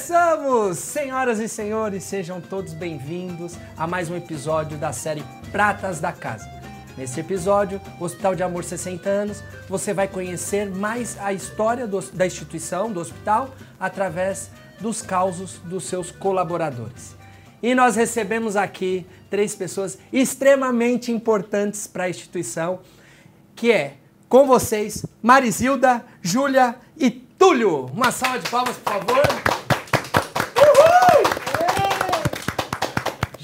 Começamos! 0.00 0.76
Senhoras 0.78 1.40
e 1.40 1.48
senhores, 1.48 2.04
sejam 2.04 2.38
todos 2.38 2.74
bem-vindos 2.74 3.54
a 3.78 3.86
mais 3.86 4.10
um 4.10 4.16
episódio 4.16 4.76
da 4.76 4.92
série 4.92 5.24
Pratas 5.50 6.00
da 6.00 6.12
Casa. 6.12 6.46
Nesse 6.98 7.18
episódio, 7.20 7.80
Hospital 7.98 8.34
de 8.34 8.42
Amor 8.42 8.62
60 8.62 9.08
anos, 9.08 9.42
você 9.66 9.94
vai 9.94 10.06
conhecer 10.06 10.68
mais 10.68 11.16
a 11.18 11.32
história 11.32 11.86
do- 11.86 12.02
da 12.12 12.26
instituição, 12.26 12.92
do 12.92 13.00
hospital, 13.00 13.54
através 13.80 14.50
dos 14.78 15.00
causos 15.00 15.52
dos 15.64 15.84
seus 15.84 16.10
colaboradores. 16.10 17.16
E 17.62 17.74
nós 17.74 17.96
recebemos 17.96 18.54
aqui 18.54 19.06
três 19.30 19.54
pessoas 19.54 19.96
extremamente 20.12 21.10
importantes 21.10 21.86
para 21.86 22.04
a 22.04 22.10
instituição, 22.10 22.80
que 23.54 23.72
é 23.72 23.94
com 24.28 24.46
vocês 24.46 25.06
Marisilda, 25.22 26.04
Júlia 26.20 26.76
e 26.98 27.10
Túlio. 27.10 27.86
Uma 27.94 28.12
salva 28.12 28.38
de 28.40 28.50
palmas, 28.50 28.76
por 28.76 28.92
favor. 28.92 29.55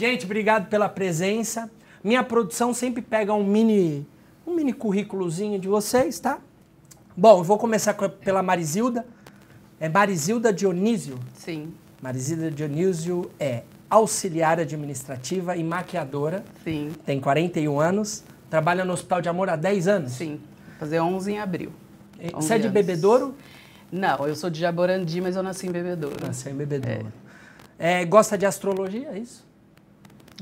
Gente, 0.02 0.24
obrigado 0.24 0.68
pela 0.68 0.88
presença. 0.88 1.70
Minha 2.02 2.24
produção 2.24 2.74
sempre 2.74 3.00
pega 3.00 3.32
um 3.32 3.44
mini, 3.44 4.04
um 4.44 4.52
mini 4.52 4.72
currículozinho 4.72 5.60
de 5.60 5.68
vocês, 5.68 6.18
tá? 6.18 6.40
Bom, 7.16 7.38
eu 7.38 7.44
vou 7.44 7.56
começar 7.56 7.94
com- 7.94 8.08
pela 8.08 8.42
Marisilda. 8.42 9.06
É 9.78 9.88
Marisilda 9.88 10.52
Dionísio. 10.52 11.20
Sim, 11.34 11.72
Marisilda 12.02 12.50
Dionísio 12.50 13.30
é 13.38 13.62
auxiliar 13.88 14.58
administrativa 14.58 15.56
e 15.56 15.62
maquiadora. 15.62 16.42
sim, 16.64 16.90
Tem 17.06 17.20
41 17.20 17.78
anos. 17.78 18.24
Trabalha 18.50 18.84
no 18.84 18.94
Hospital 18.94 19.22
de 19.22 19.28
Amor 19.28 19.48
há 19.50 19.54
10 19.54 19.86
anos. 19.86 20.10
sim. 20.14 20.40
Fazer 20.80 20.98
11 20.98 21.30
em 21.30 21.38
abril. 21.38 21.70
Você 22.16 22.24
é 22.24 22.28
de 22.30 22.34
11 22.34 22.52
anos. 22.54 22.72
Bebedouro? 22.72 23.36
Não, 23.92 24.26
eu 24.26 24.34
sou 24.34 24.50
de 24.50 24.58
Jaborandi, 24.58 25.20
mas 25.20 25.36
eu 25.36 25.44
nasci 25.44 25.68
em 25.68 25.70
Bebedouro. 25.70 26.16
Nasceu 26.26 26.50
em 26.50 26.56
Bebedouro. 26.56 27.06
É, 27.78 28.04
gosta 28.04 28.36
de 28.36 28.44
astrologia, 28.44 29.10
é 29.12 29.18
isso? 29.20 29.51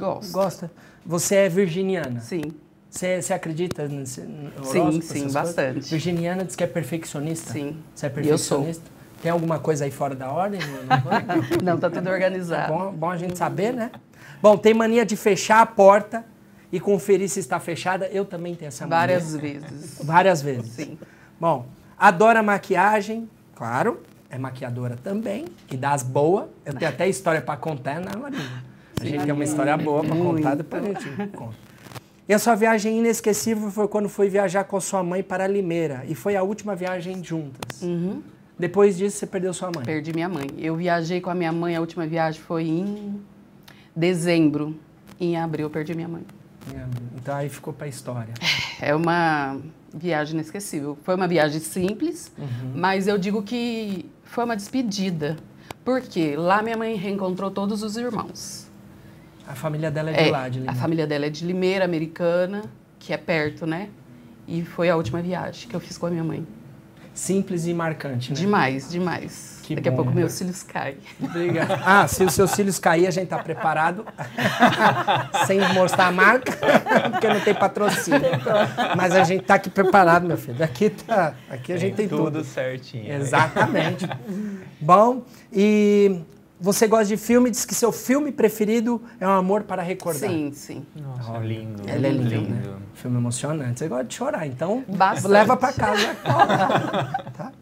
Gosto. 0.01 0.33
Gosta. 0.33 0.71
Você 1.07 1.35
é 1.37 1.49
virginiana? 1.49 2.21
Sim, 2.21 2.43
Você, 2.89 3.23
você 3.23 3.33
acredita 3.33 3.87
nesse 3.87 4.21
Sim, 4.23 4.51
horóscopo, 4.57 5.03
sim, 5.03 5.19
essas 5.21 5.33
bastante. 5.33 5.73
coisas? 5.75 5.91
Virginiana 5.91 6.45
diz 6.45 6.57
que 6.57 6.65
é 6.65 6.67
perfeccionista? 6.67 7.53
Sim. 7.53 7.77
Você 7.95 8.07
é 8.07 8.09
E 8.09 8.11
eu 8.11 8.15
perfeccionista? 8.15 8.91
Tem 9.23 9.31
alguma 9.31 9.59
coisa 9.59 9.85
aí 9.85 9.91
fora 9.91 10.15
da 10.15 10.31
ordem? 10.31 10.61
Não, 11.63 11.79
tá 11.79 11.91
tudo 11.91 12.09
É 12.09 12.13
organizado. 12.13 12.73
bom, 12.73 12.93
bom 12.93 13.11
a 13.11 13.17
gente 13.17 13.37
saber, 13.37 13.73
né? 13.73 13.91
Bom, 14.43 14.57
tem 14.57 14.73
mania 14.75 15.05
de 15.05 15.15
fechar 15.17 15.61
a 15.61 15.67
porta 15.67 16.25
e 16.73 16.81
conferir 16.81 17.29
se 17.29 17.39
está 17.41 17.61
fechada. 17.61 18.07
Eu 18.07 18.25
também 18.25 18.55
tenho 18.55 18.69
essa 18.69 18.87
mania. 18.87 18.99
Várias 18.99 19.37
vezes. 19.37 19.99
Várias 20.03 20.43
vezes. 20.43 20.73
Sim. 20.73 20.99
Bom, 21.39 21.67
adora 21.99 22.43
maquiagem, 22.43 23.29
claro. 23.55 24.01
É 24.31 24.39
maquiadora 24.39 24.97
também 25.03 25.47
e 25.71 25.77
das 25.77 26.03
boas. 26.03 26.47
Eu 26.65 26.73
tenho 26.75 26.91
até 26.91 27.09
história 27.09 27.41
para 27.43 27.57
contar, 27.57 28.01
né, 28.01 28.13
Marinha? 28.17 28.70
A 29.01 29.05
gente 29.05 29.25
tem 29.25 29.33
uma 29.33 29.45
história 29.45 29.77
boa 29.77 30.05
para 30.05 30.15
contar, 30.17 30.55
depois 30.55 30.85
a 30.85 30.87
gente 31.01 31.29
conta. 31.33 31.57
E 32.29 32.35
a 32.35 32.39
sua 32.39 32.55
viagem 32.55 32.99
inesquecível 32.99 33.71
foi 33.71 33.89
quando 33.89 34.09
foi 34.09 34.29
viajar 34.29 34.63
com 34.65 34.81
sua 34.81 35.03
mãe 35.03 35.23
para 35.23 35.47
Limeira. 35.49 36.05
E 36.07 36.15
foi 36.15 36.37
a 36.37 36.43
última 36.43 36.77
viagem 36.77 37.25
juntas. 37.25 37.83
Uhum. 37.83 38.23
Depois 38.59 38.97
disso, 38.97 39.17
você 39.17 39.27
perdeu 39.27 39.53
sua 39.55 39.71
mãe. 39.75 39.85
Perdi 39.85 40.13
minha 40.13 40.29
mãe. 40.29 40.47
Eu 40.59 40.77
viajei 40.77 41.21
com 41.21 41.31
a 41.31 41.35
minha 41.35 41.51
mãe, 41.51 41.75
a 41.75 41.81
última 41.81 42.07
viagem 42.07 42.41
foi 42.41 42.65
em 42.69 43.21
dezembro. 43.97 44.77
Em 45.19 45.37
abril 45.37 45.67
eu 45.67 45.71
perdi 45.71 45.95
minha 45.95 46.09
mãe. 46.09 46.23
Então 47.17 47.35
aí 47.35 47.49
ficou 47.49 47.73
para 47.73 47.87
a 47.87 47.89
história. 47.89 48.35
É 48.83 48.95
uma 48.95 49.59
viagem 49.95 50.37
inesquecível. 50.37 50.97
Foi 51.03 51.15
uma 51.15 51.29
viagem 51.29 51.61
simples, 51.61 52.33
Uhum. 52.39 52.73
mas 52.77 53.07
eu 53.07 53.19
digo 53.19 53.43
que 53.43 54.07
foi 54.25 54.43
uma 54.45 54.57
despedida. 54.57 55.37
Porque 55.85 56.35
lá 56.35 56.63
minha 56.63 56.79
mãe 56.79 56.95
reencontrou 56.97 57.51
todos 57.51 57.83
os 57.83 57.99
irmãos. 57.99 58.70
A 59.47 59.55
família 59.55 59.91
dela 59.91 60.11
é 60.11 60.25
de 60.25 60.31
lá, 60.31 60.49
de 60.49 60.59
a 60.59 60.61
Limeira. 60.61 60.81
família 60.81 61.07
dela 61.07 61.27
é 61.27 61.31
de 61.31 61.45
Limeira, 61.45 61.85
americana, 61.85 62.63
que 62.99 63.13
é 63.13 63.17
perto, 63.17 63.67
né? 63.67 63.89
E 64.47 64.63
foi 64.65 64.89
a 64.91 64.97
última 64.97 65.21
viagem 65.21 65.69
que 65.69 65.75
eu 65.75 65.81
fiz 65.81 65.97
com 65.99 66.07
a 66.07 66.11
minha 66.11 66.25
mãe. 66.25 66.47
Simples 67.13 67.67
e 67.67 67.75
marcante, 67.75 68.31
né? 68.31 68.37
Demais, 68.39 68.89
demais. 68.91 69.61
Que 69.65 69.75
Daqui 69.75 69.91
bom. 69.91 69.95
a 69.95 69.97
pouco 69.99 70.13
meus 70.13 70.33
cílios 70.33 70.63
caem. 70.63 70.97
Obrigado. 71.21 71.81
Ah, 71.85 72.07
se 72.09 72.25
os 72.25 72.33
seus 72.33 72.51
cílios 72.53 72.79
cair, 72.79 73.07
a 73.07 73.11
gente 73.11 73.29
tá 73.29 73.39
preparado. 73.39 74.05
Sem 75.47 75.61
mostrar 75.75 76.07
a 76.07 76.13
marca, 76.13 76.53
porque 77.11 77.29
não 77.29 77.41
tem 77.41 77.55
patrocínio. 77.55 78.21
Mas 78.97 79.15
a 79.15 79.25
gente 79.25 79.45
tá 79.45 79.55
aqui 79.55 79.69
preparado, 79.71 80.27
meu 80.27 80.37
filho. 80.39 80.63
Aqui, 80.65 80.91
tá, 80.91 81.35
aqui 81.49 81.73
a 81.73 81.77
gente 81.77 81.95
tem 81.95 82.09
tudo. 82.09 82.25
tudo 82.25 82.45
certinho. 82.45 83.05
né? 83.09 83.17
Exatamente. 83.17 84.09
Bom, 84.81 85.23
e 85.53 86.21
você 86.61 86.87
gosta 86.87 87.07
de 87.07 87.17
filme, 87.17 87.51
diz 87.51 87.65
que 87.65 87.75
seu 87.75 87.91
filme 87.91 88.31
preferido 88.31 89.01
é 89.19 89.27
Um 89.27 89.31
Amor 89.31 89.63
para 89.63 89.83
Recordar. 89.83 90.29
Sim, 90.29 90.53
sim. 90.53 90.85
Nossa, 90.95 91.39
lindo. 91.39 91.83
Ele 91.89 92.07
é 92.07 92.11
lindo, 92.11 92.51
né? 92.51 92.63
Filme 92.95 93.17
emocionante. 93.17 93.79
Você 93.79 93.89
gosta 93.89 94.05
de 94.05 94.15
chorar, 94.15 94.47
então 94.47 94.85
Bastante. 94.87 95.33
leva 95.33 95.57
pra 95.57 95.73
casa. 95.73 96.15
tá? 97.37 97.53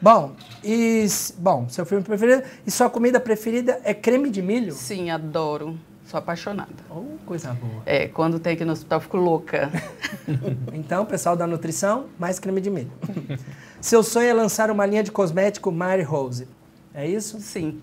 Bom, 0.00 0.32
e 0.64 1.06
bom, 1.36 1.68
seu 1.68 1.84
filme 1.84 2.02
preferido 2.02 2.42
e 2.66 2.70
sua 2.70 2.88
comida 2.88 3.20
preferida 3.20 3.78
é 3.84 3.92
creme 3.92 4.30
de 4.30 4.40
milho? 4.40 4.72
Sim, 4.72 5.10
adoro. 5.10 5.78
Sou 6.06 6.18
apaixonada. 6.18 6.70
Oh, 6.90 7.04
coisa 7.26 7.52
boa. 7.52 7.82
É, 7.84 8.08
quando 8.08 8.40
tem 8.40 8.54
aqui 8.54 8.64
no 8.64 8.72
hospital, 8.72 8.96
eu 8.96 9.02
fico 9.02 9.16
louca. 9.18 9.70
Então, 10.72 11.04
pessoal 11.04 11.36
da 11.36 11.46
nutrição, 11.46 12.06
mais 12.18 12.38
creme 12.38 12.60
de 12.60 12.70
milho. 12.70 12.90
Seu 13.80 14.02
sonho 14.02 14.28
é 14.28 14.32
lançar 14.32 14.70
uma 14.70 14.86
linha 14.86 15.02
de 15.02 15.12
cosmético 15.12 15.70
Mary 15.70 16.02
Rose. 16.02 16.48
É 16.94 17.06
isso? 17.06 17.40
Sim. 17.40 17.80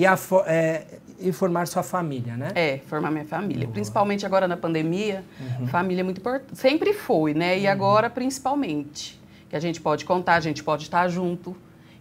E, 0.00 0.06
a 0.06 0.18
é, 0.46 0.84
e 1.18 1.30
formar 1.32 1.66
sua 1.66 1.82
família, 1.82 2.34
né? 2.36 2.48
É, 2.54 2.78
formar 2.86 3.10
minha 3.10 3.24
família. 3.26 3.68
Principalmente 3.68 4.24
agora 4.24 4.48
na 4.48 4.56
pandemia, 4.56 5.22
Uhum. 5.60 5.66
família 5.66 6.00
é 6.00 6.04
muito 6.04 6.18
importante. 6.18 6.58
Sempre 6.58 6.94
foi, 6.94 7.34
né? 7.34 7.58
E 7.58 7.66
agora, 7.66 8.08
principalmente. 8.08 9.20
Que 9.50 9.56
a 9.56 9.60
gente 9.60 9.80
pode 9.80 10.04
contar, 10.04 10.36
a 10.36 10.40
gente 10.40 10.62
pode 10.64 10.84
estar 10.84 11.06
junto. 11.08 11.54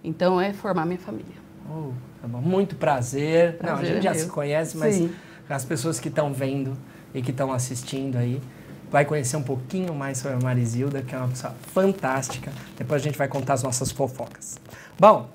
Então, 0.04 0.40
é 0.40 0.54
formar 0.54 0.86
minha 0.86 1.00
família. 1.00 1.36
Oh, 1.70 1.92
tá. 2.22 2.28
Muito 2.28 2.76
prazer. 2.76 3.58
Não, 3.62 3.72
a 3.74 3.78
Prazer 3.78 3.88
gente 3.88 3.98
é 4.00 4.02
já 4.02 4.12
meu. 4.12 4.20
se 4.22 4.28
conhece, 4.28 4.78
mas 4.78 4.96
Sim. 4.96 5.14
as 5.50 5.66
pessoas 5.66 6.00
que 6.00 6.08
estão 6.08 6.32
vendo 6.32 6.78
e 7.14 7.22
que 7.22 7.32
estão 7.32 7.52
assistindo 7.52 8.16
aí 8.18 8.40
vai 8.90 9.04
conhecer 9.06 9.36
um 9.36 9.44
pouquinho 9.44 9.94
mais 9.94 10.18
sobre 10.20 10.38
a 10.38 10.40
Marisilda, 10.42 11.02
que 11.02 11.14
é 11.14 11.18
uma 11.18 11.28
pessoa 11.28 11.54
fantástica. 11.74 12.52
Depois 12.78 13.02
a 13.02 13.04
gente 13.04 13.18
vai 13.18 13.28
contar 13.28 13.54
as 13.54 13.64
nossas 13.64 13.92
fofocas. 13.92 14.58
Bom, 15.00 15.30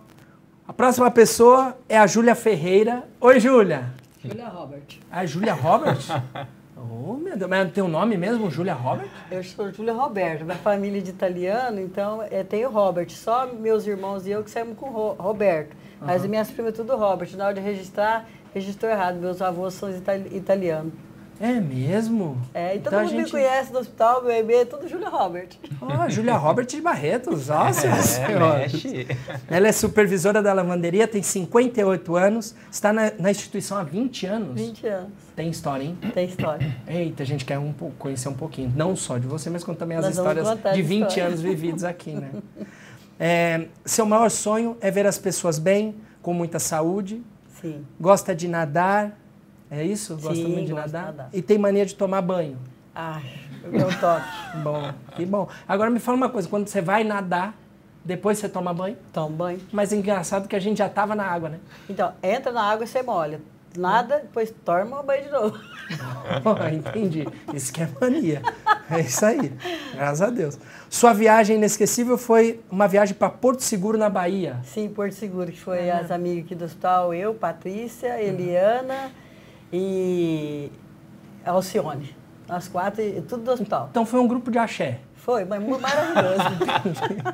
a 0.66 0.72
próxima 0.72 1.10
pessoa 1.10 1.76
é 1.88 1.98
a 1.98 2.06
Júlia 2.06 2.34
Ferreira. 2.34 3.04
Oi, 3.20 3.38
Júlia. 3.38 3.92
Julia 4.22 4.48
Robert. 4.48 4.82
Ah, 5.10 5.26
Júlia 5.26 5.52
Robert? 5.52 5.98
oh, 6.76 7.14
meu 7.14 7.36
Deus. 7.36 7.50
Mas 7.50 7.70
tem 7.72 7.84
o 7.84 7.88
nome 7.88 8.16
mesmo, 8.16 8.50
Júlia 8.50 8.72
Robert? 8.72 9.08
Eu 9.30 9.44
sou 9.44 9.70
Júlia 9.70 9.92
Roberto, 9.92 10.44
da 10.44 10.54
família 10.54 11.02
de 11.02 11.10
italiano, 11.10 11.80
então 11.80 12.22
é, 12.30 12.42
tem 12.42 12.64
o 12.64 12.70
Robert. 12.70 13.10
Só 13.10 13.46
meus 13.52 13.86
irmãos 13.86 14.26
e 14.26 14.30
eu 14.30 14.42
que 14.42 14.50
saímos 14.50 14.78
com 14.78 14.88
Ro- 14.88 15.14
Roberto. 15.18 15.76
Mas 16.00 16.22
as 16.22 16.28
minhas 16.28 16.50
primas 16.50 16.74
tudo 16.74 16.96
Robert. 16.96 17.28
Na 17.36 17.46
hora 17.46 17.54
de 17.54 17.60
registrar, 17.60 18.26
registrou 18.54 18.90
errado. 18.90 19.16
Meus 19.16 19.40
avós 19.42 19.74
são 19.74 19.90
itali- 19.90 20.34
italianos. 20.36 20.92
É 21.40 21.52
mesmo? 21.60 22.40
É, 22.54 22.76
e 22.76 22.78
todo 22.78 22.88
Então 22.94 23.00
mundo 23.02 23.12
me 23.12 23.18
gente- 23.22 23.30
conhece 23.32 23.72
no 23.72 23.80
hospital, 23.80 24.22
meu 24.22 24.30
bebê, 24.32 24.54
é 24.60 24.64
tudo 24.64 24.88
Júlia 24.88 25.08
Robert. 25.08 25.48
Ó, 25.80 26.08
Júlia 26.08 26.36
Robert 26.36 26.66
de 26.66 26.80
Barretos. 26.80 27.48
Nossa 27.48 27.86
É, 27.88 28.02
senhora. 28.02 28.58
mexe. 28.58 29.06
Ela 29.50 29.66
é 29.68 29.72
supervisora 29.72 30.40
da 30.40 30.52
lavanderia, 30.52 31.08
tem 31.08 31.22
58 31.22 32.14
anos, 32.16 32.54
está 32.70 32.92
na, 32.92 33.10
na 33.18 33.30
instituição 33.32 33.76
há 33.76 33.82
20 33.82 34.26
anos. 34.26 34.60
20 34.60 34.86
anos. 34.86 35.10
Tem 35.34 35.48
história, 35.50 35.82
hein? 35.84 35.98
Tem 36.14 36.26
história. 36.28 36.76
Eita, 36.86 37.24
a 37.24 37.26
gente 37.26 37.44
quer 37.44 37.58
um, 37.58 37.72
pouco- 37.72 37.96
conhecer 37.98 38.28
um 38.28 38.34
pouquinho, 38.34 38.72
não 38.76 38.94
só 38.94 39.18
de 39.18 39.26
você, 39.26 39.50
mas 39.50 39.64
também 39.64 39.98
as 39.98 40.04
Nós 40.04 40.16
histórias 40.16 40.46
de 40.46 40.68
as 40.68 40.76
20 40.76 41.02
histórias. 41.08 41.26
anos 41.26 41.40
vividos 41.40 41.84
aqui, 41.84 42.12
né? 42.12 42.30
É, 43.18 43.68
seu 43.84 44.04
maior 44.04 44.28
sonho 44.28 44.76
é 44.80 44.90
ver 44.90 45.06
as 45.06 45.16
pessoas 45.18 45.56
bem, 45.58 45.94
com 46.20 46.34
muita 46.34 46.58
saúde, 46.58 47.22
Sim. 47.60 47.84
gosta 48.00 48.34
de 48.34 48.48
nadar, 48.48 49.16
é 49.80 49.84
isso? 49.84 50.14
Gosta 50.16 50.34
Sim, 50.34 50.48
muito 50.48 50.66
de 50.66 50.72
gosto 50.72 50.86
de 50.86 50.92
nadar? 50.92 51.06
nadar. 51.12 51.28
E 51.32 51.42
tem 51.42 51.58
mania 51.58 51.84
de 51.84 51.94
tomar 51.94 52.22
banho. 52.22 52.58
O 53.64 53.68
meu 53.70 53.88
toque. 53.98 54.26
Bom, 54.62 54.92
que 55.16 55.26
bom. 55.26 55.48
Agora 55.66 55.90
me 55.90 55.98
fala 55.98 56.16
uma 56.16 56.28
coisa, 56.28 56.48
quando 56.48 56.68
você 56.68 56.80
vai 56.80 57.02
nadar, 57.02 57.54
depois 58.04 58.38
você 58.38 58.48
toma 58.48 58.72
banho? 58.72 58.96
Tomo 59.12 59.34
banho. 59.34 59.60
Mas 59.72 59.92
é 59.92 59.96
engraçado 59.96 60.46
que 60.46 60.54
a 60.54 60.60
gente 60.60 60.78
já 60.78 60.86
estava 60.86 61.14
na 61.14 61.24
água, 61.24 61.48
né? 61.48 61.58
Então, 61.88 62.12
entra 62.22 62.52
na 62.52 62.62
água 62.62 62.84
e 62.84 62.86
você 62.86 63.02
molha. 63.02 63.40
Nada, 63.76 64.20
depois 64.20 64.54
toma 64.64 65.02
banho 65.02 65.24
de 65.24 65.30
novo. 65.30 65.58
Oh, 66.44 66.66
entendi. 66.68 67.28
Isso 67.52 67.70
que 67.70 67.82
é 67.82 67.88
mania. 68.00 68.40
É 68.90 69.00
isso 69.00 69.24
aí. 69.26 69.52
Graças 69.92 70.22
a 70.22 70.30
Deus. 70.30 70.58
Sua 70.88 71.12
viagem 71.12 71.56
inesquecível 71.56 72.16
foi 72.16 72.60
uma 72.70 72.88
viagem 72.88 73.14
para 73.14 73.28
Porto 73.28 73.60
Seguro, 73.60 73.98
na 73.98 74.08
Bahia. 74.08 74.56
Sim, 74.64 74.88
Porto 74.88 75.12
Seguro, 75.12 75.52
que 75.52 75.60
foi 75.60 75.90
as 75.90 76.10
amigas 76.10 76.46
aqui 76.46 76.54
do 76.54 76.64
hospital, 76.64 77.12
eu, 77.12 77.34
Patrícia, 77.34 78.18
Eliana 78.18 79.10
e 79.76 80.70
Alcione. 81.44 82.14
Nós 82.46 82.68
quatro, 82.68 83.02
e 83.02 83.20
tudo 83.22 83.42
do 83.42 83.50
hospital. 83.50 83.88
Então 83.90 84.06
foi 84.06 84.20
um 84.20 84.28
grupo 84.28 84.50
de 84.50 84.58
axé. 84.58 85.00
Foi, 85.16 85.44
mas 85.44 85.60
muito 85.60 85.80
maravilhoso. 85.80 86.44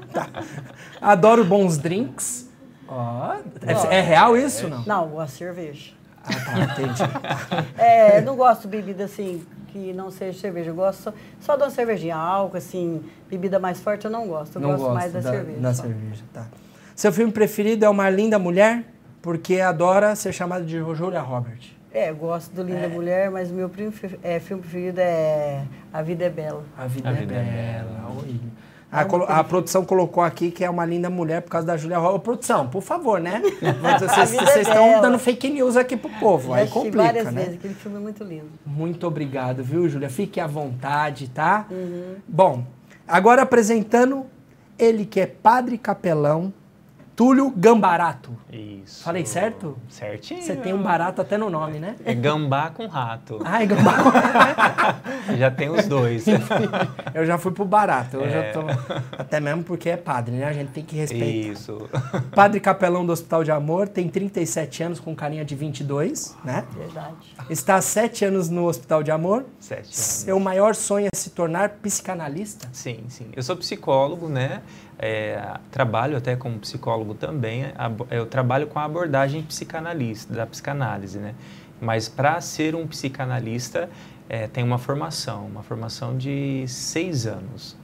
Tá. 0.13 0.29
Adoro 1.01 1.45
bons 1.45 1.77
drinks. 1.77 2.49
Ó, 2.89 3.35
é, 3.67 3.99
é 3.99 4.01
real 4.01 4.37
isso 4.37 4.69
não? 4.69 4.85
Não, 4.85 5.09
gosto 5.09 5.33
de 5.33 5.39
cerveja. 5.39 5.93
Ah, 6.25 6.29
tá, 6.29 6.83
entendi. 6.83 7.03
É, 7.77 8.21
não 8.21 8.37
gosto 8.37 8.63
de 8.63 8.69
bebida 8.69 9.05
assim 9.05 9.45
que 9.69 9.93
não 9.93 10.11
seja 10.11 10.39
cerveja. 10.39 10.71
Eu 10.71 10.75
gosto 10.75 11.03
só, 11.03 11.15
só 11.41 11.57
de 11.57 11.63
uma 11.65 11.71
cervejinha, 11.71 12.17
álcool, 12.17 12.57
assim, 12.57 13.03
bebida 13.29 13.59
mais 13.59 13.81
forte 13.81 14.05
eu 14.07 14.11
não 14.11 14.27
gosto. 14.27 14.57
Eu 14.57 14.63
não 14.63 14.71
gosto 14.71 14.83
gosto 14.83 14.95
mais 14.95 15.13
da, 15.13 15.23
cerveja. 15.23 15.61
Da 15.61 15.75
só. 15.75 15.83
cerveja, 15.83 16.25
tá. 16.33 16.47
Seu 16.97 17.13
filme 17.13 17.33
preferido 17.33 17.85
é 17.85 17.89
Uma 17.89 18.09
Linda 18.09 18.39
Mulher? 18.39 18.85
Porque 19.23 19.61
adora 19.61 20.17
ser 20.17 20.33
chamado 20.33 20.65
de 20.65 20.79
Julia 20.95 21.21
Robert. 21.21 21.80
É, 21.93 22.11
eu 22.11 22.15
gosto 22.17 22.53
do 22.55 22.63
Linda 22.63 22.89
Mulher, 22.89 23.31
mas 23.31 23.51
meu 23.51 23.69
primo, 23.69 23.93
é, 24.23 24.39
filme 24.39 24.63
preferido 24.63 25.01
é 25.01 25.65
A 25.93 26.03
Vida 26.03 26.25
é 26.25 26.31
Bela. 26.31 26.63
A 26.79 26.87
vida, 26.87 27.09
A 27.09 27.13
é, 27.13 27.15
Vida 27.17 27.35
é 27.35 27.43
bela. 27.83 28.13
Oi. 28.23 28.41
A, 28.93 29.05
colo- 29.05 29.27
a 29.29 29.43
produção 29.45 29.85
colocou 29.85 30.23
aqui 30.23 30.51
que 30.51 30.65
é 30.65 30.71
uma 30.71 30.85
linda 30.85 31.09
mulher 31.11 31.43
por 31.43 31.51
causa 31.51 31.67
da 31.67 31.77
Julia 31.77 31.97
Roberts. 31.99 32.17
Ô, 32.17 32.21
produção, 32.21 32.69
por 32.69 32.83
favor, 32.83 33.21
né? 33.21 33.41
Vocês 34.17 34.57
é 34.57 34.61
estão 34.63 34.89
bela. 34.89 35.03
dando 35.03 35.19
fake 35.19 35.49
news 35.51 35.77
aqui 35.77 35.97
pro 35.97 36.11
povo. 36.19 36.53
Aí 36.53 36.69
complica, 36.69 36.97
várias 36.99 37.25
né? 37.27 37.43
vezes, 37.43 37.55
aquele 37.57 37.75
filme 37.75 37.97
é 37.97 38.01
muito 38.01 38.25
lindo. 38.25 38.51
Muito 38.67 39.07
obrigado, 39.07 39.63
viu, 39.63 39.89
Júlia? 39.89 40.11
Fique 40.11 40.41
à 40.41 40.47
vontade, 40.47 41.29
tá? 41.29 41.67
Uhum. 41.71 42.17
Bom, 42.27 42.65
agora 43.07 43.43
apresentando 43.43 44.27
ele 44.79 45.05
que 45.05 45.21
é 45.21 45.27
padre 45.27 45.79
capelão, 45.79 46.53
Túlio 47.21 47.51
Gambarato. 47.55 48.31
Isso. 48.51 49.05
Falei 49.05 49.27
certo? 49.27 49.77
Certinho. 49.91 50.41
Você 50.41 50.57
tem 50.57 50.73
um 50.73 50.83
barato 50.83 51.21
até 51.21 51.37
no 51.37 51.51
nome, 51.51 51.79
né? 51.79 51.97
É 52.03 52.15
gambá 52.15 52.71
com 52.71 52.87
rato. 52.87 53.39
Ai, 53.45 53.67
Gambarato. 53.67 55.37
Já 55.37 55.51
tem 55.51 55.69
os 55.69 55.87
dois. 55.87 56.25
Eu 57.13 57.27
já 57.27 57.37
fui 57.37 57.53
pro 57.53 57.67
barato. 57.67 58.17
Eu 58.17 58.25
É. 58.25 58.31
já 58.31 58.53
tô. 58.55 58.61
Até 59.19 59.39
mesmo 59.39 59.63
porque 59.63 59.91
é 59.91 59.99
padre, 59.99 60.35
né? 60.35 60.47
A 60.47 60.53
gente 60.55 60.71
tem 60.71 60.83
que 60.83 60.97
respeitar. 60.97 61.27
Isso. 61.53 61.91
Padre 62.35 62.59
capelão 62.59 63.05
do 63.05 63.13
Hospital 63.13 63.45
de 63.45 63.51
Amor, 63.51 63.87
tem 63.87 64.09
37 64.09 64.83
anos 64.83 64.99
com 64.99 65.15
carinha 65.15 65.45
de 65.45 65.55
22, 65.55 66.35
né? 66.43 66.65
Verdade. 66.75 67.17
Está 67.51 67.75
há 67.75 67.83
7 67.83 68.25
anos 68.25 68.49
no 68.49 68.65
Hospital 68.65 69.03
de 69.03 69.11
Amor. 69.11 69.45
Sete 69.59 69.81
anos. 69.81 69.95
Seu 69.95 70.41
maior 70.41 70.75
sonho 70.75 71.09
é 71.13 71.15
se 71.15 71.29
tornar 71.29 71.69
psicanalista? 71.83 72.67
Sim, 72.73 73.05
sim. 73.09 73.27
Eu 73.37 73.43
sou 73.43 73.57
psicólogo, 73.59 74.27
né? 74.27 74.63
É, 75.02 75.55
trabalho 75.70 76.17
até 76.17 76.37
como 76.37 76.58
psicólogo 76.58 77.14
também. 77.14 77.64
Eu 78.11 78.26
trabalho 78.26 78.67
com 78.67 78.79
a 78.79 78.85
abordagem 78.85 79.43
psicanalista, 79.43 80.35
da 80.35 80.47
psicanálise, 80.47 81.19
né? 81.19 81.35
Mas 81.81 82.06
para 82.06 82.38
ser 82.43 82.75
um 82.75 82.87
psicanalista, 82.87 83.88
é, 84.29 84.47
tem 84.47 84.62
uma 84.62 84.76
formação, 84.76 85.47
uma 85.47 85.62
formação 85.62 86.19
de 86.19 86.64
seis 86.69 87.26
anos. 87.26 87.76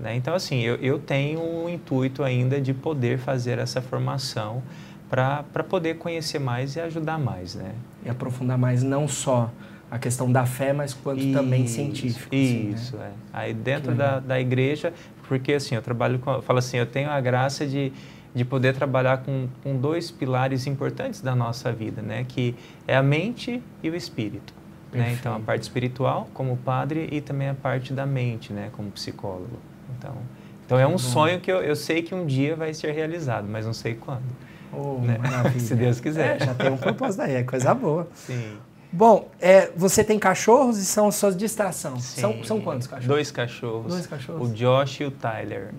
Né? 0.00 0.16
Então, 0.16 0.34
assim, 0.34 0.60
eu, 0.60 0.76
eu 0.76 0.98
tenho 0.98 1.40
o 1.40 1.68
intuito 1.68 2.24
ainda 2.24 2.60
de 2.60 2.72
poder 2.72 3.18
fazer 3.18 3.58
essa 3.58 3.82
formação 3.82 4.62
para 5.08 5.62
poder 5.68 5.98
conhecer 5.98 6.38
mais 6.38 6.74
e 6.74 6.80
ajudar 6.80 7.18
mais, 7.18 7.54
né? 7.54 7.74
E 8.02 8.08
aprofundar 8.08 8.56
mais 8.56 8.82
não 8.82 9.06
só 9.06 9.50
a 9.92 9.98
questão 9.98 10.32
da 10.32 10.46
fé, 10.46 10.72
mas 10.72 10.94
quanto 10.94 11.30
também 11.34 11.64
Isso, 11.64 11.74
científico. 11.74 12.34
assim, 12.34 12.62
né? 12.62 12.74
Isso, 12.74 12.96
é. 12.96 13.10
Aí 13.30 13.52
dentro 13.52 13.94
da, 13.94 14.20
da 14.20 14.40
igreja, 14.40 14.90
porque 15.28 15.52
assim, 15.52 15.74
eu 15.74 15.82
trabalho 15.82 16.18
com, 16.18 16.32
eu 16.32 16.40
falo 16.40 16.60
assim, 16.60 16.78
eu 16.78 16.86
tenho 16.86 17.10
a 17.10 17.20
graça 17.20 17.66
de, 17.66 17.92
de 18.34 18.42
poder 18.42 18.74
trabalhar 18.74 19.18
com, 19.18 19.48
com 19.62 19.76
dois 19.76 20.10
pilares 20.10 20.66
importantes 20.66 21.20
da 21.20 21.36
nossa 21.36 21.70
vida, 21.70 22.00
né? 22.00 22.24
Que 22.26 22.54
é 22.88 22.96
a 22.96 23.02
mente 23.02 23.62
e 23.82 23.90
o 23.90 23.94
espírito. 23.94 24.54
Né? 24.90 25.12
Então, 25.12 25.36
a 25.36 25.40
parte 25.40 25.62
espiritual 25.62 26.26
como 26.32 26.56
padre 26.56 27.10
e 27.12 27.20
também 27.20 27.50
a 27.50 27.54
parte 27.54 27.92
da 27.92 28.06
mente, 28.06 28.50
né? 28.50 28.70
Como 28.72 28.90
psicólogo. 28.90 29.58
Então, 29.98 30.14
então 30.64 30.78
é 30.78 30.86
um 30.86 30.96
sonho 30.96 31.38
que 31.38 31.52
eu, 31.52 31.58
eu 31.62 31.76
sei 31.76 32.00
que 32.00 32.14
um 32.14 32.24
dia 32.24 32.56
vai 32.56 32.72
ser 32.72 32.92
realizado, 32.92 33.46
mas 33.46 33.66
não 33.66 33.74
sei 33.74 33.94
quando. 33.94 34.24
Oh, 34.72 35.00
né? 35.02 35.18
Se 35.60 35.74
Deus 35.74 36.00
quiser. 36.00 36.40
É, 36.40 36.46
já 36.46 36.54
tem 36.54 36.70
um 36.72 36.78
propósito 36.78 37.20
aí, 37.20 37.34
é 37.34 37.42
coisa 37.42 37.74
boa. 37.74 38.08
Sim. 38.14 38.56
Bom, 38.92 39.30
é, 39.40 39.70
você 39.74 40.04
tem 40.04 40.18
cachorros 40.18 40.76
e 40.78 40.84
são 40.84 41.10
suas 41.10 41.34
distrações. 41.34 42.04
São, 42.04 42.32
Sim. 42.34 42.44
são 42.44 42.60
quantos 42.60 42.86
cachorros? 42.86 43.06
Dois 43.08 43.30
cachorros. 43.30 43.92
Dois 43.92 44.06
cachorros? 44.06 44.50
O 44.50 44.52
Josh 44.52 45.00
e 45.00 45.04
o 45.04 45.10
Tyler. 45.10 45.70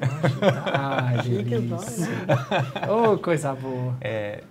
Ah, 0.74 1.14
delícia. 1.24 1.60
nomes. 1.60 2.08
Oh, 2.90 3.18
coisa 3.20 3.54
boa. 3.54 3.96
É, 4.02 4.42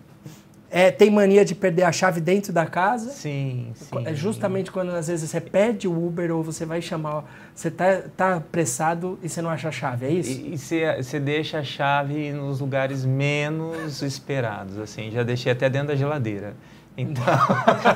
É, 0.71 0.91
tem 0.91 1.11
mania 1.11 1.45
de 1.45 1.55
perder 1.57 1.83
a 1.83 1.93
chave 1.93 2.21
dentro 2.21 2.53
da 2.53 2.65
casa? 2.65 3.11
sim, 3.11 3.73
sim. 3.75 4.07
É 4.07 4.15
justamente 4.15 4.71
quando 4.71 4.91
às 4.91 5.09
vezes 5.09 5.29
você 5.29 5.41
pede 5.41 5.87
o 5.89 6.07
Uber 6.07 6.31
ou 6.35 6.43
você 6.43 6.65
vai 6.65 6.81
chamar, 6.81 7.25
você 7.55 7.71
tá, 7.71 8.03
tá 8.17 8.37
apressado 8.37 9.19
e 9.23 9.29
você 9.29 9.43
não 9.43 9.51
acha 9.51 9.69
a 9.69 9.73
chave, 9.73 10.07
é 10.07 10.11
isso? 10.11 10.31
E 10.31 10.57
você 10.57 10.97
você 11.03 11.19
deixa 11.21 11.59
a 11.59 11.65
chave 11.65 12.33
nos 12.33 12.61
lugares 12.61 13.05
menos 13.05 14.01
esperados, 14.03 14.79
assim. 14.79 15.11
Já 15.11 15.23
deixei 15.25 15.51
até 15.53 15.69
dentro 15.69 15.89
da 15.89 15.97
geladeira. 15.97 16.55
Então, 16.97 17.25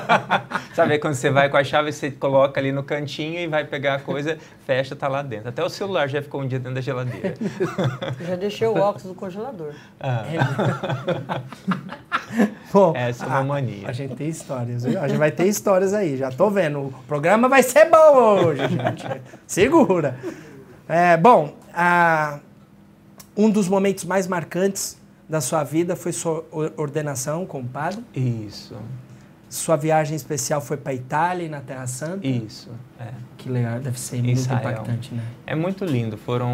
sabe 0.73 0.97
quando 0.97 1.13
você 1.13 1.29
vai 1.29 1.49
com 1.49 1.57
a 1.57 1.63
chave, 1.63 1.91
você 1.91 2.09
coloca 2.09 2.59
ali 2.59 2.71
no 2.71 2.81
cantinho 2.81 3.39
e 3.39 3.45
vai 3.47 3.63
pegar 3.63 3.93
a 3.95 3.99
coisa, 3.99 4.37
fecha, 4.65 4.95
tá 4.95 5.07
lá 5.07 5.21
dentro. 5.21 5.49
Até 5.49 5.63
o 5.63 5.69
celular 5.69 6.07
já 6.09 6.19
ficou 6.21 6.41
um 6.41 6.47
dia 6.47 6.57
dentro 6.57 6.73
da 6.73 6.81
geladeira. 6.81 7.35
Já 8.27 8.35
deixei 8.35 8.67
o 8.67 8.75
óculos 8.75 9.03
no 9.05 9.13
congelador. 9.13 9.73
Ah, 9.99 10.25
Bom, 12.73 12.93
essa 12.95 13.23
é 13.25 13.27
uma 13.27 13.43
mania. 13.43 13.87
a 13.87 13.91
gente 13.93 14.15
tem 14.15 14.27
histórias, 14.27 14.83
viu? 14.83 14.99
A 14.99 15.07
gente 15.07 15.17
vai 15.17 15.31
ter 15.31 15.45
histórias 15.45 15.93
aí, 15.93 16.17
já 16.17 16.29
tô 16.29 16.49
vendo. 16.49 16.79
O 16.79 16.93
programa 17.07 17.47
vai 17.47 17.63
ser 17.63 17.85
bom 17.89 18.45
hoje, 18.45 18.67
gente. 18.67 19.21
Segura. 19.45 20.17
É, 20.87 21.15
bom, 21.17 21.53
a- 21.73 22.39
um 23.35 23.49
dos 23.49 23.69
momentos 23.69 24.03
mais 24.03 24.27
marcantes 24.27 24.96
da 25.29 25.41
sua 25.41 25.63
vida 25.63 25.95
foi 25.95 26.11
sua 26.11 26.45
or- 26.51 26.71
ordenação 26.77 27.45
como 27.45 27.67
padre. 27.67 28.03
Isso, 28.15 28.75
Sua 29.49 29.77
viagem 29.77 30.15
especial 30.15 30.59
foi 30.59 30.75
para 30.75 30.93
Itália 30.93 31.45
e 31.45 31.49
na 31.49 31.61
Terra 31.61 31.87
Santa. 31.87 32.27
isso. 32.27 32.69
É. 32.99 33.11
Que 33.37 33.49
legal, 33.49 33.79
deve 33.79 33.97
ser 33.99 34.17
muito 34.17 34.31
Israel. 34.37 34.59
impactante, 34.71 35.13
né? 35.13 35.23
É 35.45 35.55
muito 35.55 35.85
lindo. 35.85 36.17
Foram 36.17 36.49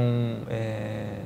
é, 0.47 1.21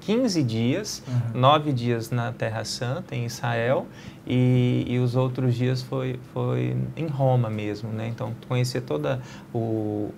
15 0.00 0.42
dias, 0.42 1.02
Uhum. 1.08 1.40
nove 1.40 1.72
dias 1.72 2.10
na 2.10 2.30
Terra 2.32 2.64
Santa, 2.64 3.14
em 3.16 3.24
Israel, 3.24 3.86
e, 4.26 4.84
e 4.88 4.98
os 4.98 5.14
outros 5.14 5.54
dias 5.54 5.82
foi, 5.82 6.18
foi 6.34 6.76
em 6.96 7.06
Roma 7.06 7.48
mesmo. 7.48 7.90
Né? 7.90 8.08
Então, 8.08 8.32
conhecer 8.48 8.80
todo 8.80 9.18
o, 9.54 9.58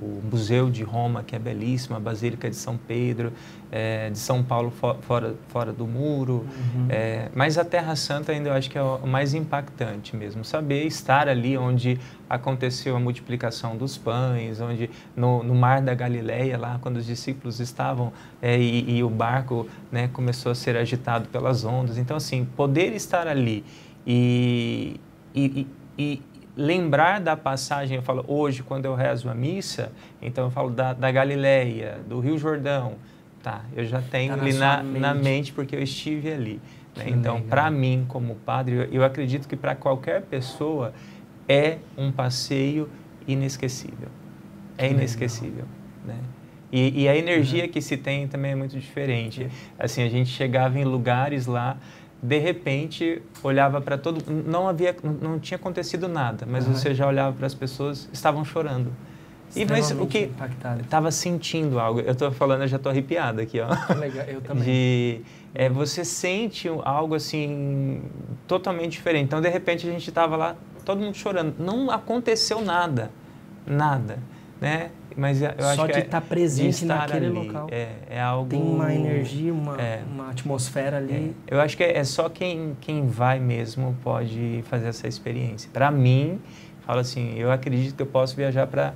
o 0.01 0.23
Museu 0.31 0.71
de 0.71 0.83
Roma, 0.83 1.23
que 1.23 1.37
é 1.37 1.39
belíssimo, 1.39 1.97
a 1.97 2.01
Basílica 2.01 2.49
de 2.49 2.57
São 2.57 2.77
Pedro, 2.77 3.33
é, 3.71 4.09
de 4.09 4.19
São 4.19 4.43
Paulo 4.43 4.71
fo- 4.71 4.95
fora, 5.03 5.35
fora 5.49 5.73
do 5.73 5.87
muro. 5.87 6.47
Uhum. 6.75 6.87
É, 6.89 7.29
mas 7.35 7.59
a 7.59 7.65
Terra 7.65 7.95
Santa 7.97 8.33
ainda 8.33 8.49
eu 8.49 8.55
acho 8.55 8.71
que 8.71 8.79
é 8.79 8.83
o 8.83 9.07
mais 9.07 9.35
impactante 9.35 10.17
mesmo. 10.17 10.45
Saber 10.45 10.85
estar 10.87 11.29
ali 11.29 11.59
onde 11.59 12.01
aconteceu 12.31 12.97
a 12.97 13.01
multiplicação 13.01 13.77
dos 13.77 13.99
pães, 13.99 14.61
onde 14.61 14.89
no, 15.17 15.43
no 15.43 15.55
mar 15.55 15.83
da 15.83 15.95
Galileia, 15.95 16.57
lá 16.59 16.79
quando 16.81 16.97
os 16.97 17.07
discípulos 17.07 17.61
estavam 17.61 18.13
é, 18.41 18.59
e, 18.59 18.97
e 18.99 19.05
o 19.05 19.11
barco 19.11 19.67
né, 19.93 20.09
começou 20.13 20.53
a 20.53 20.55
ser 20.55 20.77
agitado 20.77 21.29
pelas 21.29 21.65
ondas. 21.65 21.99
Então, 21.99 22.17
assim, 22.17 22.47
poder 22.57 22.95
estar 22.95 23.27
ali 23.27 23.65
e, 24.09 24.99
e, 25.35 25.67
e- 25.99 26.23
lembrar 26.57 27.21
da 27.21 27.37
passagem, 27.37 27.97
eu 27.99 28.03
falo 28.03 28.25
hoje, 28.27 28.63
quando 28.65 28.87
eu 28.87 28.95
rezo 28.95 29.29
a 29.29 29.35
missa, 29.35 29.93
então 30.21 30.45
eu 30.47 30.51
falo 30.51 30.71
da, 30.71 30.93
da 30.93 31.11
Galileia, 31.13 32.01
do 32.09 32.19
Rio 32.19 32.37
Jordão, 32.39 32.95
tá, 33.43 33.65
eu 33.77 33.85
já 33.85 34.01
tenho 34.03 34.31
Tá 34.33 34.37
na 34.39 34.43
ali 34.43 34.53
na, 34.55 34.83
na 34.83 35.15
mente. 35.15 35.25
mente 35.25 35.53
porque 35.53 35.77
eu 35.77 35.83
estive 35.83 36.33
ali. 36.33 36.61
né? 36.97 37.05
Que 37.05 37.11
Então, 37.11 37.43
para 37.43 37.71
mim, 37.71 38.05
como 38.09 38.35
padre, 38.35 38.89
eu, 38.91 39.05
acredito 39.05 39.47
que 39.47 39.55
para 39.57 39.75
qualquer 39.77 40.23
pessoa 40.23 40.93
é 41.47 41.79
um 41.97 42.11
passeio 42.11 42.89
inesquecível. 43.27 44.09
É 44.77 44.83
legal. 44.85 44.99
inesquecível. 44.99 45.65
Né? 46.05 46.17
E, 46.73 47.03
e 47.03 47.09
a 47.09 47.17
energia 47.17 47.65
Uhum. 47.65 47.71
que 47.71 47.81
se 47.81 47.97
tem 47.97 48.27
também 48.27 48.53
é 48.53 48.55
muito 48.57 48.77
diferente. 48.79 49.49
Assim, 49.79 50.03
a 50.03 50.09
gente 50.09 50.31
chegava 50.31 50.79
em 50.79 50.85
lugares 50.85 51.47
lá, 51.47 51.77
de 52.23 52.39
repente 52.39 53.23
olhava 53.43 53.81
para 53.81 53.97
todo, 53.97 54.23
não 54.31 54.69
havia, 54.69 54.95
não 55.21 55.39
tinha 55.39 55.57
acontecido 55.57 56.09
nada, 56.09 56.45
mas 56.49 56.67
Uhum. 56.67 56.75
você 56.75 56.95
já 56.95 57.07
olhava 57.07 57.37
para 57.37 57.47
as 57.47 57.55
pessoas, 57.55 58.09
estavam 58.13 58.45
chorando. 58.45 58.93
E 59.57 59.65
mas 59.65 59.91
o 59.93 60.07
que 60.07 60.31
estava 60.83 61.11
sentindo 61.11 61.81
algo. 61.81 62.01
Eu 62.01 62.13
estou 62.13 62.31
falando, 62.31 62.63
eu 62.63 62.69
já 62.69 62.77
estou 62.77 62.91
arrepiado 62.91 63.41
aqui, 63.41 63.59
ó. 63.61 63.75
Que 63.87 63.95
legal, 63.95 64.27
eu 64.27 64.41
também. 64.43 64.65
De, 64.65 65.21
é, 65.55 65.71
você 65.71 66.05
sente 66.05 66.69
algo 66.85 67.15
assim 67.15 68.03
totalmente 68.47 68.93
diferente. 68.93 69.25
Então, 69.25 69.41
de 69.41 69.49
repente, 69.49 69.89
a 69.89 69.91
gente 69.91 70.07
estava 70.07 70.37
lá, 70.37 70.55
todo 70.85 71.01
mundo 71.01 71.15
chorando. 71.17 71.55
Não 71.59 71.91
aconteceu 71.91 72.61
nada, 72.61 73.11
nada, 73.67 74.19
né? 74.61 74.91
Mas 75.19 75.43
eu 75.43 75.49
acho 75.49 75.75
Só 75.75 75.87
que 75.87 75.95
de 75.95 75.99
é- 75.99 76.03
estar 76.05 76.21
presente 76.21 76.63
de 76.79 76.83
estar 76.85 76.99
naquele 77.09 77.27
ali, 77.27 77.35
local. 77.49 77.67
É, 77.73 77.89
é 78.09 78.21
algo. 78.21 78.49
Tem 78.51 78.63
uma 78.63 78.95
energia, 78.95 79.53
uma, 79.53 79.77
É. 79.77 80.01
uma 80.09 80.31
atmosfera 80.31 80.99
ali. 80.99 81.35
É, 81.49 81.55
eu 81.57 81.61
acho 81.61 81.77
que 81.77 81.83
é, 81.83 81.99
é 81.99 82.05
só 82.05 82.29
quem, 82.29 82.77
quem 82.81 83.09
vai 83.09 83.41
mesmo 83.41 83.97
pode 84.05 84.63
fazer 84.69 84.87
essa 84.87 85.09
experiência. 85.09 85.69
Para 85.73 85.91
mim, 85.91 86.39
falo 86.87 87.01
assim, 87.01 87.35
eu 87.37 87.51
acredito 87.51 87.97
que 87.97 88.03
eu 88.03 88.07
posso 88.07 88.37
viajar 88.37 88.69
para 88.69 88.95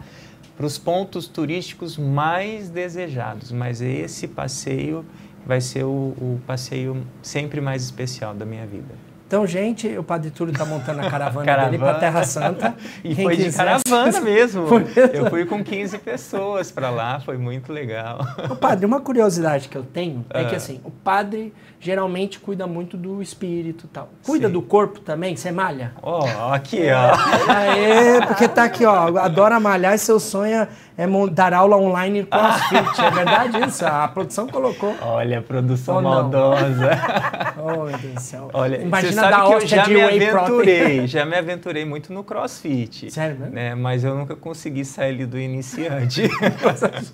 os 0.61 0.79
pontos 0.79 1.27
turísticos 1.27 1.99
mais 1.99 2.71
desejados, 2.71 3.51
mas 3.51 3.81
esse 3.81 4.29
passeio 4.29 5.05
vai 5.45 5.61
ser 5.61 5.83
o, 5.83 5.89
o 6.21 6.41
passeio 6.47 7.05
sempre 7.21 7.61
mais 7.61 7.83
especial 7.83 8.33
da 8.33 8.47
minha 8.47 8.65
vida. 8.65 8.95
Então, 9.33 9.47
gente, 9.47 9.89
o 9.97 10.03
Padre 10.05 10.31
Túlio 10.31 10.53
está 10.53 10.63
montando 10.67 11.01
a 11.01 11.09
caravana, 11.11 11.47
Caravana. 11.47 11.71
dele 11.71 11.83
para 11.83 11.95
Terra 11.99 12.23
Santa. 12.23 12.75
E 13.03 13.15
Quem 13.15 13.25
foi 13.25 13.35
de 13.35 13.45
quiser- 13.45 13.65
caravana 13.83 14.21
mesmo. 14.21 14.67
Eu 15.11 15.31
fui 15.31 15.47
com 15.47 15.65
15 15.65 15.97
pessoas 15.97 16.71
para 16.71 16.91
lá, 16.91 17.19
foi 17.19 17.39
muito 17.39 17.73
legal. 17.73 18.19
Ô, 18.51 18.55
padre, 18.55 18.85
uma 18.85 19.01
curiosidade 19.01 19.71
que 19.71 19.77
eu 19.79 19.85
tenho 19.85 20.23
é 20.29 20.45
que 20.45 20.53
Ah. 20.55 20.59
assim, 20.59 20.83
o 20.85 20.91
padre 20.91 21.55
geralmente 21.81 22.39
cuida 22.39 22.67
muito 22.67 22.95
do 22.99 23.23
espírito 23.23 23.87
e 23.87 23.89
tal. 23.89 24.11
Cuida 24.23 24.49
Sim. 24.49 24.53
do 24.53 24.61
corpo 24.61 25.01
também? 25.01 25.35
Você 25.35 25.51
malha? 25.51 25.93
Ó, 26.03 26.53
aqui, 26.53 26.83
ó. 26.93 27.51
Aê, 27.51 28.27
porque 28.27 28.47
tá 28.47 28.65
aqui, 28.65 28.85
ó. 28.85 29.17
Adora 29.17 29.59
malhar 29.59 29.95
e 29.95 29.99
seu 29.99 30.21
sonho 30.21 30.69
é- 30.97 31.07
dar 31.31 31.55
aula 31.55 31.77
online 31.77 32.25
crossfit. 32.25 33.01
É 33.01 33.11
verdade 33.11 33.69
isso? 33.69 33.87
A 33.87 34.09
produção 34.09 34.47
colocou. 34.47 34.95
Olha 35.01 35.39
a 35.39 35.43
produção 35.43 35.97
Ou 35.97 36.03
maldosa. 36.03 36.91
Oh, 37.65 37.85
meu 37.85 37.97
Deus 37.99 38.15
do 38.15 38.21
céu. 38.21 38.51
Olha, 38.53 38.83
Imagina 38.83 39.23
dar 39.23 39.47
que 39.47 39.53
eu 39.53 39.67
já 39.67 39.87
me 39.87 40.03
aventurei, 40.03 41.07
já 41.07 41.25
me 41.25 41.37
aventurei 41.37 41.85
muito 41.85 42.13
no 42.13 42.25
crossfit. 42.25 43.09
Sério 43.11 43.39
mesmo? 43.39 43.55
Né? 43.55 43.75
Mas 43.77 44.03
eu 44.03 44.17
nunca 44.17 44.35
consegui 44.35 44.85
sair 44.85 45.11
ali 45.11 45.27
do 45.27 45.39
iniciante. 45.39 46.23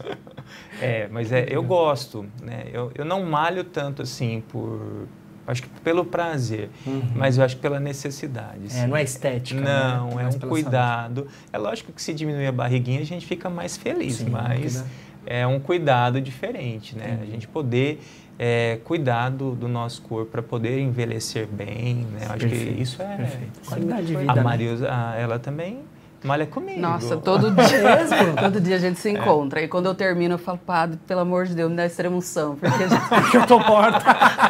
é, 0.81 1.07
mas 1.11 1.33
é, 1.33 1.47
eu 1.51 1.63
gosto, 1.63 2.25
né? 2.41 2.65
Eu, 2.73 2.91
eu 2.95 3.05
não 3.05 3.25
malho 3.25 3.63
tanto 3.63 4.03
assim 4.03 4.43
por... 4.49 5.07
Acho 5.49 5.63
que 5.63 5.69
pelo 5.83 6.05
prazer, 6.05 6.69
mas 7.17 7.39
eu 7.39 7.45
acho 7.45 7.57
que 7.57 7.63
pela 7.63 7.81
necessidade. 7.81 8.61
Uhum. 8.75 8.83
É, 8.83 8.87
não 8.87 8.97
é 8.97 9.03
estética. 9.03 9.61
Não, 9.61 10.07
né? 10.09 10.13
é 10.13 10.15
Mais 10.25 10.35
um 10.35 10.39
cuidado. 10.41 11.27
É 11.53 11.57
lógico 11.57 11.91
que 11.91 12.03
se 12.03 12.13
diminuir 12.13 12.47
a 12.47 12.53
barriguinha 12.53 13.01
a 13.01 13.05
gente 13.05 13.27
fica 13.27 13.49
mais 13.49 13.77
feliz, 13.77 14.17
Sim, 14.17 14.29
mas 14.31 14.77
cuida. 14.77 14.87
é 15.27 15.47
um 15.47 15.59
cuidado 15.59 16.21
diferente, 16.21 16.95
né? 16.97 17.19
A 17.23 17.25
gente 17.25 17.49
poder 17.49 18.01
é, 18.39 18.79
cuidar 18.85 19.31
do, 19.31 19.55
do 19.55 19.67
nosso 19.67 20.03
corpo 20.03 20.31
para 20.31 20.43
poder 20.43 20.79
envelhecer 20.81 21.47
bem, 21.47 22.07
né? 22.13 22.21
Eu 22.27 22.33
acho 22.33 22.39
Perfeito, 22.41 22.75
que 22.75 22.83
isso 22.83 23.03
é 23.03 23.17
Perfeito. 23.17 23.61
Qualidade 23.67 24.07
de 24.07 24.17
vida. 24.17 24.33
a 24.33 24.35
né? 24.37 24.43
Saúde. 24.43 24.85
ela 25.19 25.39
também 25.39 25.81
malha 26.23 26.47
comigo. 26.47 26.81
Nossa, 26.81 27.17
todo 27.17 27.51
dia. 27.51 27.83
Mesmo? 27.97 28.37
Todo 28.41 28.61
dia 28.61 28.77
a 28.77 28.79
gente 28.79 28.97
É. 28.99 29.01
se 29.01 29.11
encontra. 29.11 29.63
E 29.63 29.69
quando 29.69 29.87
eu 29.87 29.95
termino, 29.95 30.35
eu 30.35 30.39
falo, 30.39 30.59
padre, 30.59 30.99
pelo 31.07 31.21
amor 31.21 31.47
de 31.47 31.55
Deus, 31.55 31.71
me 31.71 31.77
dá 31.77 31.87
extremoção. 31.87 32.57
Porque 32.57 32.83
a 32.83 32.89
gente 32.89 33.09
Porque 33.09 33.37
eu 33.39 33.47
tô 33.47 33.59
morta. 33.61 34.05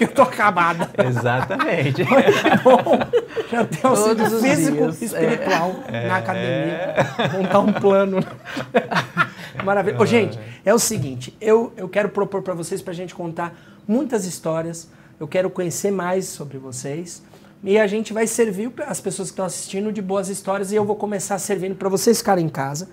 Porque 0.00 0.04
eu 0.04 0.08
tô 0.08 0.22
acabada. 0.22 0.88
Exatamente. 1.06 2.02
Bom, 2.64 2.98
já 3.50 3.66
tem 3.66 3.80
auxílio 3.82 4.16
Todos 4.16 4.40
físico 4.40 4.84
e 4.98 5.04
espiritual 5.04 5.74
na 6.08 6.16
academia. 6.16 6.94
Montar 7.34 7.58
um 7.60 7.72
plano. 7.72 8.24
Maravilha. 9.62 10.00
Ô, 10.00 10.06
gente, 10.06 10.38
é 10.64 10.72
o 10.72 10.78
seguinte, 10.78 11.36
eu, 11.38 11.74
eu 11.76 11.86
quero 11.86 12.08
propor 12.08 12.40
para 12.40 12.54
vocês, 12.54 12.80
para 12.80 12.92
a 12.92 12.96
gente 12.96 13.14
contar 13.14 13.54
muitas 13.86 14.24
histórias. 14.24 14.88
Eu 15.18 15.28
quero 15.28 15.50
conhecer 15.50 15.90
mais 15.90 16.24
sobre 16.26 16.56
vocês. 16.56 17.22
E 17.62 17.78
a 17.78 17.86
gente 17.86 18.14
vai 18.14 18.26
servir 18.26 18.72
as 18.86 19.02
pessoas 19.02 19.28
que 19.28 19.32
estão 19.34 19.44
assistindo 19.44 19.92
de 19.92 20.00
boas 20.00 20.30
histórias. 20.30 20.72
E 20.72 20.76
eu 20.76 20.84
vou 20.84 20.96
começar 20.96 21.38
servindo 21.38 21.74
para 21.74 21.90
vocês 21.90 22.18
ficarem 22.18 22.46
em 22.46 22.48
casa. 22.48 22.88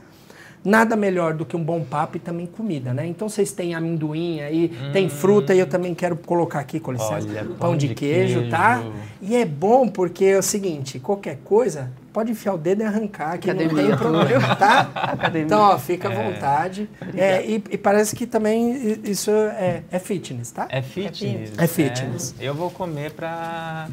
Nada 0.66 0.96
melhor 0.96 1.34
do 1.34 1.46
que 1.46 1.56
um 1.56 1.64
bom 1.64 1.82
papo 1.82 2.18
e 2.18 2.20
também 2.20 2.46
comida, 2.46 2.94
né? 2.94 3.06
Então 3.08 3.30
vocês 3.30 3.52
têm 3.52 3.74
amendoim 3.74 4.42
aí, 4.42 4.70
tem 4.92 5.08
fruta 5.08 5.54
e 5.56 5.60
eu 5.60 5.68
também 5.68 5.96
quero 5.96 6.16
colocar 6.18 6.60
aqui, 6.60 6.80
com 6.80 6.92
licença, 6.92 7.28
Olha, 7.30 7.46
pão, 7.58 7.78
de, 7.78 7.94
queijo, 7.94 8.50
tá? 8.50 8.80
queijo. 8.80 8.94
E 9.22 9.36
é 9.36 9.46
bom 9.46 9.88
porque 9.88 10.26
é 10.26 10.38
o 10.38 10.44
seguinte, 10.44 11.00
qualquer 11.00 11.38
coisa, 11.46 11.90
pode 12.12 12.32
enfiar 12.32 12.56
o 12.56 12.58
dedo 12.58 12.82
e 12.82 12.86
arrancar, 12.86 13.38
que 13.38 13.48
não 13.54 13.60
Academia. 13.62 13.88
tem 13.88 13.98
problema, 13.98 14.56
tá? 14.56 14.90
Academia. 14.94 15.46
Então, 15.46 15.62
ó, 15.62 15.78
fica 15.78 16.10
à 16.10 16.12
vontade. 16.12 16.90
É, 17.16 17.46
e, 17.46 17.64
e 17.72 17.78
parece 17.78 18.16
que 18.16 18.26
também 18.26 19.00
isso 19.06 19.32
é, 19.32 19.84
é 19.90 20.00
fitness, 20.00 20.52
tá? 20.52 20.68
É 20.70 20.82
fitness. 20.82 21.52
É 21.58 21.68
fitness. 21.68 22.36
É, 22.40 22.46
eu 22.46 22.54
vou 22.54 22.70
comer 22.72 23.12
pra. 23.12 23.88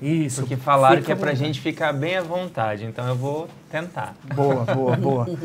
Isso. 0.00 0.42
Porque 0.42 0.56
falaram 0.56 1.00
que 1.02 1.10
é 1.10 1.14
pra 1.14 1.30
vontade. 1.30 1.38
gente 1.38 1.60
ficar 1.60 1.92
bem 1.92 2.16
à 2.16 2.22
vontade, 2.22 2.84
então 2.84 3.06
eu 3.08 3.14
vou 3.16 3.48
tentar. 3.70 4.14
Boa, 4.34 4.64
boa, 4.64 4.96
boa. 4.98 5.38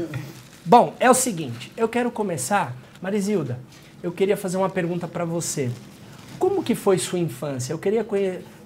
Bom, 0.66 0.94
é 1.00 1.10
o 1.10 1.14
seguinte, 1.14 1.72
eu 1.78 1.88
quero 1.88 2.12
começar, 2.12 2.76
Marisilda, 3.02 3.60
eu 4.04 4.12
queria 4.12 4.36
fazer 4.38 4.58
uma 4.58 4.70
pergunta 4.70 5.08
para 5.08 5.24
você. 5.26 5.72
Como 6.38 6.64
que 6.64 6.76
foi 6.76 6.98
sua 6.98 7.20
infância? 7.20 7.72
Eu 7.74 7.78
queria, 7.80 8.06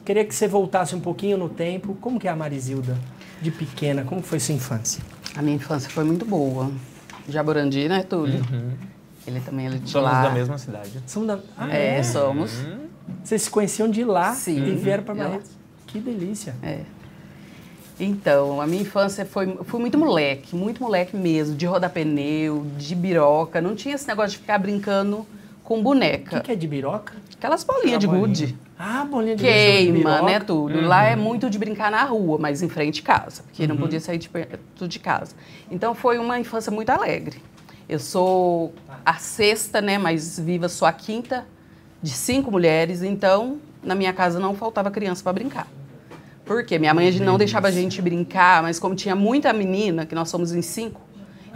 queria 0.04 0.26
que 0.26 0.34
você 0.34 0.48
voltasse 0.48 0.96
um 0.96 1.00
pouquinho 1.00 1.38
no 1.38 1.50
tempo. 1.50 1.96
Como 2.02 2.20
que 2.20 2.28
é 2.28 2.32
a 2.32 2.36
Marisilda 2.36 2.98
de 3.42 3.52
pequena? 3.52 4.04
Como 4.04 4.22
foi 4.22 4.40
sua 4.40 4.56
infância? 4.56 5.04
A 5.36 5.42
minha 5.42 5.58
infância 5.58 5.90
foi 5.90 6.04
muito 6.06 6.26
boa. 6.26 6.72
Jaborandi, 7.28 7.88
né, 7.90 8.02
Túlio? 8.04 8.42
Ele 9.28 9.40
também 9.42 9.68
é 9.68 9.70
de 9.72 9.90
Somos 9.90 10.10
lá. 10.12 10.22
da 10.24 10.30
mesma 10.30 10.58
cidade. 10.58 11.02
São 11.06 11.26
da... 11.26 11.40
Ah, 11.58 11.68
É, 11.70 12.02
somos. 12.04 12.52
Vocês 13.24 13.42
se 13.44 13.50
conheciam 13.50 13.90
de 13.90 14.04
lá 14.04 14.34
Sim. 14.34 14.64
e 14.66 14.76
vieram 14.76 15.04
para. 15.04 15.16
Barretos. 15.16 15.52
Que 15.96 16.02
delícia. 16.02 16.56
É. 16.62 16.80
Então, 18.00 18.60
a 18.60 18.68
minha 18.68 18.82
infância 18.82 19.26
foi 19.26 19.58
fui 19.64 19.80
muito 19.80 19.98
moleque, 19.98 20.54
muito 20.56 20.84
moleque 20.84 21.16
mesmo, 21.16 21.56
de 21.56 21.66
rodar 21.66 21.90
pneu, 21.90 22.66
de 22.78 22.94
biroca. 22.94 23.62
Não 23.62 23.74
tinha 23.76 23.96
esse 23.96 24.06
negócio 24.08 24.32
de 24.32 24.38
ficar 24.40 24.58
brincando 24.58 25.26
com 25.64 25.80
O 25.80 25.84
boneca. 25.84 26.38
que, 26.40 26.46
que 26.48 26.52
é 26.52 26.56
de 26.56 26.68
biroca? 26.68 27.14
Aquelas 27.38 27.64
bolinhas 27.64 28.00
de 28.00 28.08
gude. 28.08 28.58
Ah, 28.78 29.06
bolinha 29.10 29.36
de 29.38 29.44
gude, 29.44 29.54
Queima, 29.54 29.98
biroca. 29.98 30.22
né, 30.24 30.40
tudo. 30.42 30.82
Lá 30.82 31.06
é 31.06 31.16
muito 31.16 31.50
de 31.50 31.58
brincar 31.58 31.90
na 31.90 32.04
rua, 32.04 32.38
mas 32.38 32.62
em 32.62 32.68
frente 32.68 32.96
de 32.96 33.02
casa, 33.04 33.44
porque 33.44 33.62
Uhum. 33.64 33.70
não 33.70 33.78
podia 33.78 34.02
sair 34.02 34.18
de 34.18 34.28
perto 34.28 34.88
de 34.90 35.00
casa. 35.00 35.34
Então 35.72 35.96
foi 35.96 36.18
uma 36.18 36.38
infância 36.38 36.70
muito 36.70 36.90
alegre. 36.90 37.42
Eu 37.88 38.00
sou 38.00 38.74
a 39.06 39.14
sexta, 39.14 39.80
né, 39.80 39.98
mas 39.98 40.38
viva 40.38 40.68
sou 40.68 40.86
a 40.86 40.92
quinta 40.92 41.46
de 42.04 42.12
cinco 42.12 42.52
mulheres, 42.52 43.02
então 43.02 43.58
na 43.82 43.96
minha 43.96 44.12
casa 44.12 44.38
não 44.40 44.54
faltava 44.54 44.92
criança 44.92 45.24
para 45.24 45.32
brincar. 45.32 45.68
Porque 46.46 46.78
minha 46.78 46.94
mãe 46.94 47.12
não 47.20 47.38
deixava 47.38 47.68
a 47.68 47.72
gente 47.72 48.02
brincar, 48.02 48.62
mas 48.62 48.80
como 48.80 48.96
tinha 48.96 49.16
muita 49.16 49.52
menina, 49.52 50.06
que 50.06 50.14
nós 50.14 50.30
somos 50.30 50.54
em 50.54 50.62
cinco, 50.62 51.02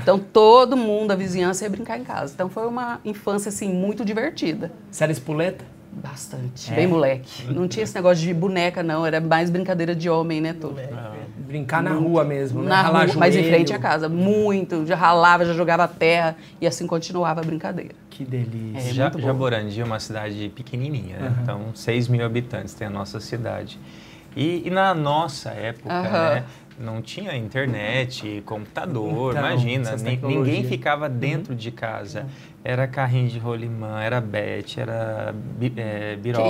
então 0.01 0.17
todo 0.17 0.77
mundo, 0.77 1.11
a 1.11 1.15
vizinhança 1.15 1.65
ia 1.65 1.69
brincar 1.69 1.99
em 1.99 2.03
casa. 2.03 2.33
Então 2.33 2.49
foi 2.49 2.65
uma 2.65 2.99
infância 3.03 3.49
assim 3.49 3.71
muito 3.71 4.03
divertida. 4.05 4.71
Você 4.89 5.03
era 5.03 5.11
espoleta? 5.11 5.65
Bastante. 5.91 6.71
É? 6.71 6.75
Bem 6.75 6.87
moleque. 6.87 7.51
Não 7.51 7.67
tinha 7.67 7.83
esse 7.83 7.95
negócio 7.95 8.23
de 8.23 8.33
boneca, 8.33 8.81
não. 8.81 9.05
Era 9.05 9.19
mais 9.19 9.49
brincadeira 9.49 9.95
de 9.95 10.09
homem, 10.09 10.39
né, 10.39 10.53
tudo. 10.53 10.79
Brincar 11.37 11.81
na 11.81 11.91
rua 11.91 12.23
mesmo, 12.23 12.61
né? 12.61 12.69
Na 12.69 12.81
Ralar 12.83 13.07
rua, 13.07 13.15
mas 13.17 13.35
em 13.35 13.43
frente 13.43 13.73
à 13.73 13.79
casa. 13.79 14.07
Muito. 14.07 14.85
Já 14.85 14.95
ralava, 14.95 15.43
já 15.45 15.53
jogava 15.53 15.87
terra. 15.87 16.35
E 16.61 16.67
assim 16.67 16.85
continuava 16.85 17.41
a 17.41 17.43
brincadeira. 17.43 17.95
Que 18.09 18.23
delícia. 18.23 19.01
É, 19.01 19.03
muito 19.03 19.17
bom. 19.17 19.25
Jaborandi 19.25 19.81
é 19.81 19.83
uma 19.83 19.99
cidade 19.99 20.51
pequenininha, 20.55 21.17
né? 21.17 21.35
então 21.41 21.71
6 21.73 22.07
mil 22.07 22.23
habitantes 22.25 22.73
tem 22.73 22.87
a 22.87 22.89
nossa 22.89 23.19
cidade. 23.19 23.79
E, 24.39 24.63
e 24.65 24.69
na 24.69 24.93
nossa 24.93 25.49
época, 25.49 25.89
né, 26.01 26.43
não 26.79 27.01
tinha 27.01 27.35
internet, 27.35 28.41
computador, 28.45 29.31
Então, 29.35 29.45
imagina, 29.45 29.97
ninguém 29.97 30.63
ficava 30.63 31.09
dentro 31.09 31.53
de 31.53 31.71
casa. 31.71 32.25
Era 32.63 32.87
carrinho 32.87 33.27
de 33.27 33.37
rolimã, 33.37 34.01
era 34.01 34.21
bete, 34.21 34.79
era 34.79 35.33
bi- 35.35 35.73
é, 35.75 36.15
biroca, 36.15 36.41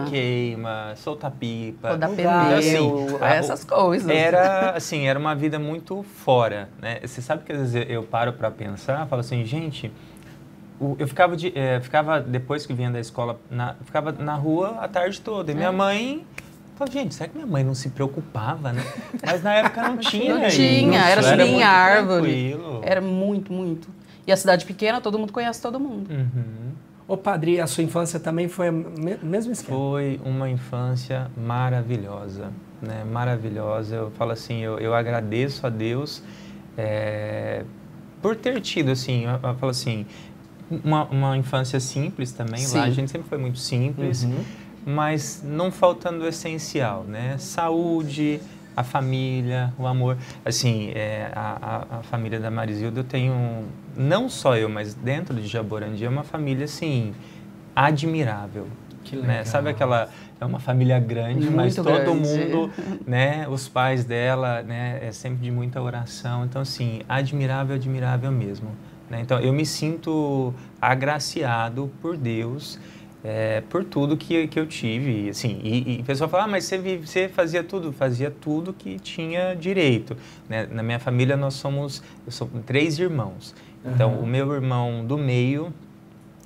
Queima. 0.00 0.04
queima, 0.10 0.92
solta 0.96 1.30
pipa. 1.30 1.90
Rodar 1.90 2.10
Lugar. 2.10 2.46
pneu, 2.48 2.58
Assim, 2.58 2.92
essas 3.24 3.62
coisas. 3.64 4.10
Era 4.10 4.70
assim, 4.70 5.06
era 5.06 5.18
uma 5.18 5.34
vida 5.36 5.60
muito 5.60 6.02
fora, 6.02 6.68
né? 6.82 6.98
Você 7.04 7.22
sabe 7.22 7.44
que 7.44 7.52
às 7.52 7.58
vezes 7.72 7.86
eu- 7.88 8.02
paro 8.02 8.32
para 8.32 8.50
pensar, 8.50 9.06
falo 9.06 9.20
assim, 9.20 9.44
gente, 9.44 9.92
eu 10.98 11.06
ficava 11.06 11.36
de, 11.36 11.52
eh, 11.56 11.80
ficava 11.80 12.20
depois 12.20 12.66
que 12.66 12.72
vinha 12.72 12.90
da 12.90 12.98
escola, 13.00 13.38
na, 13.48 13.74
ficava 13.84 14.10
na 14.12 14.34
rua 14.34 14.76
a 14.80 14.88
tarde 14.88 15.20
toda. 15.20 15.52
E 15.52 15.54
minha 15.54 15.72
mãe 15.72 16.24
Falei, 16.78 16.92
gente, 16.92 17.14
será 17.14 17.28
que 17.28 17.34
minha 17.36 17.46
mãe 17.46 17.64
não 17.64 17.74
se 17.74 17.88
preocupava, 17.90 18.72
né? 18.72 18.82
Mas 19.26 19.42
na 19.42 19.52
época 19.54 19.82
não 19.82 19.96
tinha 19.98 20.34
Não 20.36 20.46
isso. 20.46 20.56
tinha, 20.56 21.00
era 21.00 21.22
subir 21.22 21.42
em 21.46 21.52
muito 21.52 21.64
árvore. 21.66 22.22
tranquilo. 22.52 22.80
Era 22.84 23.00
muito, 23.00 23.52
muito. 23.52 23.88
E 24.26 24.30
a 24.32 24.36
cidade 24.36 24.64
pequena, 24.64 25.00
todo 25.00 25.18
mundo 25.18 25.32
conhece 25.32 25.60
todo 25.60 25.80
mundo. 25.80 26.08
Uhum. 26.10 26.72
Ô, 27.08 27.16
padre, 27.16 27.60
a 27.60 27.66
sua 27.66 27.82
infância 27.82 28.20
também 28.20 28.48
foi 28.48 28.68
o 28.68 28.72
me- 28.72 29.18
mesmo 29.22 29.50
esquema? 29.52 29.76
Foi 29.76 30.20
uma 30.24 30.48
infância 30.50 31.30
maravilhosa, 31.36 32.52
né? 32.82 33.02
Maravilhosa. 33.04 33.96
Eu 33.96 34.10
falo 34.12 34.30
assim, 34.32 34.60
eu, 34.60 34.78
eu 34.78 34.94
agradeço 34.94 35.66
a 35.66 35.70
Deus 35.70 36.22
é, 36.76 37.64
por 38.22 38.36
ter 38.36 38.60
tido, 38.60 38.90
assim, 38.90 39.24
eu, 39.24 39.32
eu 39.32 39.54
falo 39.56 39.70
assim, 39.70 40.04
uma, 40.84 41.04
uma 41.04 41.36
infância 41.36 41.80
simples 41.80 42.30
também. 42.32 42.66
Lá 42.68 42.82
a 42.84 42.86
Sim. 42.88 42.92
gente 42.92 43.10
sempre 43.10 43.28
foi 43.28 43.38
muito 43.38 43.58
simples, 43.58 44.24
Uhum. 44.24 44.44
Mas 44.88 45.42
não 45.44 45.70
faltando 45.70 46.24
o 46.24 46.26
essencial, 46.26 47.04
né? 47.04 47.36
Saúde, 47.36 48.40
a 48.74 48.82
família, 48.82 49.70
o 49.78 49.86
amor. 49.86 50.16
Assim, 50.42 50.92
é, 50.94 51.30
a, 51.34 51.84
a, 51.98 52.02
família 52.04 52.40
da 52.40 52.50
Marisilda, 52.50 53.00
eu 53.00 53.04
tenho, 53.04 53.66
não 53.94 54.30
só 54.30 54.56
eu, 54.56 54.66
mas 54.66 54.94
dentro 54.94 55.34
de 55.34 55.46
Jaborandi, 55.46 56.02
é 56.06 56.08
uma 56.08 56.24
família, 56.24 56.64
assim, 56.64 57.14
admirável. 57.76 58.66
Que 59.04 59.14
né? 59.16 59.26
legal. 59.28 59.44
Sabe 59.44 59.68
aquela 59.68 60.08
é 60.40 60.44
uma 60.44 60.58
família 60.58 60.98
grande, 60.98 61.40
Muito 61.40 61.52
mas 61.52 61.74
todo 61.74 61.84
grande. 61.84 62.10
mundo, 62.10 62.70
né? 63.06 63.46
Os 63.46 63.68
pais 63.68 64.06
dela, 64.06 64.62
né? 64.62 65.00
É 65.02 65.12
sempre 65.12 65.42
de 65.42 65.50
muita 65.50 65.82
oração. 65.82 66.46
Então, 66.46 66.62
assim, 66.62 67.02
admirável, 67.06 67.76
admirável 67.76 68.32
mesmo. 68.32 68.70
Né? 69.10 69.20
Então, 69.20 69.38
eu 69.38 69.52
me 69.52 69.66
sinto 69.66 70.54
agraciado 70.80 71.90
por 72.00 72.16
Deus 72.16 72.78
é, 73.22 73.62
por 73.68 73.84
tudo 73.84 74.16
que, 74.16 74.46
que 74.48 74.58
eu 74.58 74.66
tive. 74.66 75.28
Assim, 75.28 75.60
e, 75.62 75.98
e 75.98 76.00
o 76.00 76.04
pessoal 76.04 76.30
fala, 76.30 76.44
ah, 76.44 76.48
mas 76.48 76.64
você, 76.64 76.78
vive, 76.78 77.06
você 77.06 77.28
fazia 77.28 77.62
tudo? 77.62 77.92
Fazia 77.92 78.30
tudo 78.30 78.72
que 78.72 78.98
tinha 78.98 79.54
direito. 79.54 80.16
Né? 80.48 80.68
Na 80.70 80.82
minha 80.82 80.98
família, 80.98 81.36
nós 81.36 81.54
somos 81.54 82.02
eu 82.24 82.32
sou 82.32 82.48
três 82.66 82.98
irmãos. 82.98 83.54
Então, 83.84 84.14
uhum. 84.14 84.22
o 84.22 84.26
meu 84.26 84.52
irmão 84.52 85.04
do 85.04 85.16
meio, 85.16 85.72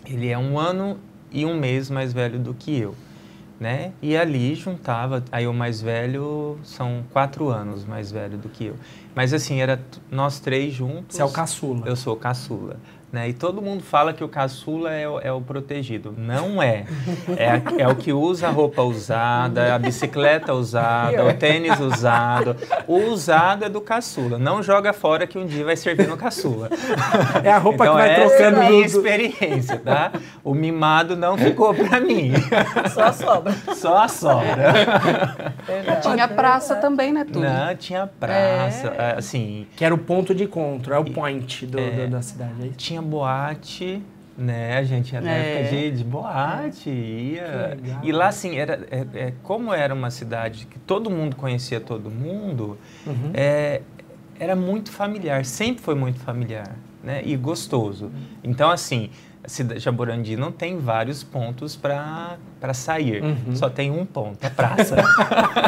ele 0.07 0.29
é 0.29 0.39
um 0.39 0.59
ano 0.59 0.99
e 1.31 1.45
um 1.45 1.59
mês 1.59 1.91
mais 1.91 2.13
velho 2.13 2.39
do 2.39 2.55
que 2.55 2.79
eu. 2.79 2.95
Né? 3.59 3.93
E 4.03 4.17
ali 4.17 4.57
juntava, 4.57 5.25
aí 5.31 5.47
o 5.47 5.55
mais 5.55 5.81
velho 5.81 6.59
são 6.65 7.05
quatro 7.13 7.49
anos 7.49 7.85
mais 7.85 8.11
velho 8.11 8.37
do 8.37 8.49
que 8.49 8.67
eu. 8.67 8.77
Mas 9.15 9.33
assim, 9.33 9.61
era 9.61 9.81
nós 10.11 10.41
três 10.41 10.75
juntos. 10.75 11.17
Você 11.17 11.23
é 11.23 11.25
o 11.25 11.31
caçula. 11.31 11.87
Eu 11.87 11.95
sou 11.95 12.15
o 12.15 12.17
caçula. 12.17 12.77
Né? 13.13 13.29
E 13.29 13.35
todo 13.35 13.61
mundo 13.61 13.83
fala 13.83 14.15
que 14.15 14.25
o 14.25 14.29
caçula 14.29 14.91
é 14.91 15.07
o, 15.07 15.21
é 15.21 15.31
o 15.31 15.39
protegido. 15.39 16.15
Não 16.17 16.63
é. 16.63 16.87
é. 17.37 17.83
É 17.83 17.87
o 17.87 17.95
que 17.95 18.11
usa 18.11 18.49
a 18.49 18.51
roupa 18.51 18.81
usada, 18.83 19.75
a 19.75 19.79
bicicleta 19.79 20.55
usada, 20.55 21.23
o 21.27 21.35
tênis 21.35 21.79
usado. 21.79 22.57
O 22.89 22.97
usado 23.11 23.67
é 23.67 23.69
do 23.69 23.83
caçula. 23.83 24.39
Não 24.39 24.63
joga 24.63 24.95
fora 24.95 25.27
que 25.27 25.39
um 25.39 25.45
dia 25.45 25.63
vai 25.63 25.77
servir 25.77 26.09
no 26.09 26.17
caçula. 26.17 26.71
É 27.45 27.53
a 27.53 27.59
roupa 27.59 27.85
então, 27.85 27.97
que 27.97 28.03
vai 28.03 28.15
trocando. 28.15 28.57
É 28.57 28.67
a 28.67 28.71
minha 28.71 28.87
experiência, 28.87 29.79
tá? 29.79 30.13
O 30.43 30.55
mimado 30.55 31.15
não 31.15 31.37
ficou 31.37 31.75
para 31.75 32.01
mim. 32.01 32.33
Só 32.95 33.05
a 33.05 33.13
sobra. 33.13 33.55
Só 33.75 33.99
a 33.99 34.09
sobra. 34.09 35.53
Tinha 36.01 36.29
praça 36.29 36.77
também, 36.77 37.13
né, 37.13 37.25
tudo? 37.25 37.41
Não, 37.41 37.77
tinha 37.77 38.07
praça. 38.07 38.89
É. 38.89 39.19
Assim, 39.19 39.67
que 39.77 39.85
era 39.85 39.95
o 39.95 39.99
ponto 39.99 40.35
de 40.35 40.45
encontro, 40.45 40.95
é 40.95 40.99
o 40.99 41.05
point 41.05 41.67
do, 41.67 41.79
é, 41.79 42.07
do, 42.07 42.13
da 42.13 42.23
cidade. 42.23 42.53
É 42.63 42.73
tinha 43.03 43.09
boate, 43.09 44.03
né? 44.39 44.79
A 44.79 44.85
gente 44.85 45.15
era 45.15 45.25
na 45.25 45.33
é. 45.33 45.61
época 45.61 45.77
de, 45.77 45.91
de 45.91 46.05
boate, 46.05 46.91
ia. 46.91 47.77
E 48.03 48.13
lá, 48.13 48.29
assim, 48.29 48.57
era, 48.57 48.87
é, 48.91 49.07
é, 49.15 49.33
como 49.43 49.73
era 49.75 49.93
uma 49.93 50.11
cidade 50.11 50.67
que 50.67 50.79
todo 50.79 51.11
mundo 51.11 51.37
conhecia 51.37 51.81
todo 51.81 52.11
mundo, 52.11 52.79
uhum. 53.07 53.31
é, 53.35 53.83
era 54.39 54.57
muito 54.57 54.91
familiar, 54.91 55.45
sempre 55.45 55.83
foi 55.83 55.95
muito 55.95 56.21
familiar, 56.21 56.77
né? 57.03 57.23
E 57.25 57.37
gostoso. 57.37 58.11
Então, 58.43 58.71
assim, 58.71 59.11
Jaborandi 59.77 60.37
não 60.37 60.53
tem 60.53 60.79
vários 60.79 61.25
pontos 61.25 61.75
para 61.75 62.39
sair, 62.73 63.23
uhum. 63.23 63.57
só 63.57 63.69
tem 63.69 63.91
um 63.91 64.07
ponto, 64.07 64.45
a 64.47 64.51
praça. 64.51 64.97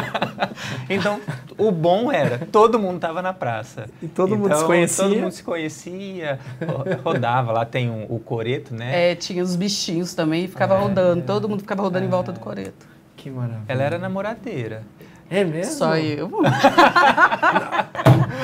então, 0.89 1.19
o 1.57 1.71
bom 1.71 2.09
era, 2.09 2.39
todo 2.51 2.79
mundo 2.79 2.95
estava 2.95 3.21
na 3.21 3.33
praça. 3.33 3.89
E 4.01 4.07
todo 4.07 4.29
então, 4.29 4.39
mundo 4.39 4.55
se 4.55 4.65
conhecia? 4.65 5.03
Todo 5.03 5.15
mundo 5.17 5.31
se 5.31 5.43
conhecia, 5.43 6.39
rodava, 7.03 7.51
lá 7.51 7.65
tem 7.65 7.89
um, 7.89 8.05
o 8.07 8.17
coreto, 8.17 8.73
né? 8.73 9.11
É, 9.11 9.15
tinha 9.15 9.43
os 9.43 9.57
bichinhos 9.57 10.13
também, 10.13 10.47
ficava 10.47 10.75
é, 10.75 10.79
rodando, 10.79 11.19
é, 11.19 11.23
todo 11.23 11.49
mundo 11.49 11.59
ficava 11.59 11.81
rodando 11.81 12.05
é, 12.05 12.07
em 12.07 12.11
volta 12.11 12.31
do 12.31 12.39
coreto. 12.39 12.87
Que 13.17 13.29
maravilha. 13.29 13.65
Ela 13.67 13.83
era 13.83 13.97
namoradeira. 13.97 14.83
É 15.29 15.43
mesmo? 15.43 15.73
Só 15.73 15.97
eu. 15.97 16.29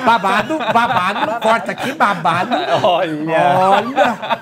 babado, 0.04 0.58
babado, 0.58 1.40
corta 1.42 1.72
aqui, 1.72 1.94
babado. 1.94 2.56
Olha. 2.84 3.60
Olha. 3.60 4.42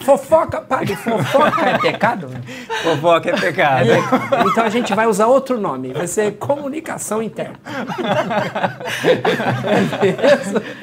Fofoca, 0.00 0.60
padre, 0.60 0.94
fofoca 0.94 1.68
é 1.68 1.78
pecado? 1.78 2.30
Fofoca 2.82 3.30
é 3.30 3.32
pecado. 3.36 3.90
É 3.90 3.98
Então 4.46 4.64
a 4.64 4.68
gente 4.68 4.94
vai 4.94 5.06
usar 5.06 5.26
outro 5.26 5.58
nome, 5.58 5.92
vai 5.92 6.06
ser 6.06 6.32
comunicação 6.32 7.22
interna. 7.22 7.58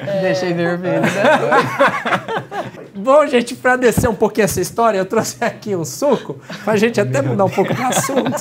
É 0.04 0.20
Deixei 0.20 0.52
vermelho, 0.52 1.00
né? 1.00 1.08
Bom, 2.96 3.26
gente, 3.26 3.56
para 3.56 3.76
descer 3.76 4.08
um 4.08 4.14
pouquinho 4.14 4.44
essa 4.44 4.60
história, 4.60 4.98
eu 4.98 5.04
trouxe 5.04 5.42
aqui 5.44 5.74
um 5.74 5.84
suco, 5.84 6.38
pra 6.64 6.76
gente 6.76 7.00
até 7.00 7.20
mudar 7.20 7.44
um 7.44 7.50
pouco 7.50 7.74
de 7.74 7.82
assunto. 7.82 8.40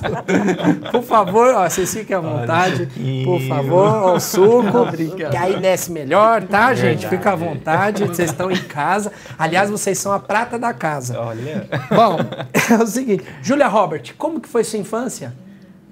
Por 0.91 1.03
favor, 1.03 1.55
ó, 1.55 1.67
vocês 1.67 1.91
fiquem 1.91 2.15
à 2.15 2.19
vontade. 2.19 2.87
Por 3.25 3.41
favor, 3.47 3.87
ó, 3.87 4.15
o 4.15 4.19
suco, 4.19 4.91
que 4.95 5.35
aí 5.35 5.59
desce 5.59 5.91
melhor, 5.91 6.43
tá, 6.43 6.73
gente? 6.75 7.07
Fica 7.07 7.31
à 7.31 7.35
vontade, 7.35 8.05
vocês 8.05 8.29
estão 8.29 8.51
em 8.51 8.63
casa. 8.63 9.11
Aliás, 9.39 9.71
vocês 9.71 9.97
são 9.97 10.11
a 10.11 10.19
prata 10.19 10.59
da 10.59 10.71
casa. 10.71 11.19
Olha. 11.19 11.67
Bom, 11.89 12.17
é 12.53 12.83
o 12.83 12.85
seguinte, 12.85 13.25
Julia 13.41 13.67
Robert, 13.67 14.13
como 14.17 14.39
que 14.39 14.47
foi 14.47 14.63
sua 14.63 14.77
infância? 14.77 15.33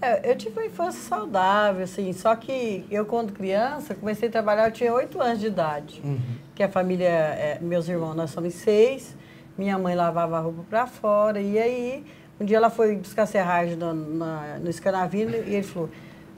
É, 0.02 0.32
eu 0.32 0.36
tive 0.36 0.60
uma 0.60 0.65
infância 0.65 1.00
saudável, 1.00 1.84
assim, 1.84 2.12
só 2.12 2.36
que 2.36 2.84
eu, 2.89 3.06
quando 3.06 3.32
criança, 3.32 3.93
comecei 3.93 4.30
a 4.30 4.32
trabalhar, 4.32 4.67
eu 4.67 4.71
tinha 4.71 4.91
oito 4.91 5.21
anos 5.21 5.39
de 5.39 5.45
idade. 5.45 6.02
Uhum. 6.04 6.19
Que 6.62 6.65
a 6.65 6.69
família, 6.69 7.08
é, 7.08 7.58
meus 7.60 7.89
irmãos, 7.89 8.13
nós 8.13 8.30
somos 8.30 8.54
seis, 8.54 9.17
minha 9.58 9.80
mãe 9.80 9.95
lavava 9.95 10.38
a 10.38 10.39
roupa 10.41 10.63
para 10.69 10.86
fora, 10.86 11.41
e 11.41 11.58
aí, 11.58 12.06
um 12.39 12.45
dia 12.45 12.58
ela 12.58 12.69
foi 12.69 12.97
buscar 12.97 13.26
serragem 13.26 13.76
no, 13.76 13.91
na, 13.95 14.60
no 14.60 14.69
escanavino, 14.69 15.32
e 15.32 15.56
ele 15.56 15.63
falou, 15.63 15.89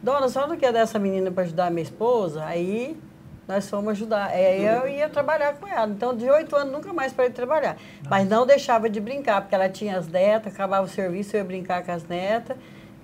dona, 0.01 0.29
senhora 0.29 0.49
não 0.49 0.57
quer 0.57 0.71
dar 0.71 0.79
essa 0.79 0.97
menina 0.97 1.29
para 1.29 1.43
ajudar 1.43 1.65
a 1.65 1.69
minha 1.69 1.83
esposa? 1.83 2.41
Aí 2.45 2.97
nós 3.45 3.69
fomos 3.69 3.91
ajudar. 3.91 4.27
Aí 4.27 4.65
eu 4.65 4.88
ia 4.88 5.09
trabalhar 5.09 5.55
com 5.55 5.67
ela. 5.67 5.91
Então, 5.91 6.15
de 6.15 6.29
oito 6.29 6.55
anos, 6.55 6.71
nunca 6.71 6.93
mais 6.93 7.12
parei 7.12 7.29
de 7.29 7.36
trabalhar. 7.36 7.75
Mas 8.09 8.25
não 8.25 8.45
deixava 8.45 8.89
de 8.89 9.01
brincar, 9.01 9.41
porque 9.41 9.53
ela 9.53 9.67
tinha 9.67 9.97
as 9.97 10.07
netas, 10.07 10.53
acabava 10.53 10.86
o 10.86 10.89
serviço, 10.89 11.36
eu 11.36 11.39
ia 11.39 11.43
brincar 11.43 11.83
com 11.83 11.91
as 11.91 12.07
netas. 12.07 12.55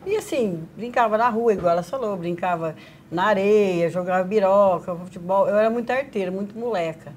E 0.10 0.15
assim, 0.15 0.67
brincava 0.76 1.19
na 1.19 1.30
rua, 1.30 1.54
igual 1.54 1.72
ela 1.72 1.84
falou, 1.84 2.17
brincava 2.17 2.76
na 3.12 3.26
areia, 3.26 3.91
jogava 3.91 4.24
biroca, 4.24 4.95
futebol. 4.95 5.48
Eu 5.48 5.56
era 5.56 5.69
muito 5.69 5.91
arteira, 5.91 6.32
muito 6.32 6.58
moleca. 6.58 7.13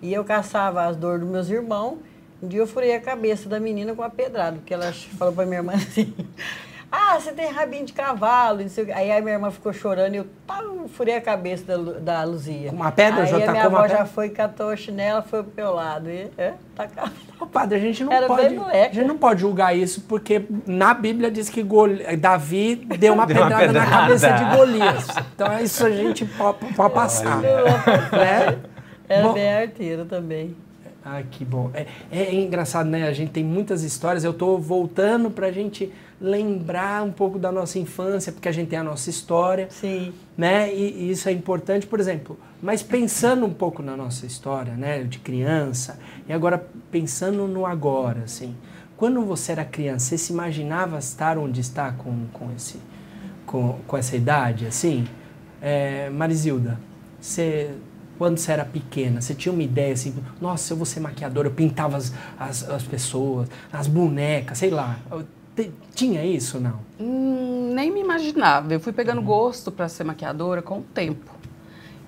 E 0.00 0.14
eu 0.14 0.22
caçava 0.24 0.84
as 0.84 0.96
dores 0.96 1.22
dos 1.22 1.28
meus 1.28 1.50
irmãos. 1.50 1.98
Um 2.40 2.46
dia 2.46 2.60
eu 2.60 2.66
furei 2.68 2.94
a 2.94 3.00
cabeça 3.00 3.48
da 3.48 3.58
menina 3.58 3.96
com 3.96 4.02
a 4.04 4.08
pedrada, 4.08 4.58
porque 4.58 4.72
ela 4.72 4.92
falou 4.92 5.34
para 5.34 5.44
minha 5.44 5.58
irmã 5.58 5.72
assim: 5.74 6.14
ah, 6.90 7.18
você 7.18 7.32
tem 7.32 7.50
rabinho 7.50 7.84
de 7.84 7.92
cavalo. 7.92 8.60
Aí 8.94 9.12
a 9.12 9.20
minha 9.20 9.34
irmã 9.34 9.50
ficou 9.50 9.72
chorando 9.72 10.14
e 10.14 10.18
eu 10.18 10.26
pau, 10.46 10.88
furei 10.88 11.16
a 11.16 11.20
cabeça 11.20 11.64
da, 11.64 11.92
da 11.98 12.24
Luzia. 12.24 12.70
Uma 12.70 12.92
pedra 12.92 13.22
aí 13.22 13.28
já 13.28 13.36
a 13.36 13.50
minha 13.50 13.66
avó 13.66 13.88
já 13.88 14.04
foi, 14.06 14.30
catou 14.30 14.70
a 14.70 14.76
chinela, 14.76 15.22
foi 15.22 15.42
pro 15.42 15.52
meu 15.56 15.74
lado. 15.74 16.08
E, 16.08 16.30
é, 16.38 16.54
tacava. 16.74 17.12
Tá 17.38 17.46
padre, 17.46 17.76
a 17.76 17.80
gente 17.80 18.04
não 18.04 18.12
Era 18.12 18.26
pode. 18.26 18.46
A 18.46 18.92
gente 18.92 19.06
não 19.06 19.18
pode 19.18 19.40
julgar 19.40 19.76
isso, 19.76 20.02
porque 20.02 20.46
na 20.66 20.94
Bíblia 20.94 21.30
diz 21.30 21.48
que 21.48 21.62
Goli, 21.62 22.16
Davi 22.16 22.76
deu 22.76 23.14
uma, 23.14 23.26
deu 23.26 23.36
pedrada, 23.36 23.54
uma 23.54 23.60
pedrada, 23.66 23.90
na 23.90 23.98
cabeça 23.98 24.30
de 24.30 24.56
Golias. 24.56 25.06
Então 25.34 25.60
isso 25.60 25.84
a 25.86 25.90
gente 25.90 26.24
pode, 26.24 26.58
pode 26.74 26.94
passar. 26.94 27.40
né? 27.40 28.58
Era 29.08 29.22
Bom, 29.22 29.34
bem 29.34 29.54
arteiro 29.54 30.04
também. 30.04 30.56
Ah, 31.04 31.22
que 31.30 31.44
bom. 31.44 31.70
É, 31.72 31.86
é, 32.10 32.34
engraçado, 32.34 32.88
né? 32.88 33.06
A 33.06 33.12
gente 33.12 33.30
tem 33.30 33.44
muitas 33.44 33.84
histórias. 33.84 34.24
Eu 34.24 34.32
estou 34.32 34.58
voltando 34.58 35.30
para 35.30 35.46
a 35.46 35.52
gente 35.52 35.92
lembrar 36.20 37.02
um 37.02 37.12
pouco 37.12 37.38
da 37.38 37.52
nossa 37.52 37.78
infância, 37.78 38.32
porque 38.32 38.48
a 38.48 38.52
gente 38.52 38.68
tem 38.68 38.78
a 38.78 38.84
nossa 38.84 39.10
história. 39.10 39.68
Sim. 39.70 40.12
Né? 40.36 40.74
E, 40.74 41.04
e 41.04 41.10
isso 41.10 41.28
é 41.28 41.32
importante, 41.32 41.86
por 41.86 42.00
exemplo. 42.00 42.38
Mas 42.62 42.82
pensando 42.82 43.44
um 43.44 43.52
pouco 43.52 43.82
na 43.82 43.96
nossa 43.96 44.26
história, 44.26 44.74
né? 44.74 45.04
De 45.04 45.18
criança, 45.18 45.98
e 46.28 46.32
agora 46.32 46.66
pensando 46.90 47.46
no 47.46 47.66
agora, 47.66 48.22
assim. 48.24 48.54
Quando 48.96 49.22
você 49.22 49.52
era 49.52 49.64
criança, 49.64 50.06
você 50.06 50.18
se 50.18 50.32
imaginava 50.32 50.98
estar 50.98 51.36
onde 51.36 51.60
está 51.60 51.92
com, 51.92 52.26
com, 52.32 52.50
esse, 52.56 52.80
com, 53.44 53.78
com 53.86 53.96
essa 53.96 54.16
idade, 54.16 54.66
assim? 54.66 55.06
É, 55.60 56.08
Marizilda, 56.10 56.78
você 57.20 57.74
quando 58.18 58.38
você 58.38 58.52
era 58.52 58.64
pequena, 58.64 59.20
você 59.20 59.34
tinha 59.34 59.52
uma 59.52 59.62
ideia 59.62 59.92
assim, 59.92 60.14
nossa, 60.40 60.72
eu 60.72 60.76
vou 60.78 60.86
ser 60.86 61.00
maquiadora, 61.00 61.48
eu 61.48 61.52
pintava 61.52 61.98
as, 61.98 62.12
as, 62.38 62.68
as 62.68 62.82
pessoas, 62.82 63.48
as 63.70 63.86
bonecas, 63.86 64.56
sei 64.56 64.70
lá. 64.70 64.98
Tinha 65.94 66.24
isso 66.24 66.60
não? 66.60 66.80
Hum, 67.00 67.72
nem 67.74 67.90
me 67.90 68.00
imaginava. 68.00 68.72
Eu 68.72 68.80
fui 68.80 68.92
pegando 68.92 69.20
uhum. 69.20 69.26
gosto 69.26 69.72
para 69.72 69.88
ser 69.88 70.04
maquiadora 70.04 70.60
com 70.60 70.78
o 70.78 70.82
tempo. 70.82 71.30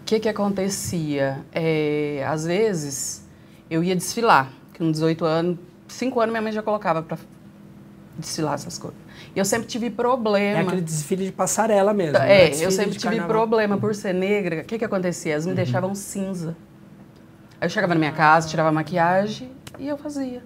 O 0.02 0.04
que, 0.04 0.20
que 0.20 0.28
acontecia? 0.28 1.44
É, 1.52 2.24
às 2.26 2.44
vezes, 2.44 3.26
eu 3.70 3.82
ia 3.82 3.94
desfilar, 3.94 4.50
com 4.76 4.90
18 4.90 5.24
anos, 5.24 5.58
5 5.88 6.20
anos 6.20 6.32
minha 6.32 6.42
mãe 6.42 6.52
já 6.52 6.62
colocava 6.62 7.02
para 7.02 7.18
desfilar 8.18 8.54
essas 8.54 8.78
coisas. 8.78 8.98
E 9.34 9.38
eu 9.38 9.44
sempre 9.44 9.66
tive 9.66 9.90
problema. 9.90 10.58
É 10.58 10.62
aquele 10.62 10.80
desfile 10.80 11.26
de 11.26 11.32
passarela 11.32 11.94
mesmo. 11.94 12.16
É, 12.18 12.50
né? 12.50 12.56
eu 12.60 12.70
sempre 12.70 12.92
tive 12.92 13.16
carnaval. 13.16 13.28
problema 13.28 13.78
por 13.78 13.94
ser 13.94 14.12
negra. 14.12 14.62
O 14.62 14.64
que, 14.64 14.78
que 14.78 14.84
acontecia? 14.84 15.32
Elas 15.32 15.44
me 15.44 15.52
uhum. 15.52 15.56
deixavam 15.56 15.94
cinza. 15.94 16.56
Aí 17.60 17.66
eu 17.66 17.70
chegava 17.70 17.94
na 17.94 17.98
minha 17.98 18.12
casa, 18.12 18.48
tirava 18.48 18.68
a 18.68 18.72
maquiagem 18.72 19.50
e 19.78 19.88
eu 19.88 19.96
fazia. 19.96 20.42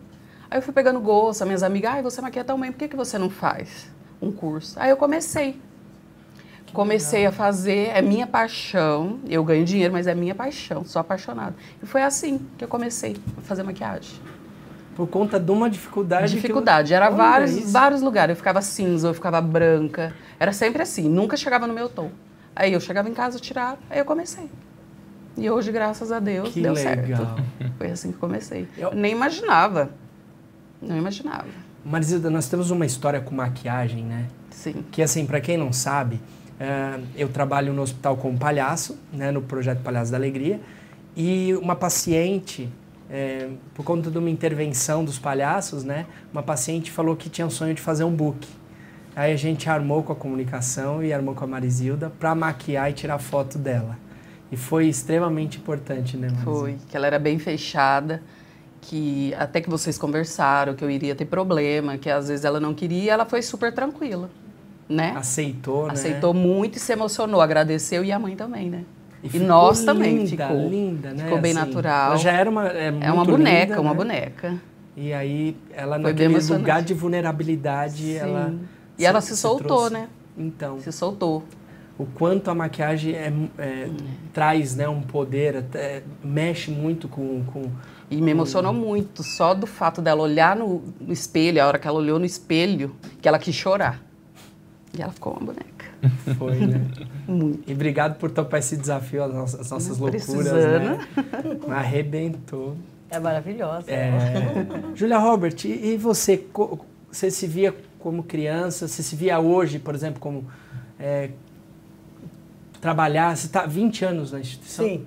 Aí 0.52 0.58
eu 0.58 0.62
fui 0.62 0.74
pegando 0.74 1.00
gosto, 1.00 1.40
as 1.40 1.46
minhas 1.48 1.62
amigas, 1.62 1.92
ai, 1.94 2.02
você 2.02 2.20
maquia 2.20 2.44
tão 2.44 2.60
bem, 2.60 2.70
por 2.70 2.76
que, 2.78 2.86
que 2.88 2.94
você 2.94 3.16
não 3.16 3.30
faz 3.30 3.90
um 4.20 4.30
curso? 4.30 4.78
Aí 4.78 4.90
eu 4.90 4.98
comecei. 4.98 5.58
Que 6.66 6.74
comecei 6.74 7.20
legal. 7.20 7.32
a 7.32 7.34
fazer, 7.34 7.88
é 7.88 8.02
minha 8.02 8.26
paixão, 8.26 9.18
eu 9.26 9.42
ganho 9.44 9.64
dinheiro, 9.64 9.94
mas 9.94 10.06
é 10.06 10.14
minha 10.14 10.34
paixão, 10.34 10.84
sou 10.84 11.00
apaixonada. 11.00 11.54
E 11.82 11.86
foi 11.86 12.02
assim 12.02 12.38
que 12.58 12.64
eu 12.64 12.68
comecei 12.68 13.16
a 13.38 13.40
fazer 13.40 13.62
maquiagem. 13.62 14.20
Por 14.94 15.06
conta 15.08 15.40
de 15.40 15.50
uma 15.50 15.70
dificuldade. 15.70 16.34
Dificuldade. 16.34 16.92
Eu... 16.92 16.96
Era 16.98 17.08
vários, 17.08 17.72
vários 17.72 18.02
lugares. 18.02 18.32
Eu 18.32 18.36
ficava 18.36 18.60
cinza, 18.60 19.08
eu 19.08 19.14
ficava 19.14 19.40
branca. 19.40 20.12
Era 20.38 20.52
sempre 20.52 20.82
assim. 20.82 21.08
Nunca 21.08 21.34
chegava 21.34 21.66
no 21.66 21.72
meu 21.72 21.88
tom. 21.88 22.10
Aí 22.54 22.74
eu 22.74 22.80
chegava 22.80 23.08
em 23.08 23.14
casa, 23.14 23.38
tirava, 23.38 23.78
aí 23.88 23.98
eu 23.98 24.04
comecei. 24.04 24.50
E 25.34 25.48
hoje, 25.48 25.72
graças 25.72 26.12
a 26.12 26.18
Deus, 26.20 26.50
Que 26.50 26.60
deu 26.60 26.74
legal. 26.74 26.94
certo. 27.38 27.42
Foi 27.78 27.90
assim 27.90 28.12
que 28.12 28.18
comecei. 28.18 28.68
Eu- 28.76 28.94
Nem 28.94 29.12
imaginava. 29.12 30.01
Não 30.82 30.96
imaginava. 30.96 31.46
Marizilda, 31.84 32.28
nós 32.28 32.48
temos 32.48 32.70
uma 32.70 32.84
história 32.84 33.20
com 33.20 33.34
maquiagem, 33.34 34.04
né? 34.04 34.26
Sim. 34.50 34.84
Que 34.90 35.02
assim, 35.02 35.24
para 35.26 35.40
quem 35.40 35.56
não 35.56 35.72
sabe, 35.72 36.20
eh, 36.60 37.00
eu 37.16 37.28
trabalho 37.28 37.72
no 37.72 37.82
hospital 37.82 38.16
como 38.16 38.38
palhaço, 38.38 38.98
né, 39.12 39.30
no 39.30 39.42
projeto 39.42 39.82
Palhaço 39.82 40.10
da 40.12 40.16
Alegria, 40.16 40.60
e 41.16 41.54
uma 41.60 41.74
paciente, 41.74 42.68
eh, 43.10 43.48
por 43.74 43.84
conta 43.84 44.10
de 44.10 44.18
uma 44.18 44.30
intervenção 44.30 45.04
dos 45.04 45.18
palhaços, 45.18 45.82
né, 45.82 46.06
uma 46.32 46.42
paciente 46.42 46.90
falou 46.90 47.16
que 47.16 47.28
tinha 47.28 47.46
um 47.46 47.50
sonho 47.50 47.74
de 47.74 47.80
fazer 47.80 48.04
um 48.04 48.14
book. 48.14 48.46
Aí 49.14 49.32
a 49.32 49.36
gente 49.36 49.68
armou 49.68 50.02
com 50.02 50.12
a 50.12 50.16
comunicação 50.16 51.02
e 51.02 51.12
armou 51.12 51.34
com 51.34 51.44
a 51.44 51.46
Marizilda 51.46 52.10
para 52.10 52.34
maquiar 52.34 52.90
e 52.90 52.94
tirar 52.94 53.18
foto 53.18 53.58
dela. 53.58 53.98
E 54.50 54.56
foi 54.56 54.86
extremamente 54.86 55.58
importante, 55.58 56.16
né, 56.16 56.28
Marizilda? 56.28 56.50
Foi. 56.58 56.76
Que 56.88 56.96
ela 56.96 57.06
era 57.06 57.18
bem 57.18 57.38
fechada. 57.38 58.22
Que 58.82 59.32
até 59.38 59.60
que 59.60 59.70
vocês 59.70 59.96
conversaram, 59.96 60.74
que 60.74 60.84
eu 60.84 60.90
iria 60.90 61.14
ter 61.14 61.24
problema, 61.24 61.96
que 61.96 62.10
às 62.10 62.28
vezes 62.28 62.44
ela 62.44 62.60
não 62.60 62.74
queria, 62.74 63.12
ela 63.12 63.24
foi 63.24 63.40
super 63.40 63.72
tranquila. 63.72 64.28
Né? 64.88 65.14
Aceitou, 65.16 65.86
né? 65.86 65.92
Aceitou 65.92 66.34
muito 66.34 66.76
e 66.76 66.80
se 66.80 66.92
emocionou, 66.92 67.40
agradeceu 67.40 68.04
e 68.04 68.12
a 68.12 68.18
mãe 68.18 68.36
também, 68.36 68.68
né? 68.68 68.84
E, 69.22 69.28
ficou 69.28 69.46
nós 69.46 69.84
também 69.84 70.18
linda, 70.18 70.48
ficou. 70.48 70.68
linda, 70.68 71.10
né? 71.14 71.24
Ficou 71.24 71.40
bem 71.40 71.52
Assim, 71.52 71.60
natural. 71.60 72.06
Ela 72.08 72.16
já 72.16 72.32
era 72.32 72.50
uma 72.50 72.68
é, 72.68 72.92
É 73.00 73.12
uma 73.12 73.24
boneca, 73.24 73.76
linda, 73.76 73.80
uma 73.80 73.90
né? 73.92 73.96
boneca. 73.96 74.60
E 74.96 75.12
aí, 75.12 75.56
ela 75.72 75.98
Foi 75.98 76.12
naquele 76.12 76.38
lugar 76.38 76.82
de 76.82 76.92
vulnerabilidade, 76.92 78.02
Sim. 78.02 78.16
ela... 78.16 78.54
E 78.98 79.06
ela 79.06 79.20
se 79.20 79.36
soltou, 79.36 79.88
né? 79.88 80.08
Então, 80.36 80.80
Se 80.80 80.92
soltou. 80.92 81.44
o 81.96 82.04
quanto 82.04 82.50
a 82.50 82.54
maquiagem 82.54 83.14
é, 83.14 83.32
é, 83.58 83.88
traz 84.32 84.74
né, 84.76 84.88
um 84.88 85.00
poder, 85.00 85.56
até, 85.56 86.02
mexe 86.22 86.70
muito 86.70 87.08
com... 87.08 87.42
com 87.44 87.70
E 88.12 88.20
me 88.20 88.30
emocionou 88.30 88.74
muito, 88.74 89.22
só 89.22 89.54
do 89.54 89.66
fato 89.66 90.02
dela 90.02 90.22
olhar 90.22 90.54
no, 90.54 90.82
no 91.00 91.12
espelho, 91.14 91.62
a 91.62 91.66
hora 91.66 91.78
que 91.78 91.88
ela 91.88 91.98
olhou 91.98 92.18
no 92.18 92.26
espelho, 92.26 92.94
que 93.22 93.26
ela 93.26 93.38
quis 93.38 93.54
chorar. 93.54 94.02
E 94.96 95.00
ela 95.00 95.10
ficou 95.10 95.32
uma 95.32 95.46
boneca. 95.46 95.86
foi, 96.36 96.58
né? 96.58 96.86
Muito. 97.26 97.70
E 97.70 97.72
obrigado 97.72 98.18
por 98.18 98.30
topar 98.30 98.60
esse 98.60 98.76
desafio, 98.76 99.24
as 99.24 99.32
nossas, 99.32 99.60
as 99.60 99.70
nossas 99.70 99.96
loucuras, 99.96 100.52
né? 100.52 100.98
Arrebentou. 101.74 102.76
É 103.08 103.18
maravilhosa. 103.18 103.90
É... 103.90 104.10
Julia 104.94 105.16
Robert, 105.16 105.56
e, 105.64 105.92
e 105.92 105.96
você? 105.96 106.44
Você 107.10 107.30
se 107.30 107.46
via 107.46 107.74
como 107.98 108.22
criança? 108.22 108.86
Você 108.86 109.02
se 109.02 109.16
via 109.16 109.40
hoje, 109.40 109.78
por 109.78 109.94
exemplo, 109.94 110.20
como 110.20 110.44
é, 111.00 111.30
trabalhar? 112.78 113.34
Você 113.34 113.46
está 113.46 113.64
20 113.64 114.04
anos 114.04 114.32
na 114.32 114.40
instituição? 114.40 114.84
Sim. 114.84 115.06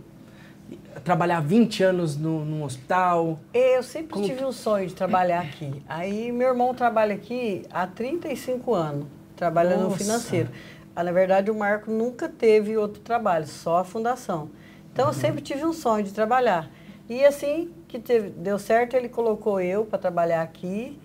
Trabalhar 1.04 1.40
20 1.42 1.84
anos 1.84 2.18
no, 2.18 2.44
num 2.46 2.64
hospital? 2.64 3.40
Eu 3.54 3.84
sempre 3.84 4.14
Como 4.14 4.26
tive 4.26 4.44
um 4.44 4.52
sonho 4.52 4.88
de 4.88 4.94
trabalhar 4.96 5.42
aqui. 5.42 5.84
Aí 5.88 6.32
meu 6.32 6.48
irmão 6.50 6.74
trabalha 6.74 7.14
aqui 7.16 7.64
há 7.72 7.86
35 7.86 8.74
anos, 8.74 9.06
trabalha 9.36 9.78
no 9.78 9.84
Nossa. 9.86 9.98
financeiro. 9.98 10.50
Ah, 10.96 11.04
na 11.04 11.12
verdade, 11.12 11.52
o 11.52 11.56
Marco 11.56 11.92
nunca 11.92 12.30
teve 12.30 12.78
outro 12.78 13.02
trabalho, 13.02 13.46
só 13.46 13.80
a 13.80 13.84
fundação. 13.84 14.50
Então, 14.94 15.08
eu 15.08 15.14
sempre 15.14 15.42
tive 15.42 15.66
um 15.66 15.74
sonho 15.74 16.06
de 16.06 16.14
trabalhar. 16.14 16.70
E 17.10 17.24
assim 17.26 17.70
que 17.88 18.00
teve- 18.00 18.30
deu 18.30 18.58
certo, 18.58 18.96
ele 18.96 19.10
colocou 19.10 19.60
eu 19.60 19.84
para 19.86 20.00
trabalhar 20.00 20.42
aqui. 20.42 20.98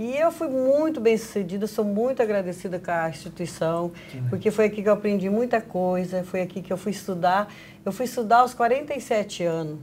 E 0.00 0.16
eu 0.16 0.32
fui 0.32 0.48
muito 0.48 0.98
bem 0.98 1.14
sucedida, 1.18 1.66
sou 1.66 1.84
muito 1.84 2.22
agradecida 2.22 2.78
com 2.78 2.90
a 2.90 3.10
instituição, 3.10 3.92
porque 4.30 4.50
foi 4.50 4.64
aqui 4.64 4.82
que 4.82 4.88
eu 4.88 4.94
aprendi 4.94 5.28
muita 5.28 5.60
coisa, 5.60 6.24
foi 6.24 6.40
aqui 6.40 6.62
que 6.62 6.72
eu 6.72 6.78
fui 6.78 6.90
estudar. 6.90 7.52
Eu 7.84 7.92
fui 7.92 8.06
estudar 8.06 8.38
aos 8.38 8.54
47 8.54 9.44
anos 9.44 9.78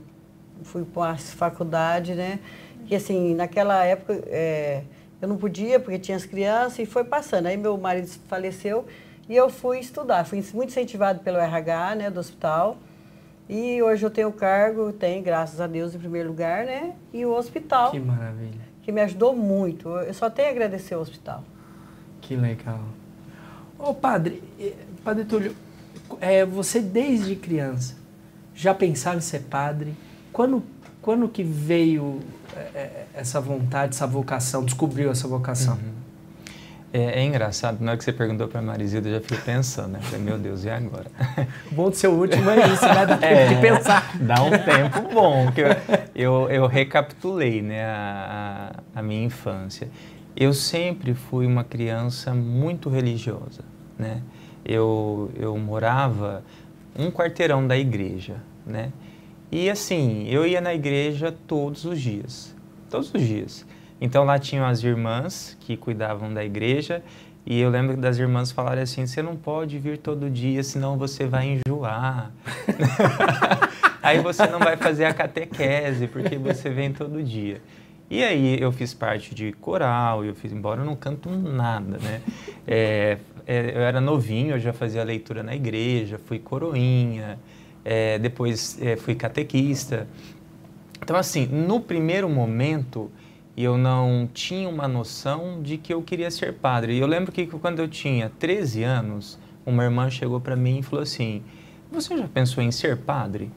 fui 0.64 0.84
para 0.84 1.12
a 1.12 1.16
faculdade, 1.16 2.14
né? 2.14 2.40
Que 2.86 2.96
assim, 2.96 3.32
naquela 3.34 3.84
época 3.84 4.20
é, 4.26 4.82
eu 5.20 5.28
não 5.28 5.36
podia 5.36 5.78
porque 5.78 6.00
tinha 6.00 6.16
as 6.16 6.24
crianças 6.24 6.80
e 6.80 6.86
foi 6.86 7.04
passando. 7.04 7.46
Aí 7.46 7.56
meu 7.56 7.76
marido 7.78 8.08
faleceu 8.26 8.86
e 9.28 9.36
eu 9.36 9.48
fui 9.48 9.78
estudar. 9.78 10.24
Fui 10.24 10.42
muito 10.52 10.70
incentivado 10.70 11.20
pelo 11.20 11.38
RH, 11.38 11.94
né, 11.94 12.10
do 12.10 12.18
hospital. 12.18 12.78
E 13.48 13.80
hoje 13.82 14.04
eu 14.04 14.10
tenho 14.10 14.28
o 14.28 14.32
cargo, 14.32 14.92
tenho, 14.92 15.22
graças 15.22 15.60
a 15.60 15.66
Deus, 15.66 15.94
em 15.94 15.98
primeiro 15.98 16.28
lugar, 16.28 16.66
né? 16.66 16.94
E 17.12 17.24
o 17.24 17.32
hospital, 17.32 17.92
Que 17.92 18.00
que, 18.88 18.92
me 18.92 19.02
ajudou 19.02 19.36
muito. 19.36 19.90
Eu 19.90 20.14
só 20.14 20.30
tenho 20.30 20.48
a 20.48 20.50
agradecer 20.50 20.94
ao 20.94 21.02
hospital. 21.02 21.44
Que 22.22 22.34
legal. 22.34 22.80
Ô 23.78 23.92
padre, 23.92 24.42
padre 25.04 25.26
Túlio, 25.26 25.54
é, 26.22 26.46
você 26.46 26.80
desde 26.80 27.36
criança 27.36 27.94
já 28.54 28.74
pensava 28.74 29.18
em 29.18 29.20
ser 29.20 29.40
padre? 29.40 29.94
Quando, 30.32 30.62
quando 31.02 31.28
que 31.28 31.42
veio 31.42 32.20
eh, 32.56 32.70
eh, 32.74 33.06
essa 33.12 33.40
vontade, 33.40 33.94
essa 33.94 34.06
vocação, 34.06 34.64
descobriu 34.64 35.10
essa 35.10 35.28
vocação? 35.28 35.78
É, 36.92 37.20
é 37.20 37.24
engraçado, 37.24 37.80
na 37.80 37.90
hora 37.90 37.98
que 37.98 38.04
você 38.04 38.12
perguntou 38.12 38.48
para 38.48 38.60
a 38.60 38.62
Marizilda, 38.62 39.08
eu 39.08 39.14
já 39.14 39.20
fiquei 39.20 39.38
pensando, 39.38 39.88
né? 39.88 40.00
Falei, 40.00 40.24
meu 40.24 40.38
Deus, 40.38 40.64
e 40.64 40.70
agora? 40.70 41.06
O 41.70 41.74
bom 41.76 41.90
de 41.90 41.98
ser 41.98 42.08
o 42.08 42.12
último 42.12 42.48
é 42.48 42.66
isso, 42.66 42.86
né? 42.86 43.06
Dá 43.06 43.16
tempo 43.18 43.54
de 43.54 43.60
pensar. 43.60 44.16
Dá 44.18 44.42
um 44.42 44.50
tempo 44.50 45.12
bom, 45.12 45.52
que 45.52 45.60
eu, 45.60 45.68
eu, 46.14 46.50
eu 46.50 46.66
recapitulei 46.66 47.60
né, 47.60 47.84
a 47.84 48.72
a 48.98 49.02
minha 49.02 49.24
infância. 49.24 49.88
Eu 50.36 50.52
sempre 50.52 51.14
fui 51.14 51.46
uma 51.46 51.64
criança 51.64 52.34
muito 52.34 52.88
religiosa, 52.88 53.62
né? 53.98 54.22
Eu, 54.64 55.30
eu 55.36 55.56
morava 55.56 56.44
um 56.96 57.10
quarteirão 57.10 57.66
da 57.66 57.76
igreja, 57.76 58.36
né? 58.66 58.92
E 59.50 59.70
assim, 59.70 60.26
eu 60.28 60.46
ia 60.46 60.60
na 60.60 60.74
igreja 60.74 61.34
todos 61.46 61.84
os 61.84 62.00
dias, 62.00 62.54
todos 62.90 63.12
os 63.14 63.22
dias. 63.22 63.64
Então 64.00 64.24
lá 64.24 64.38
tinham 64.38 64.66
as 64.66 64.82
irmãs 64.82 65.56
que 65.60 65.76
cuidavam 65.76 66.32
da 66.32 66.44
igreja 66.44 67.02
e 67.44 67.60
eu 67.60 67.70
lembro 67.70 67.96
das 67.96 68.18
irmãs 68.18 68.52
falarem 68.52 68.82
assim: 68.82 69.06
você 69.06 69.22
não 69.22 69.34
pode 69.34 69.78
vir 69.78 69.98
todo 69.98 70.28
dia, 70.28 70.62
senão 70.62 70.98
você 70.98 71.26
vai 71.26 71.58
enjoar. 71.58 72.30
aí 74.02 74.20
você 74.20 74.46
não 74.46 74.58
vai 74.58 74.76
fazer 74.76 75.06
a 75.06 75.14
catequese 75.14 76.06
porque 76.06 76.36
você 76.36 76.68
vem 76.68 76.92
todo 76.92 77.22
dia. 77.22 77.62
E 78.10 78.22
aí 78.22 78.60
eu 78.60 78.72
fiz 78.72 78.94
parte 78.94 79.34
de 79.34 79.52
coral, 79.52 80.24
eu 80.24 80.34
fiz, 80.34 80.52
embora 80.52 80.80
eu 80.80 80.84
não 80.84 80.96
canto 80.96 81.28
nada, 81.30 81.98
né? 81.98 82.22
É, 82.66 83.18
é, 83.46 83.72
eu 83.74 83.80
era 83.80 84.00
novinho, 84.00 84.54
eu 84.54 84.58
já 84.58 84.72
fazia 84.72 85.02
leitura 85.02 85.42
na 85.42 85.54
igreja, 85.54 86.18
fui 86.18 86.38
coroinha, 86.38 87.38
é, 87.84 88.18
depois 88.18 88.78
é, 88.80 88.96
fui 88.96 89.14
catequista. 89.14 90.06
Então, 91.02 91.16
assim, 91.16 91.46
no 91.46 91.80
primeiro 91.80 92.28
momento, 92.28 93.10
eu 93.64 93.76
não 93.76 94.28
tinha 94.32 94.68
uma 94.68 94.86
noção 94.86 95.60
de 95.62 95.76
que 95.76 95.92
eu 95.92 96.00
queria 96.00 96.30
ser 96.30 96.54
padre. 96.54 96.94
E 96.94 97.00
eu 97.00 97.06
lembro 97.06 97.32
que 97.32 97.44
quando 97.46 97.80
eu 97.80 97.88
tinha 97.88 98.30
13 98.38 98.84
anos, 98.84 99.38
uma 99.66 99.82
irmã 99.82 100.08
chegou 100.08 100.40
para 100.40 100.54
mim 100.54 100.78
e 100.78 100.82
falou 100.82 101.02
assim: 101.02 101.42
Você 101.90 102.16
já 102.16 102.28
pensou 102.28 102.62
em 102.62 102.70
ser 102.70 102.98
padre? 102.98 103.50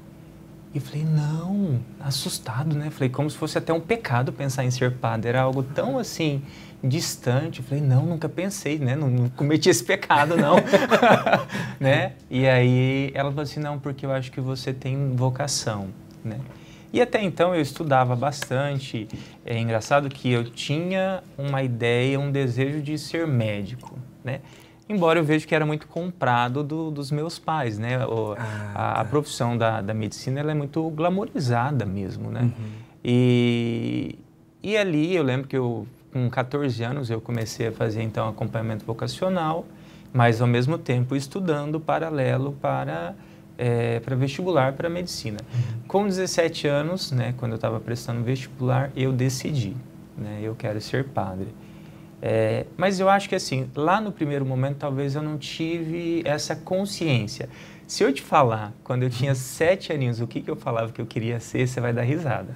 E 0.74 0.80
falei: 0.80 1.04
Não, 1.04 1.80
assustado, 2.00 2.76
né? 2.76 2.90
Falei, 2.90 3.10
como 3.10 3.30
se 3.30 3.38
fosse 3.38 3.58
até 3.58 3.72
um 3.72 3.80
pecado 3.80 4.34
pensar 4.34 4.66
em 4.66 4.72
ser 4.72 4.94
padre. 4.94 5.30
Era 5.30 5.42
algo 5.42 5.62
tão 5.62 6.00
assim 6.00 6.42
distante. 6.84 7.62
Falei: 7.62 7.84
Não, 7.84 8.06
nunca 8.06 8.28
pensei, 8.28 8.80
né? 8.80 8.96
Não, 8.96 9.10
não 9.10 9.30
cometi 9.30 9.70
esse 9.70 9.84
pecado, 9.84 10.36
não. 10.36 10.56
né? 11.80 12.14
E 12.30 12.48
aí 12.48 13.12
ela 13.14 13.30
falou 13.30 13.44
assim: 13.44 13.60
Não, 13.60 13.78
porque 13.78 14.06
eu 14.06 14.12
acho 14.12 14.32
que 14.32 14.42
você 14.42 14.74
tem 14.74 15.16
vocação, 15.16 15.90
né? 16.24 16.40
E 16.94 17.02
até 17.02 17.22
então 17.22 17.56
eu 17.56 17.62
estudava 17.62 18.16
bastante. 18.16 19.08
É 19.46 19.58
engraçado 19.58 20.10
que 20.10 20.30
eu 20.32 20.44
tinha 20.44 21.24
uma 21.38 21.64
ideia, 21.64 22.20
um 22.20 22.32
desejo 22.32 22.82
de 22.82 22.98
ser 22.98 23.26
médico, 23.26 23.98
né? 24.24 24.42
Embora 24.90 25.20
eu 25.20 25.24
veja 25.24 25.48
que 25.48 25.56
era 25.56 25.66
muito 25.66 25.88
comprado 25.88 26.64
do, 26.64 26.92
dos 26.92 27.12
meus 27.12 27.40
pais, 27.40 27.80
né? 27.80 28.06
O, 28.06 28.34
Ah, 28.38 28.72
a, 28.76 28.92
a 28.92 28.96
tá. 28.96 29.06
profissão 29.06 29.58
da, 29.58 29.82
da 29.82 29.94
medicina 29.94 30.42
ela 30.42 30.52
é 30.52 30.54
muito 30.54 30.88
glamorizada 30.90 31.86
mesmo, 31.86 32.30
né? 32.30 32.42
Uhum. 32.42 32.52
E, 33.04 34.20
e 34.62 34.76
ali 34.78 35.16
eu 35.16 35.24
lembro 35.24 35.48
que 35.48 35.56
eu, 35.58 35.88
com 36.12 36.30
14 36.30 36.84
anos, 36.84 37.10
eu 37.10 37.22
comecei 37.22 37.68
a 37.68 37.72
fazer 37.72 38.02
então 38.04 38.28
acompanhamento 38.28 38.86
vocacional, 38.86 39.66
mas 40.12 40.42
ao 40.42 40.48
mesmo 40.48 40.78
tempo 40.78 41.16
estudando 41.16 41.80
paralelo 41.80 42.52
para 42.62 43.16
é, 43.58 44.00
para 44.00 44.16
vestibular 44.16 44.74
para 44.74 44.90
medicina. 44.90 45.38
Com 45.88 46.06
17 46.06 46.68
anos, 46.68 47.12
né, 47.12 47.34
quando 47.38 47.52
eu 47.52 47.56
estava 47.56 47.80
prestando 47.80 48.24
vestibular, 48.24 48.92
eu 48.96 49.12
decidi, 49.12 49.76
né, 50.18 50.40
eu 50.42 50.56
quero 50.56 50.80
ser 50.82 51.06
padre. 51.06 51.48
É, 52.22 52.68
mas 52.78 53.00
eu 53.00 53.10
acho 53.10 53.28
que 53.28 53.34
assim, 53.34 53.68
lá 53.76 54.00
no 54.00 54.12
primeiro 54.12 54.46
momento 54.46 54.78
talvez 54.78 55.16
eu 55.16 55.24
não 55.24 55.38
tive 55.38 56.22
essa 56.24 56.56
consciência. 56.56 57.50
Se 57.92 58.06
eu 58.06 58.14
te 58.14 58.22
falar, 58.22 58.72
quando 58.86 59.04
eu 59.04 59.10
tinha 59.10 59.36
sete 59.36 59.92
aninhos, 59.92 60.22
o 60.22 60.26
que, 60.26 60.40
que 60.40 60.50
eu 60.50 60.56
falava 60.56 60.94
que 60.94 61.02
eu 61.02 61.06
queria 61.06 61.42
ser, 61.42 61.68
você 61.68 61.82
vai 61.82 61.92
dar 61.92 62.04
risada. 62.04 62.56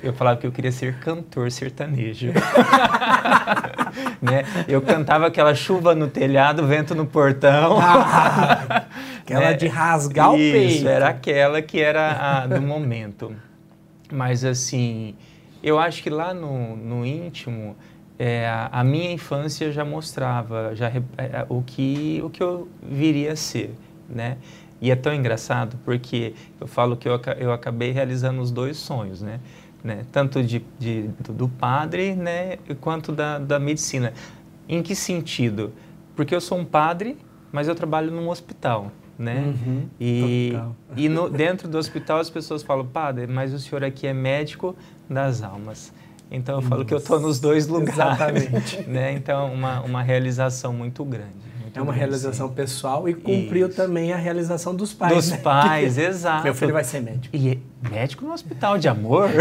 Eu 0.00 0.12
falava 0.12 0.38
que 0.38 0.46
eu 0.46 0.52
queria 0.52 0.70
ser 0.70 1.00
cantor 1.00 1.50
sertanejo. 1.50 2.28
né? 4.22 4.44
Eu 4.68 4.80
cantava 4.80 5.26
aquela 5.26 5.56
chuva 5.56 5.92
no 5.92 6.06
telhado, 6.06 6.64
vento 6.68 6.94
no 6.94 7.04
portão. 7.04 7.80
Ah, 7.80 8.86
aquela 9.18 9.40
né? 9.40 9.54
de 9.54 9.66
rasgar 9.66 10.32
o 10.32 10.36
peito. 10.36 10.74
Isso, 10.76 10.88
era 10.88 11.08
aquela 11.08 11.60
que 11.60 11.80
era 11.80 12.42
a 12.42 12.46
do 12.46 12.62
momento. 12.62 13.34
Mas 14.12 14.44
assim, 14.44 15.16
eu 15.64 15.80
acho 15.80 16.00
que 16.00 16.10
lá 16.10 16.32
no, 16.32 16.76
no 16.76 17.04
íntimo, 17.04 17.76
é, 18.16 18.48
a, 18.70 18.84
minha 18.84 19.10
infância 19.10 19.72
já 19.72 19.84
mostrava 19.84 20.76
já 20.76 20.86
é, 20.86 21.44
o, 21.48 21.60
que, 21.60 22.20
o 22.22 22.30
que 22.30 22.40
eu 22.40 22.68
viria 22.80 23.32
a 23.32 23.36
ser, 23.36 23.74
né? 24.08 24.36
E 24.80 24.90
é 24.90 24.96
tão 24.96 25.14
engraçado 25.14 25.78
porque 25.84 26.34
eu 26.60 26.66
falo 26.66 26.96
que 26.96 27.08
eu, 27.08 27.20
eu 27.38 27.52
acabei 27.52 27.92
realizando 27.92 28.40
os 28.40 28.50
dois 28.50 28.76
sonhos, 28.76 29.22
né? 29.22 29.40
né? 29.82 30.04
Tanto 30.12 30.42
de, 30.42 30.64
de, 30.78 31.08
do 31.30 31.48
padre, 31.48 32.14
né? 32.14 32.58
Quanto 32.80 33.12
da, 33.12 33.38
da 33.38 33.58
medicina. 33.58 34.12
Em 34.68 34.82
que 34.82 34.94
sentido? 34.94 35.72
Porque 36.14 36.34
eu 36.34 36.40
sou 36.40 36.58
um 36.58 36.64
padre, 36.64 37.16
mas 37.52 37.68
eu 37.68 37.74
trabalho 37.74 38.10
num 38.10 38.28
hospital, 38.28 38.90
né? 39.18 39.44
Uhum, 39.46 39.88
e 40.00 40.52
e 40.96 41.08
no, 41.08 41.30
dentro 41.30 41.68
do 41.68 41.78
hospital 41.78 42.18
as 42.18 42.28
pessoas 42.28 42.62
falam, 42.62 42.86
padre, 42.86 43.26
mas 43.26 43.54
o 43.54 43.58
senhor 43.58 43.84
aqui 43.84 44.06
é 44.06 44.12
médico 44.12 44.74
das 45.08 45.42
almas. 45.42 45.92
Então 46.30 46.56
eu 46.56 46.62
falo 46.62 46.84
que 46.84 46.92
eu 46.92 46.98
estou 46.98 47.20
nos 47.20 47.38
dois 47.38 47.68
lugares. 47.68 47.94
Exatamente. 47.94 48.82
Né? 48.88 49.12
Então 49.12 49.52
uma, 49.52 49.80
uma 49.80 50.02
realização 50.02 50.72
muito 50.72 51.04
grande. 51.04 51.46
Muito 51.76 51.78
é 51.78 51.82
uma 51.82 51.92
grande, 51.92 51.98
realização 51.98 52.48
sim. 52.48 52.54
pessoal 52.54 53.08
e 53.08 53.14
cumpriu 53.14 53.68
Isso. 53.68 53.76
também 53.76 54.12
a 54.12 54.16
realização 54.16 54.74
dos 54.74 54.92
pais. 54.92 55.14
Dos 55.14 55.30
né? 55.30 55.38
pais, 55.38 55.98
exato. 55.98 56.44
Meu 56.44 56.54
filho 56.54 56.72
vai 56.72 56.84
ser 56.84 57.00
médico. 57.00 57.36
E 57.36 57.50
é 57.50 57.88
médico 57.88 58.24
no 58.24 58.32
hospital 58.32 58.78
de 58.78 58.88
amor? 58.88 59.30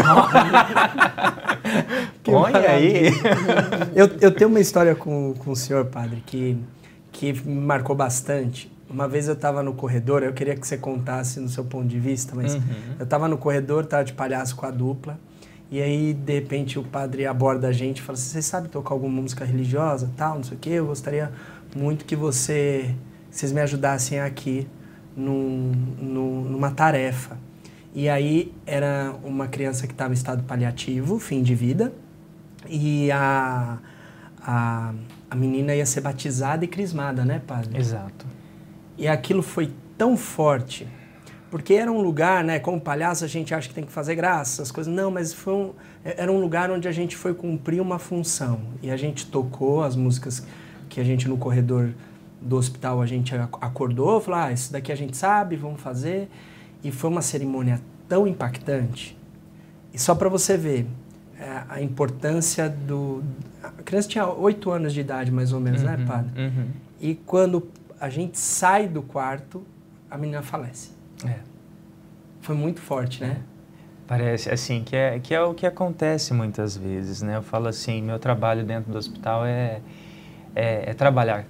Põe 2.24 2.54
aí. 2.68 3.12
eu, 3.96 4.10
eu 4.20 4.32
tenho 4.32 4.50
uma 4.50 4.60
história 4.60 4.96
com, 4.96 5.34
com 5.38 5.52
o 5.52 5.56
senhor, 5.56 5.86
padre, 5.86 6.24
que, 6.26 6.58
que 7.12 7.34
me 7.34 7.62
marcou 7.62 7.96
bastante. 7.96 8.72
Uma 8.90 9.08
vez 9.08 9.28
eu 9.28 9.34
estava 9.34 9.64
no 9.64 9.74
corredor, 9.74 10.22
eu 10.22 10.34
queria 10.34 10.56
que 10.56 10.68
você 10.68 10.78
contasse 10.78 11.40
no 11.40 11.50
seu 11.50 11.66
ponto 11.66 11.88
de 11.88 12.00
vista, 12.00 12.36
mas 12.36 12.54
uhum. 12.54 12.62
eu 13.00 13.04
estava 13.04 13.28
no 13.28 13.38
corredor, 13.38 13.84
estava 13.84 14.04
de 14.04 14.14
palhaço 14.14 14.56
com 14.56 14.66
a 14.66 14.72
dupla. 14.72 15.18
E 15.72 15.82
aí, 15.82 16.14
de 16.14 16.34
repente, 16.34 16.78
o 16.78 16.84
padre 16.84 17.26
aborda 17.26 17.68
a 17.68 17.72
gente 17.72 17.98
e 17.98 18.02
fala 18.02 18.18
assim, 18.18 18.30
você 18.30 18.42
sabe 18.42 18.70
tocar 18.70 18.94
alguma 18.94 19.22
música 19.22 19.44
religiosa, 19.44 20.12
tal, 20.16 20.36
não 20.36 20.44
sei 20.44 20.58
o 20.58 20.60
quê? 20.60 20.70
Eu 20.72 20.86
gostaria 20.86 21.32
muito 21.76 22.06
que 22.06 22.16
você, 22.16 22.94
vocês 23.32 23.52
me 23.52 23.60
ajudassem 23.62 24.20
aqui 24.20 24.68
num, 25.18 25.72
num, 26.00 26.42
numa 26.44 26.72
tarefa. 26.72 27.38
E 27.94 28.08
aí, 28.08 28.54
era 28.66 29.16
uma 29.24 29.48
criança 29.48 29.88
que 29.88 29.94
estava 29.94 30.14
em 30.14 30.18
estado 30.18 30.44
paliativo, 30.44 31.18
fim 31.18 31.42
de 31.42 31.56
vida, 31.56 31.94
e 32.70 33.12
a, 33.12 33.80
a, 34.42 34.94
a 35.30 35.36
menina 35.36 35.74
ia 35.74 35.86
ser 35.86 36.02
batizada 36.02 36.64
e 36.64 36.68
crismada, 36.68 37.26
né, 37.26 37.42
padre? 37.46 37.80
Exato. 37.80 38.26
E 38.98 39.08
aquilo 39.08 39.42
foi 39.42 39.72
tão 39.98 40.16
forte 40.16 40.88
porque 41.56 41.74
era 41.74 41.90
um 41.90 42.02
lugar, 42.02 42.44
né, 42.44 42.60
como 42.60 42.82
palhaço 42.82 43.24
a 43.24 43.30
gente 43.30 43.56
acha 43.56 43.70
que 43.70 43.74
tem 43.74 43.86
que 43.86 43.92
fazer 43.94 44.14
graça, 44.14 44.62
as 44.62 44.72
coisas. 44.72 44.94
Não, 44.94 45.10
mas 45.10 45.32
foi 45.32 45.54
um, 45.54 45.72
era 46.04 46.30
um 46.30 46.42
lugar 46.42 46.70
onde 46.70 46.86
a 46.86 46.92
gente 46.92 47.16
foi 47.16 47.34
cumprir 47.34 47.80
uma 47.80 47.98
função. 47.98 48.60
E 48.84 48.92
a 48.92 48.98
gente 48.98 49.28
tocou 49.28 49.82
as 49.82 49.96
músicas 49.96 50.46
que 50.90 51.00
a 51.00 51.04
gente 51.06 51.30
no 51.30 51.38
corredor 51.38 51.92
do 52.42 52.58
hospital 52.58 53.02
a 53.02 53.06
gente 53.06 53.34
acordou, 53.62 54.20
falou: 54.20 54.38
"Ah, 54.42 54.52
isso 54.52 54.70
daqui 54.70 54.92
a 54.92 54.98
gente 54.98 55.16
sabe, 55.16 55.56
vamos 55.56 55.80
fazer". 55.80 56.30
E 56.84 56.92
foi 56.92 57.10
uma 57.10 57.22
cerimônia 57.22 57.80
tão 58.10 58.28
impactante. 58.28 59.18
E 59.94 59.98
só 59.98 60.14
para 60.14 60.28
você 60.28 60.58
ver 60.58 60.86
é, 61.40 61.64
a 61.70 61.82
importância 61.82 62.68
do 62.70 63.24
a 63.64 63.82
criança 63.82 64.10
tinha 64.10 64.28
oito 64.28 64.72
anos 64.72 64.94
de 64.94 65.00
idade 65.00 65.32
mais 65.32 65.54
ou 65.54 65.62
menos, 65.62 65.84
né, 65.84 65.94
uhum, 65.94 65.98
né, 66.00 66.06
padre? 66.06 66.32
Uhum. 66.38 66.68
E 67.00 67.16
quando 67.16 67.66
a 67.98 68.10
gente 68.10 68.38
sai 68.38 68.90
do 68.90 69.02
quarto, 69.02 69.64
a 70.12 70.18
menina 70.18 70.42
falece. 70.42 70.95
É. 71.28 71.40
Foi 72.42 72.56
muito 72.56 72.80
forte, 72.80 73.22
né? 73.22 73.42
Parece, 74.08 74.52
assim, 74.52 74.84
que 74.84 74.96
é, 74.96 75.20
que 75.20 75.34
é 75.34 75.42
o 75.42 75.54
que 75.54 75.66
acontece 75.66 76.34
muitas 76.34 76.78
vezes, 76.78 77.22
né? 77.22 77.38
Eu 77.38 77.42
falo 77.42 77.68
assim, 77.68 78.02
meu 78.04 78.20
trabalho 78.20 78.64
dentro 78.64 78.92
do 78.92 78.98
hospital 78.98 79.46
é, 79.46 79.82
é, 80.56 80.92
é 80.92 80.94
trabalhar 80.94 81.46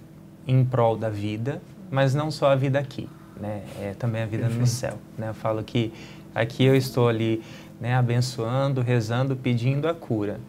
em 0.47 0.63
prol 0.63 0.95
da 0.95 1.09
vida, 1.09 1.61
mas 1.91 2.15
não 2.15 2.31
só 2.31 2.51
a 2.51 2.55
vida 2.55 2.79
aqui, 2.79 3.09
né? 3.39 3.63
É 3.81 3.93
também 3.93 4.23
a 4.23 4.25
vida 4.25 4.43
Perfeito. 4.43 4.61
no 4.61 4.67
céu, 4.67 4.97
né? 5.17 5.29
Eu 5.29 5.33
falo 5.33 5.61
que 5.63 5.91
aqui 6.33 6.63
eu 6.63 6.75
estou 6.75 7.09
ali, 7.09 7.43
né, 7.79 7.93
abençoando, 7.93 8.81
rezando, 8.81 9.35
pedindo 9.35 9.87
a 9.87 9.93
cura. 9.93 10.39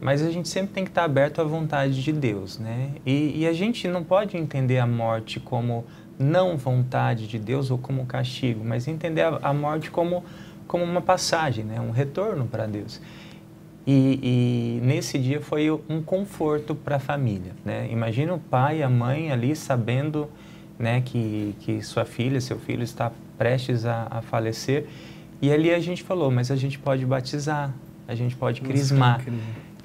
Mas 0.00 0.22
a 0.22 0.30
gente 0.30 0.48
sempre 0.48 0.72
tem 0.72 0.84
que 0.84 0.90
estar 0.90 1.04
aberto 1.04 1.40
à 1.40 1.44
vontade 1.44 2.02
de 2.02 2.12
Deus, 2.12 2.58
né? 2.58 2.92
E, 3.04 3.40
e 3.40 3.46
a 3.46 3.52
gente 3.52 3.88
não 3.88 4.04
pode 4.04 4.36
entender 4.36 4.78
a 4.78 4.86
morte 4.86 5.40
como 5.40 5.84
não 6.18 6.56
vontade 6.56 7.26
de 7.26 7.38
Deus 7.38 7.70
ou 7.70 7.78
como 7.78 8.06
castigo, 8.06 8.64
mas 8.64 8.88
entender 8.88 9.22
a, 9.22 9.38
a 9.42 9.52
morte 9.52 9.90
como, 9.90 10.24
como 10.66 10.84
uma 10.84 11.00
passagem, 11.00 11.64
né? 11.64 11.80
um 11.80 11.90
retorno 11.90 12.46
para 12.46 12.66
Deus. 12.66 13.00
E, 13.86 14.18
e, 14.20 14.80
nesse 14.84 15.16
dia 15.16 15.40
foi 15.40 15.70
um 15.70 16.02
conforto 16.02 16.74
para 16.74 16.96
a 16.96 16.98
família. 16.98 17.52
Né? 17.64 17.88
Imagina 17.90 18.34
o 18.34 18.38
pai 18.38 18.80
e 18.80 18.82
a 18.82 18.88
mãe 18.88 19.30
ali 19.30 19.54
sabendo 19.54 20.28
né, 20.76 21.00
que, 21.02 21.54
que 21.60 21.80
sua 21.82 22.04
filha, 22.04 22.40
seu 22.40 22.58
filho 22.58 22.82
está 22.82 23.12
prestes 23.38 23.84
a, 23.86 24.08
a 24.10 24.22
falecer. 24.22 24.86
E 25.40 25.52
ali 25.52 25.72
a 25.72 25.78
gente 25.78 26.02
falou, 26.02 26.30
mas 26.30 26.50
a 26.50 26.56
gente 26.56 26.78
pode 26.78 27.06
batizar, 27.06 27.72
a 28.08 28.14
gente 28.14 28.34
pode 28.34 28.60
crismar. 28.60 29.24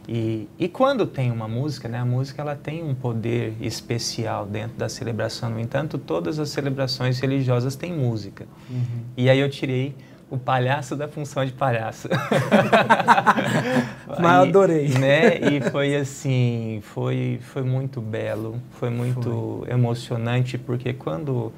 E, 0.08 0.48
e 0.58 0.68
quando 0.68 1.06
tem 1.06 1.32
uma 1.32 1.48
música, 1.48 1.88
né, 1.88 2.00
a 2.00 2.06
música 2.06 2.42
ela 2.42 2.56
tem 2.56 2.84
um 2.84 2.96
poder 2.96 3.56
especial 3.62 4.46
dentro 4.46 4.78
da 4.78 4.90
celebração. 4.90 5.50
No 5.50 5.60
entanto, 5.60 5.98
todas 5.98 6.40
as 6.40 6.50
celebrações 6.50 7.20
religiosas 7.20 7.76
têm 7.76 7.94
música. 7.94 8.46
Uhum. 8.70 9.04
E 9.16 9.30
aí 9.30 9.40
eu 9.40 9.50
tirei 9.50 9.96
o 10.30 10.38
palhaço 10.38 10.96
da 10.96 11.08
função 11.08 11.46
de 11.46 11.52
palhaço. 11.52 12.08
Mas 14.08 14.20
aí, 14.20 14.50
adorei. 14.50 14.88
Né? 14.88 15.38
E 15.40 15.62
foi 15.70 15.96
assim, 15.96 16.80
foi, 16.82 17.40
foi 17.42 17.64
muito 17.64 18.00
belo, 18.00 18.60
foi 18.72 18.90
muito 18.90 19.64
foi. 19.66 19.74
emocionante, 19.74 20.58
porque 20.58 20.94
quando 20.94 21.52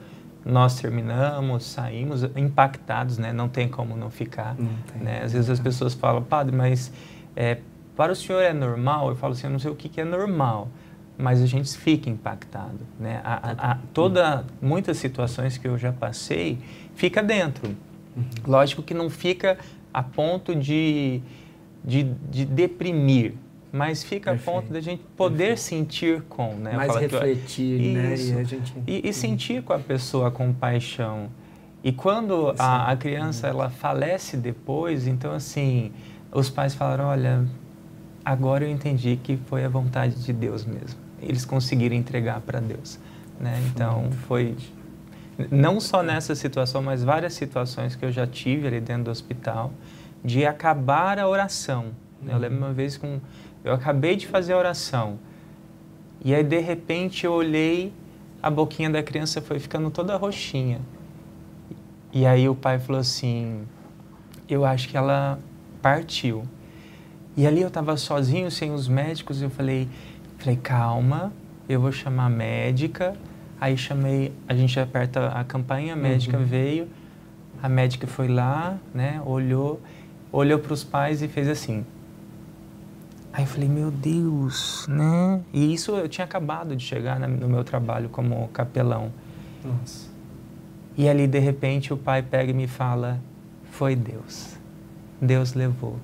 nós 0.44 0.80
terminamos, 0.80 1.66
saímos 1.66 2.24
impactados, 2.36 3.18
né? 3.18 3.32
Não 3.32 3.48
tem 3.48 3.68
como 3.68 3.96
não 3.96 4.10
ficar. 4.10 4.56
Não 4.58 4.70
né? 5.00 5.22
Às 5.24 5.34
vezes 5.34 5.50
as 5.50 5.60
pessoas 5.60 5.94
falam, 5.94 6.24
padre, 6.24 6.56
mas 6.56 6.92
é, 7.36 7.60
para 7.96 8.14
o 8.14 8.16
senhor 8.16 8.42
é 8.42 8.54
normal? 8.54 9.10
Eu 9.10 9.16
falo 9.16 9.34
assim, 9.34 9.48
eu 9.48 9.52
não 9.52 9.60
sei 9.60 9.72
o 9.72 9.76
que, 9.76 9.88
que 9.88 10.02
é 10.02 10.06
normal, 10.06 10.68
mas 11.18 11.42
a 11.42 11.46
gente 11.46 11.78
fica 11.78 12.10
impactado, 12.10 12.80
né? 13.00 13.22
A, 13.24 13.34
a, 13.34 13.72
a, 13.72 13.78
toda, 13.94 14.46
muitas 14.62 14.98
situações 14.98 15.58
que 15.58 15.68
eu 15.68 15.78
já 15.78 15.92
passei, 15.92 16.58
fica 16.96 17.22
dentro. 17.22 17.76
Uhum. 18.16 18.24
Lógico 18.48 18.82
que 18.82 18.94
não 18.94 19.10
fica 19.10 19.58
a 19.94 20.02
ponto 20.02 20.56
de, 20.56 21.22
de, 21.84 22.04
de 22.30 22.46
deprimir, 22.46 23.34
mas 23.72 24.04
fica 24.04 24.32
Perfeito. 24.32 24.50
a 24.50 24.54
ponto 24.54 24.72
de 24.72 24.78
a 24.78 24.82
gente 24.82 25.04
poder 25.16 25.38
Perfeito. 25.38 25.62
sentir 25.62 26.22
com, 26.24 26.54
né? 26.56 26.74
Mais 26.74 26.96
refletir, 26.96 27.96
eu, 27.96 28.02
né? 28.02 28.16
E, 28.16 28.34
a 28.34 28.44
gente... 28.44 28.74
e, 28.88 29.10
e 29.10 29.14
sentir 29.14 29.62
com 29.64 29.74
a 29.74 29.80
pessoa 29.80 30.32
compaixão. 30.32 31.30
E 31.84 31.92
quando 31.92 32.56
a, 32.58 32.92
a 32.92 32.96
criança 32.96 33.48
ela 33.48 33.70
falece 33.70 34.38
depois, 34.38 35.06
então 35.06 35.34
assim, 35.34 35.92
os 36.32 36.50
pais 36.50 36.74
falaram, 36.74 37.06
olha, 37.06 37.46
agora 38.24 38.64
eu 38.64 38.70
entendi 38.70 39.20
que 39.22 39.38
foi 39.48 39.66
a 39.66 39.70
vontade 39.70 40.16
de 40.24 40.34
Deus 40.34 40.66
mesmo. 40.66 41.00
Eles 41.22 41.46
conseguiram 41.46 41.96
entregar 41.96 42.42
para 42.42 42.60
Deus, 42.60 43.00
né? 43.40 43.62
Então 43.68 44.12
foi 44.28 44.56
não 45.50 45.80
só 45.80 46.04
nessa 46.04 46.36
situação, 46.36 46.82
mas 46.82 47.04
várias 47.04 47.34
situações 47.34 47.96
que 47.96 48.06
eu 48.06 48.12
já 48.12 48.28
tive 48.28 48.68
ali 48.68 48.80
dentro 48.80 49.06
do 49.06 49.12
hospital 49.12 49.72
de 50.24 50.46
acabar 50.46 51.20
a 51.20 51.28
oração. 51.28 51.88
Eu 52.26 52.38
lembro 52.38 52.58
uma 52.58 52.74
vez 52.74 52.98
com 52.98 53.20
eu 53.64 53.74
acabei 53.74 54.16
de 54.16 54.28
fazer 54.28 54.54
a 54.54 54.58
oração 54.58 55.18
e 56.24 56.34
aí 56.34 56.44
de 56.44 56.60
repente 56.60 57.26
eu 57.26 57.34
olhei 57.34 57.94
a 58.42 58.50
boquinha 58.50 58.90
da 58.90 59.02
criança 59.02 59.42
foi 59.42 59.60
ficando 59.60 59.90
toda 59.90 60.16
roxinha. 60.18 60.82
E 62.12 62.26
aí 62.26 62.48
o 62.48 62.56
pai 62.56 62.80
falou 62.80 63.00
assim: 63.02 63.64
"Eu 64.48 64.66
acho 64.66 64.90
que 64.90 64.98
ela 64.98 65.40
partiu". 65.82 66.44
E 67.36 67.48
ali 67.48 67.62
eu 67.62 67.68
estava 67.68 67.98
sozinho, 67.98 68.50
sem 68.52 68.72
os 68.72 68.88
médicos, 68.88 69.42
e 69.42 69.46
eu 69.46 69.50
falei, 69.50 69.90
falei, 70.38 70.58
calma, 70.58 71.34
eu 71.68 71.82
vou 71.82 71.92
chamar 71.92 72.26
a 72.26 72.30
médica. 72.30 73.16
Aí 73.60 73.78
chamei, 73.78 74.32
a 74.48 74.54
gente 74.54 74.80
aperta 74.80 75.30
a 75.30 75.44
campainha, 75.44 75.94
a 75.94 75.96
médica 75.96 76.38
uhum. 76.38 76.46
veio, 76.46 76.88
a 77.62 77.70
médica 77.70 78.06
foi 78.06 78.28
lá, 78.28 78.78
né, 78.94 79.22
olhou, 79.26 79.82
olhou 80.32 80.60
para 80.60 80.74
os 80.74 80.84
pais 80.84 81.22
e 81.22 81.28
fez 81.28 81.48
assim. 81.48 81.86
Aí 83.32 83.44
eu 83.44 83.48
falei, 83.48 83.68
meu 83.68 83.90
Deus, 83.90 84.86
né? 84.88 85.42
E 85.52 85.74
isso 85.74 85.92
eu 85.92 86.08
tinha 86.08 86.26
acabado 86.26 86.76
de 86.76 86.84
chegar 86.84 87.20
no 87.20 87.48
meu 87.48 87.64
trabalho 87.64 88.10
como 88.10 88.48
capelão. 88.50 89.12
Nossa. 89.66 90.14
E 90.96 91.10
ali, 91.10 91.26
de 91.26 91.40
repente, 91.40 91.92
o 91.92 91.98
pai 91.98 92.22
pega 92.22 92.52
e 92.52 92.54
me 92.54 92.68
fala: 92.68 93.20
Foi 93.72 93.96
Deus. 93.96 94.58
Deus 95.20 95.54
levou. 95.54 95.98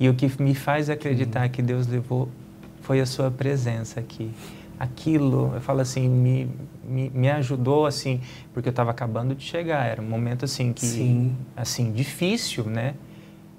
E 0.00 0.08
o 0.08 0.14
que 0.14 0.30
me 0.40 0.54
faz 0.54 0.88
acreditar 0.88 1.48
que 1.48 1.60
Deus 1.60 1.86
levou 1.86 2.28
foi 2.80 3.00
a 3.00 3.06
sua 3.06 3.30
presença 3.30 4.00
aqui. 4.00 4.30
Aquilo, 4.78 5.52
eu 5.54 5.60
falo 5.60 5.80
assim, 5.80 6.08
me, 6.08 6.48
me, 6.84 7.10
me 7.12 7.28
ajudou 7.30 7.84
assim, 7.84 8.20
porque 8.54 8.68
eu 8.68 8.70
estava 8.70 8.92
acabando 8.92 9.34
de 9.34 9.42
chegar, 9.42 9.86
era 9.86 10.00
um 10.00 10.06
momento 10.08 10.44
assim 10.44 10.72
que 10.72 10.86
Sim. 10.86 11.36
assim 11.56 11.90
difícil, 11.92 12.64
né? 12.64 12.94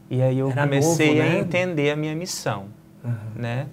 E 0.10 0.22
aí 0.22 0.40
eu 0.40 0.50
Era 0.50 0.62
comecei 0.62 1.10
novo, 1.10 1.22
a 1.22 1.26
né? 1.26 1.40
entender 1.40 1.92
a 1.92 1.96
minha 1.96 2.16
missão, 2.16 2.68
Aham. 3.04 3.18
né? 3.36 3.68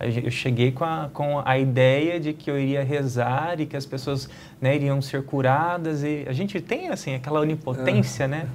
Eu 0.00 0.30
cheguei 0.30 0.72
com 0.72 0.84
a, 0.84 1.10
com 1.12 1.40
a 1.44 1.58
ideia 1.58 2.18
de 2.18 2.32
que 2.32 2.50
eu 2.50 2.58
iria 2.58 2.82
rezar 2.82 3.60
e 3.60 3.66
que 3.66 3.76
as 3.76 3.86
pessoas 3.86 4.28
né, 4.60 4.74
iriam 4.74 5.00
ser 5.00 5.24
curadas 5.24 6.02
e 6.02 6.24
a 6.26 6.32
gente 6.32 6.60
tem 6.60 6.88
assim 6.88 7.14
aquela 7.14 7.40
onipotência, 7.40 8.26
né? 8.26 8.48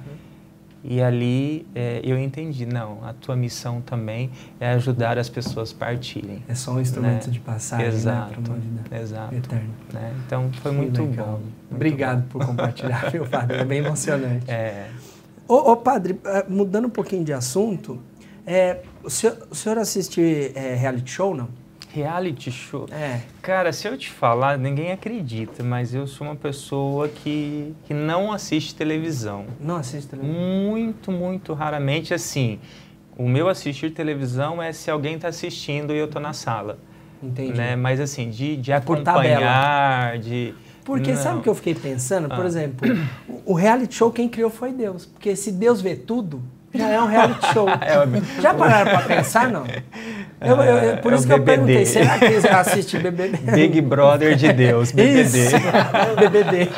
E 0.84 1.02
ali 1.02 1.66
é, 1.74 2.00
eu 2.04 2.16
entendi, 2.18 2.64
não, 2.64 3.04
a 3.04 3.12
tua 3.12 3.34
missão 3.34 3.80
também 3.80 4.30
é 4.60 4.70
ajudar 4.70 5.18
as 5.18 5.28
pessoas 5.28 5.72
a 5.72 5.74
partirem. 5.76 6.42
É 6.48 6.54
só 6.54 6.72
um 6.72 6.80
instrumento 6.80 7.26
Né? 7.26 7.32
de 7.32 7.40
passagem, 7.40 7.86
Exato, 7.86 8.30
né? 8.30 8.36
Para 8.44 8.52
uma 8.54 8.58
vida 8.60 8.96
exato. 9.02 9.34
eterna. 9.34 9.68
né? 9.92 10.14
Então 10.26 10.50
foi 10.62 10.70
Que 10.70 10.76
muito 10.76 11.02
legal. 11.02 11.26
bom. 11.26 11.32
muito 11.32 11.74
Obrigado 11.74 12.28
por 12.28 12.46
compartilhar, 12.46 13.10
viu, 13.10 13.26
padre? 13.26 13.56
É 13.58 13.64
bem 13.64 13.78
emocionante. 13.78 14.46
bom. 14.46 14.52
É, 14.52 14.86
Ô, 15.48 15.72
ô, 15.72 15.76
padre, 15.76 16.20
eh, 16.26 16.44
mudando 16.48 16.84
um 16.86 16.90
pouquinho 16.90 17.24
de 17.24 17.32
assunto, 17.32 17.98
é, 18.46 18.82
o, 19.02 19.08
senhor, 19.10 19.36
o 19.50 19.54
senhor 19.54 19.78
assiste 19.78 20.52
eh, 20.54 20.74
reality 20.74 21.10
show, 21.10 21.34
não? 21.34 21.48
Reality 21.98 22.50
show. 22.50 22.86
É. 22.90 23.20
Cara, 23.42 23.72
se 23.72 23.86
eu 23.88 23.96
te 23.98 24.08
falar, 24.10 24.56
ninguém 24.58 24.92
acredita, 24.92 25.62
mas 25.62 25.92
eu 25.94 26.06
sou 26.06 26.26
uma 26.26 26.36
pessoa 26.36 27.08
que, 27.08 27.74
que 27.86 27.92
não 27.94 28.32
assiste 28.32 28.74
televisão. 28.74 29.46
Não 29.60 29.76
assiste 29.76 30.08
televisão? 30.08 30.34
Muito, 30.34 31.10
muito 31.12 31.52
raramente 31.54 32.14
assim. 32.14 32.58
O 33.16 33.28
meu 33.28 33.48
assistir 33.48 33.90
televisão 33.92 34.62
é 34.62 34.72
se 34.72 34.90
alguém 34.90 35.16
está 35.16 35.28
assistindo 35.28 35.92
e 35.92 35.98
eu 35.98 36.04
estou 36.06 36.22
na 36.22 36.32
sala. 36.32 36.78
Entendi. 37.22 37.52
Né? 37.58 37.74
Mas 37.74 37.98
assim, 38.00 38.30
de, 38.30 38.56
de 38.56 38.70
por 38.82 38.98
acompanhar, 38.98 40.18
de. 40.18 40.54
Porque 40.84 41.12
não. 41.12 41.18
sabe 41.20 41.38
o 41.40 41.42
que 41.42 41.48
eu 41.48 41.54
fiquei 41.54 41.74
pensando? 41.74 42.28
Por 42.28 42.44
Ah. 42.44 42.46
exemplo, 42.46 42.88
o 43.44 43.52
reality 43.54 43.94
show 43.94 44.10
quem 44.12 44.28
criou 44.28 44.50
foi 44.50 44.72
Deus. 44.72 45.04
Porque 45.04 45.34
se 45.36 45.50
Deus 45.52 45.80
vê 45.80 45.96
tudo, 45.96 46.40
já 46.74 46.88
é 46.88 47.00
um 47.00 47.06
reality 47.06 47.46
show. 47.52 47.66
É, 47.80 47.96
Já 48.42 48.54
pararam 48.54 48.90
pra 48.90 49.16
pensar, 49.16 49.48
não? 49.50 49.64
Eu, 50.40 50.56
eu- 50.56 50.62
eu- 50.78 50.96
por 50.98 51.12
É 51.12 51.16
isso 51.16 51.24
o 51.24 51.26
que 51.26 51.32
eu 51.32 51.38
BBD. 51.38 51.44
perguntei, 51.66 51.86
será 51.86 52.18
que 52.18 52.30
você 52.40 52.48
assiste 52.48 52.98
BBB? 52.98 53.38
Big 53.52 53.80
Brother 53.80 54.36
de 54.36 54.52
Deus, 54.52 54.92
BBD. 54.92 55.46
Isso, 55.46 55.56
BBD. 56.18 56.68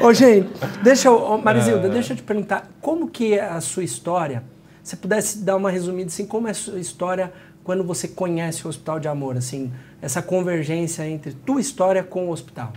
Ô, 0.00 0.12
gente, 0.12 0.48
deixa 0.82 1.08
eu, 1.08 1.16
ô, 1.20 1.38
Marizilda, 1.38 1.88
deixa 1.88 2.12
eu 2.12 2.16
te 2.16 2.22
perguntar, 2.22 2.68
como 2.80 3.08
que 3.08 3.34
é 3.34 3.42
a 3.44 3.60
sua 3.60 3.82
história? 3.82 4.42
Se 4.82 4.96
pudesse 4.96 5.38
dar 5.38 5.56
uma 5.56 5.70
resumida, 5.70 6.08
assim, 6.08 6.26
como 6.26 6.46
é 6.48 6.50
a 6.52 6.54
sua 6.54 6.78
história 6.78 7.32
quando 7.64 7.82
você 7.84 8.06
conhece 8.08 8.64
o 8.66 8.68
Hospital 8.68 8.98
de 9.00 9.08
Amor, 9.08 9.36
assim, 9.36 9.72
essa 10.00 10.20
convergência 10.22 11.08
entre 11.08 11.32
tua 11.32 11.60
história 11.60 12.02
com 12.02 12.26
o 12.28 12.30
hospital? 12.30 12.72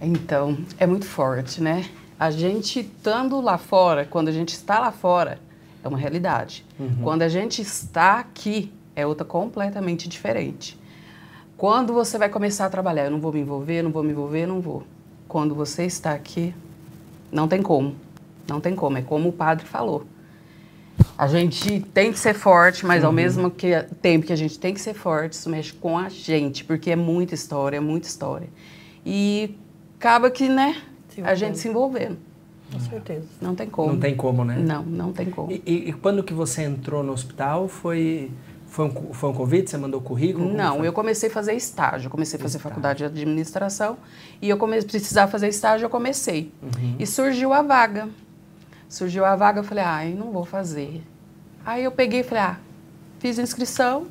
Então, 0.00 0.58
é 0.78 0.86
muito 0.86 1.06
forte, 1.06 1.62
né? 1.62 1.84
A 2.18 2.30
gente 2.30 2.80
estando 2.80 3.40
lá 3.40 3.58
fora, 3.58 4.04
quando 4.04 4.28
a 4.28 4.32
gente 4.32 4.50
está 4.50 4.78
lá 4.78 4.92
fora, 4.92 5.38
é 5.82 5.88
uma 5.88 5.98
realidade. 5.98 6.64
Quando 7.02 7.22
a 7.22 7.28
gente 7.28 7.60
está 7.60 8.20
aqui, 8.20 8.72
é 8.94 9.06
outra 9.06 9.24
completamente 9.24 10.08
diferente. 10.08 10.78
Quando 11.56 11.92
você 11.92 12.16
vai 12.18 12.28
começar 12.28 12.66
a 12.66 12.70
trabalhar, 12.70 13.04
eu 13.04 13.10
não 13.10 13.20
vou 13.20 13.32
me 13.32 13.40
envolver, 13.40 13.82
não 13.82 13.90
vou 13.90 14.02
me 14.02 14.10
envolver, 14.10 14.46
não 14.46 14.60
vou. 14.60 14.82
Quando 15.28 15.54
você 15.54 15.84
está 15.84 16.12
aqui, 16.12 16.54
não 17.32 17.48
tem 17.48 17.62
como. 17.62 17.94
Não 18.48 18.60
tem 18.60 18.74
como. 18.74 18.96
É 18.98 19.02
como 19.02 19.28
o 19.28 19.32
padre 19.32 19.64
falou. 19.66 20.04
A 21.18 21.26
gente 21.26 21.80
tem 21.92 22.12
que 22.12 22.18
ser 22.18 22.34
forte, 22.34 22.86
mas 22.86 23.02
ao 23.02 23.12
mesmo 23.12 23.50
que- 23.50 23.82
tempo 24.00 24.26
que 24.26 24.32
a 24.32 24.36
gente 24.36 24.58
tem 24.58 24.72
que 24.72 24.80
ser 24.80 24.94
forte, 24.94 25.32
isso 25.32 25.48
mexe 25.50 25.72
com 25.72 25.98
a 25.98 26.08
gente, 26.08 26.64
porque 26.64 26.90
é 26.90 26.96
muita 26.96 27.34
história, 27.34 27.76
é 27.76 27.80
muita 27.80 28.06
história. 28.06 28.48
E 29.04 29.56
acaba 29.98 30.30
que, 30.30 30.48
né, 30.48 30.76
A 31.22 31.34
gente 31.34 31.58
se 31.58 31.68
envolvendo. 31.68 32.16
Com 32.72 32.80
certeza. 32.80 33.26
Não 33.40 33.54
tem 33.54 33.68
como. 33.68 33.92
Não 33.92 34.00
tem 34.00 34.16
como, 34.16 34.44
né? 34.44 34.56
Não, 34.58 34.82
não 34.82 35.12
tem 35.12 35.26
como. 35.30 35.52
E, 35.52 35.62
e- 35.66 35.88
e 35.90 35.92
quando 35.92 36.22
que 36.24 36.32
você 36.34 36.62
entrou 36.62 37.02
no 37.04 37.12
hospital, 37.12 37.68
foi, 37.68 38.30
foi, 38.66 38.86
um, 38.86 39.12
foi 39.12 39.30
um 39.30 39.32
convite? 39.34 39.70
Você 39.70 39.76
mandou 39.76 40.00
currículo? 40.00 40.52
Não, 40.52 40.84
eu 40.84 40.92
comecei 40.92 41.28
a 41.28 41.32
fazer 41.32 41.52
estágio. 41.54 42.06
Eu 42.06 42.10
comecei 42.10 42.38
a 42.38 42.42
fazer 42.42 42.56
Estágio. 42.56 42.70
faculdade 42.70 42.98
de 42.98 43.04
administração 43.04 43.96
e 44.42 44.48
eu 44.48 44.56
comecei 44.56 44.88
precisar 44.88 45.28
fazer 45.28 45.48
estágio, 45.48 45.84
eu 45.84 45.90
comecei. 45.90 46.50
Uhum. 46.62 46.96
E 46.98 47.06
surgiu 47.06 47.52
a 47.52 47.62
vaga. 47.62 48.08
Surgiu 48.88 49.24
a 49.24 49.36
vaga, 49.36 49.60
eu 49.60 49.64
falei, 49.64 49.84
ai, 49.84 50.14
não 50.14 50.32
vou 50.32 50.44
fazer. 50.44 51.02
Aí 51.64 51.84
eu 51.84 51.92
peguei 51.92 52.20
e 52.20 52.24
falei, 52.24 52.42
ah, 52.44 52.58
fiz 53.18 53.38
inscrição 53.38 54.06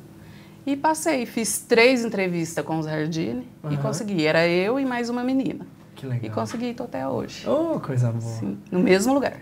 e 0.66 0.76
passei. 0.76 1.26
Fiz 1.26 1.58
três 1.58 2.04
entrevistas 2.04 2.64
com 2.64 2.78
o 2.78 2.82
Zardini 2.82 3.46
e 3.64 3.66
Aham. 3.66 3.76
consegui. 3.78 4.24
Era 4.26 4.46
eu 4.46 4.78
e 4.80 4.84
mais 4.86 5.10
uma 5.10 5.22
menina. 5.24 5.66
Que 6.04 6.08
legal. 6.08 6.26
E 6.26 6.30
consegui, 6.30 6.74
tô 6.74 6.84
até 6.84 7.08
hoje. 7.08 7.48
Oh, 7.48 7.80
coisa 7.80 8.12
boa. 8.12 8.20
Sim, 8.20 8.58
no 8.70 8.80
mesmo 8.80 9.14
lugar. 9.14 9.38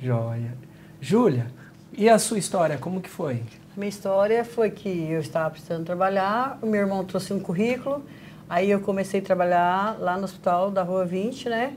Joia. 0.00 0.52
Júlia, 1.00 1.46
e 1.92 2.08
a 2.08 2.18
sua 2.18 2.38
história, 2.38 2.76
como 2.76 3.00
que 3.00 3.08
foi? 3.08 3.42
A 3.74 3.78
minha 3.78 3.88
história 3.88 4.44
foi 4.44 4.70
que 4.70 4.88
eu 4.88 5.20
estava 5.20 5.50
precisando 5.50 5.84
trabalhar, 5.84 6.58
o 6.60 6.66
meu 6.66 6.80
irmão 6.80 7.04
trouxe 7.04 7.32
um 7.32 7.38
currículo, 7.38 8.04
aí 8.48 8.70
eu 8.70 8.80
comecei 8.80 9.20
a 9.20 9.22
trabalhar 9.22 9.96
lá 10.00 10.16
no 10.16 10.24
hospital 10.24 10.70
da 10.70 10.82
Rua 10.82 11.04
20, 11.04 11.48
né? 11.48 11.74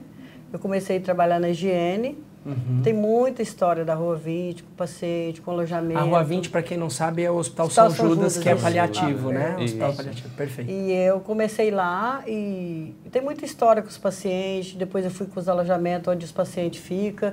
Eu 0.52 0.58
comecei 0.58 0.98
a 0.98 1.00
trabalhar 1.00 1.38
na 1.38 1.50
higiene. 1.50 2.18
Uhum. 2.44 2.80
Tem 2.82 2.92
muita 2.94 3.42
história 3.42 3.84
da 3.84 3.94
Rua 3.94 4.16
20, 4.16 4.62
com 4.62 4.70
paciente, 4.74 5.42
com 5.42 5.50
alojamento. 5.50 5.98
A 6.00 6.02
Rua 6.04 6.24
20, 6.24 6.48
para 6.48 6.62
quem 6.62 6.78
não 6.78 6.88
sabe, 6.88 7.22
é 7.22 7.30
o 7.30 7.36
Hospital, 7.36 7.66
Hospital 7.66 7.90
São 7.90 7.96
São 7.96 8.08
Judas, 8.08 8.32
Judas, 8.34 8.42
que 8.42 8.48
é 8.48 8.54
paliativo, 8.54 9.28
Ah, 9.28 9.32
né? 9.32 9.50
isso. 9.58 9.64
Hospital 9.74 9.92
paliativo, 9.92 10.28
perfeito. 10.30 10.70
E 10.70 10.92
eu 10.92 11.20
comecei 11.20 11.70
lá 11.70 12.22
e 12.26 12.94
tem 13.12 13.20
muita 13.20 13.44
história 13.44 13.82
com 13.82 13.88
os 13.88 13.98
pacientes. 13.98 14.74
Depois 14.74 15.04
eu 15.04 15.10
fui 15.10 15.26
com 15.26 15.38
os 15.38 15.48
alojamentos 15.48 16.08
onde 16.12 16.24
os 16.24 16.32
pacientes 16.32 16.80
ficam. 16.80 17.32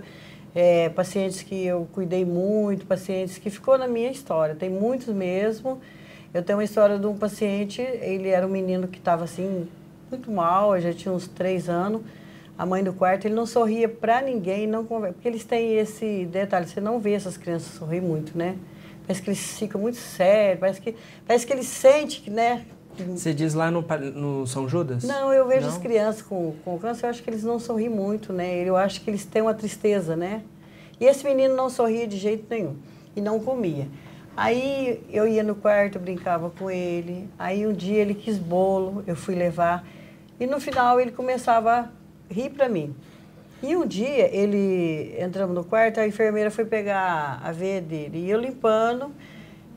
É, 0.54 0.89
pacientes 0.89 1.41
que 1.43 1.65
eu 1.65 1.88
cuidei 1.93 2.26
muito, 2.26 2.86
pacientes 2.86 3.38
que 3.38 3.50
ficou 3.50 3.78
na 3.78 3.88
minha 3.88 4.12
história. 4.12 4.56
Tem 4.56 4.70
muitos 4.70 5.08
mesmo. 5.13 5.80
Eu 6.34 6.43
tenho 6.43 6.58
uma 6.58 6.65
história 6.65 7.00
de 7.00 7.06
um 7.08 7.15
paciente, 7.15 7.82
ele 7.82 8.28
era 8.30 8.46
um 8.46 8.50
menino 8.50 8.88
que 8.88 8.98
estava 8.98 9.24
assim, 9.24 9.67
muito 10.12 10.30
mal, 10.32 10.80
já 10.82 10.91
tinha 10.91 11.13
uns 11.13 11.28
três 11.28 11.70
anos. 11.70 12.02
A 12.58 12.65
mãe 12.65 12.84
do 12.84 12.91
quarto, 12.91 13.26
ele 13.26 13.36
não 13.36 13.46
sorria 13.46 13.88
para 13.88 14.22
ninguém, 14.22 14.65
não 14.65 14.84
conversa. 14.84 15.13
Porque 15.13 15.28
eles 15.28 15.46
têm 15.46 15.78
esse 15.78 16.26
detalhe, 16.26 16.67
você 16.67 16.82
não 16.82 17.00
vê 17.00 17.13
essas 17.13 17.38
crianças 17.38 17.74
sorrir 17.74 18.02
muito, 18.02 18.38
né? 18.38 18.58
Parece 19.06 19.22
que 19.22 19.30
eles 19.30 19.60
ficam 19.60 19.80
muito 19.80 19.98
sérios, 19.98 20.60
parece 20.60 20.82
que, 20.82 20.96
parece 21.26 21.46
que 21.46 21.54
eles 21.54 21.67
sentem 21.67 22.20
que, 22.22 22.30
né? 22.30 22.65
Você 23.15 23.32
diz 23.34 23.54
lá 23.54 23.70
no, 23.70 23.86
no 24.15 24.48
São 24.48 24.67
Judas? 24.67 25.04
Não, 25.04 25.32
eu 25.32 25.48
vejo 25.48 25.67
Não? 25.67 25.70
as 25.70 25.78
crianças 25.78 26.22
com, 26.24 26.56
com 26.65 26.80
câncer, 26.80 27.06
eu 27.06 27.10
acho 27.12 27.22
que 27.22 27.30
eles 27.30 27.43
não 27.43 27.60
sorriem 27.60 27.89
muito, 27.89 28.34
né? 28.34 28.63
Eu 28.63 28.76
acho 28.76 29.02
que 29.02 29.10
eles 29.10 29.24
têm 29.24 29.43
uma 29.43 29.54
tristeza, 29.54 30.15
né? 30.15 30.41
E 31.00 31.06
esse 31.06 31.24
menino 31.24 31.56
não 31.56 31.70
sorria 31.70 32.08
de 32.08 32.17
jeito 32.17 32.46
nenhum 32.50 32.76
e 33.15 33.22
não 33.22 33.39
comia. 33.39 33.88
Aí 34.36 35.04
eu 35.12 35.28
ia 35.28 35.43
no 35.43 35.56
quarto, 35.56 36.00
brincava 36.00 36.50
com 36.50 36.70
ele. 36.70 37.30
Aí 37.38 37.65
um 37.65 37.74
dia 37.74 38.02
ele 38.02 38.13
quis 38.15 38.38
bolo, 38.38 39.04
eu 39.08 39.15
fui 39.15 39.36
levar. 39.36 39.88
E 40.39 40.46
no 40.46 40.60
final 40.60 41.00
ele 41.00 41.12
começava 41.12 41.91
a 42.30 42.34
rir 42.34 42.50
para 42.50 42.68
mim. 42.70 42.96
E 43.62 43.76
um 43.76 43.88
dia 43.88 44.30
ele 44.36 45.16
entramos 45.20 45.56
no 45.56 45.63
quarto, 45.63 46.00
a 46.00 46.08
enfermeira 46.08 46.52
foi 46.52 46.66
pegar 46.66 47.42
a 47.44 47.52
veia 47.52 47.82
dele 47.82 48.20
e 48.20 48.30
eu 48.30 48.40
limpando. 48.40 49.12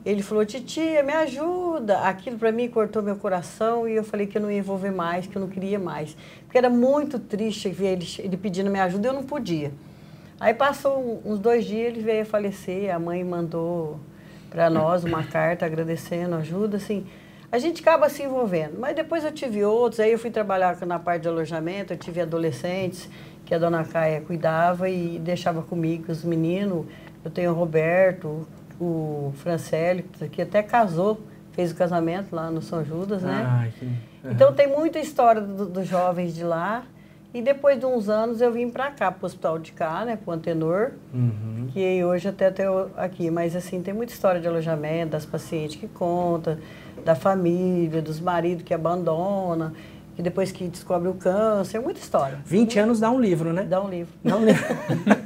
Ele 0.05 0.21
falou: 0.21 0.45
"Titia, 0.45 1.01
me 1.01 1.13
ajuda". 1.13 1.99
Aquilo 2.01 2.37
para 2.37 2.51
mim 2.51 2.69
cortou 2.69 3.01
meu 3.01 3.15
coração 3.15 3.87
e 3.87 3.95
eu 3.95 4.03
falei 4.03 4.27
que 4.27 4.37
eu 4.37 4.41
não 4.41 4.51
ia 4.51 4.59
envolver 4.59 4.91
mais, 4.91 5.25
que 5.25 5.35
eu 5.35 5.41
não 5.41 5.47
queria 5.47 5.79
mais, 5.79 6.15
porque 6.43 6.57
era 6.57 6.69
muito 6.69 7.17
triste 7.17 7.69
ver 7.69 7.93
ele, 7.93 8.07
ele 8.19 8.37
pedindo 8.37 8.69
minha 8.69 8.83
ajuda, 8.83 9.07
eu 9.07 9.13
não 9.13 9.23
podia. 9.23 9.71
Aí 10.39 10.53
passou 10.53 11.21
uns 11.23 11.39
dois 11.39 11.65
dias, 11.65 11.93
ele 11.93 12.01
veio 12.01 12.23
a 12.23 12.25
falecer, 12.25 12.93
a 12.93 12.97
mãe 12.97 13.23
mandou 13.23 13.99
para 14.49 14.69
nós 14.69 15.03
uma 15.03 15.23
carta 15.23 15.65
agradecendo 15.65 16.35
a 16.35 16.39
ajuda, 16.39 16.77
assim. 16.77 17.05
A 17.51 17.57
gente 17.59 17.81
acaba 17.81 18.07
se 18.09 18.23
envolvendo. 18.23 18.79
Mas 18.79 18.95
depois 18.95 19.23
eu 19.25 19.31
tive 19.31 19.63
outros, 19.63 19.99
aí 19.99 20.11
eu 20.11 20.19
fui 20.19 20.31
trabalhar 20.31 20.77
na 20.85 20.97
parte 20.99 21.23
de 21.23 21.27
alojamento, 21.27 21.93
eu 21.93 21.97
tive 21.97 22.21
adolescentes 22.21 23.09
que 23.45 23.53
a 23.53 23.57
dona 23.59 23.83
Caia 23.83 24.21
cuidava 24.21 24.89
e 24.89 25.19
deixava 25.19 25.61
comigo 25.61 26.11
os 26.11 26.23
meninos. 26.23 26.85
Eu 27.25 27.29
tenho 27.31 27.51
o 27.51 27.53
Roberto, 27.53 28.47
o 28.79 29.33
Francélio, 29.35 30.05
que 30.31 30.41
até 30.41 30.63
casou, 30.63 31.19
fez 31.51 31.71
o 31.71 31.75
casamento 31.75 32.33
lá 32.35 32.49
no 32.49 32.61
São 32.61 32.83
Judas, 32.85 33.21
né? 33.21 33.45
Ai, 33.47 33.73
que... 33.77 33.91
Então 34.29 34.53
tem 34.53 34.67
muita 34.67 34.99
história 34.99 35.41
do- 35.41 35.65
dos 35.65 35.87
jovens 35.87 36.33
de 36.35 36.43
lá 36.43 36.83
E 37.33 37.41
depois 37.41 37.79
de 37.79 37.85
uns 37.85 38.09
anos 38.09 38.41
eu 38.41 38.51
vim 38.51 38.69
para 38.69 38.91
cá, 38.91 39.09
para 39.09 39.23
o 39.23 39.25
hospital 39.25 39.57
de 39.57 39.71
cá, 39.71 40.03
né, 40.03 40.17
para 40.17 40.29
o 40.31 40.33
Antenor, 40.33 40.91
Uhum. 41.13 41.69
que 41.71 42.03
hoje 42.03 42.27
até 42.27 42.49
estou 42.49 42.91
aqui. 42.97 43.31
Mas 43.31 43.55
assim, 43.55 43.81
tem 43.81 43.93
muita 43.93 44.11
história 44.11 44.41
de 44.41 44.49
alojamento, 44.49 45.11
das 45.11 45.25
pacientes 45.25 45.77
que 45.77 45.87
conta, 45.87 46.59
da 47.03 47.15
família, 47.15 48.01
dos 48.01 48.19
maridos 48.19 48.63
que 48.63 48.73
abandonam, 48.73 49.71
que 50.15 50.21
depois 50.21 50.51
que 50.51 50.67
descobre 50.67 51.07
o 51.07 51.13
câncer, 51.13 51.79
muita 51.79 51.99
história. 51.99 52.39
20 52.45 52.79
anos 52.79 52.99
dá 52.99 53.09
um 53.09 53.19
livro, 53.19 53.53
né? 53.53 53.63
Dá 53.63 53.81
um 53.81 53.89
livro. 53.89 54.13
Dá 54.23 54.35
um 54.35 54.45
livro. 54.45 54.65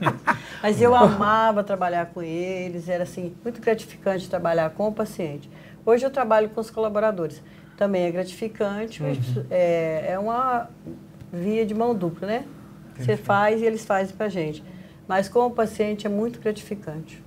Mas 0.61 0.81
eu 0.81 0.95
amava 0.95 1.63
trabalhar 1.63 2.07
com 2.07 2.21
eles, 2.21 2.89
era 2.89 3.03
assim, 3.03 3.33
muito 3.43 3.61
gratificante 3.61 4.29
trabalhar 4.29 4.69
com 4.71 4.87
o 4.87 4.91
paciente. 4.91 5.49
Hoje 5.85 6.05
eu 6.05 6.09
trabalho 6.09 6.49
com 6.49 6.59
os 6.59 6.71
colaboradores. 6.71 7.41
Também 7.77 8.05
é 8.05 8.11
gratificante, 8.11 9.03
mas 9.03 9.17
é, 9.51 10.13
é 10.13 10.19
uma 10.19 10.69
via 11.31 11.65
de 11.65 11.73
mão 11.73 11.93
dupla, 11.93 12.25
né? 12.25 12.45
Você 12.97 13.17
faz 13.17 13.61
e 13.61 13.65
eles 13.65 13.85
fazem 13.85 14.15
pra 14.15 14.29
gente. 14.29 14.63
Mas 15.07 15.27
com 15.27 15.45
o 15.45 15.51
paciente 15.51 16.07
é 16.07 16.09
muito 16.09 16.39
gratificante. 16.39 17.21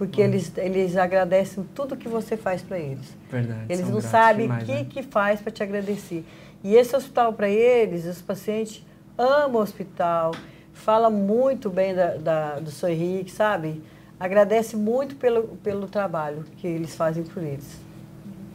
Porque 0.00 0.22
eles, 0.22 0.50
eles 0.56 0.96
agradecem 0.96 1.62
tudo 1.74 1.94
que 1.94 2.08
você 2.08 2.34
faz 2.34 2.62
para 2.62 2.78
eles. 2.78 3.14
Verdade. 3.30 3.64
Eles 3.68 3.86
não 3.86 4.00
sabem 4.00 4.50
o 4.50 4.56
que, 4.64 4.72
né? 4.72 4.86
que 4.88 5.02
faz 5.02 5.42
para 5.42 5.52
te 5.52 5.62
agradecer. 5.62 6.24
E 6.64 6.74
esse 6.74 6.96
hospital, 6.96 7.34
para 7.34 7.50
eles, 7.50 8.06
os 8.06 8.22
pacientes 8.22 8.82
amam 9.18 9.56
o 9.60 9.62
hospital, 9.62 10.34
fala 10.72 11.10
muito 11.10 11.68
bem 11.68 11.94
da, 11.94 12.16
da- 12.16 12.58
do 12.60 12.70
seu 12.70 12.88
Henrique, 12.88 13.30
sabe? 13.30 13.82
Agradece 14.18 14.74
muito 14.74 15.16
pelo, 15.16 15.42
pelo 15.62 15.86
trabalho 15.86 16.46
que 16.56 16.66
eles 16.66 16.94
fazem 16.94 17.22
por 17.22 17.42
eles. 17.42 17.78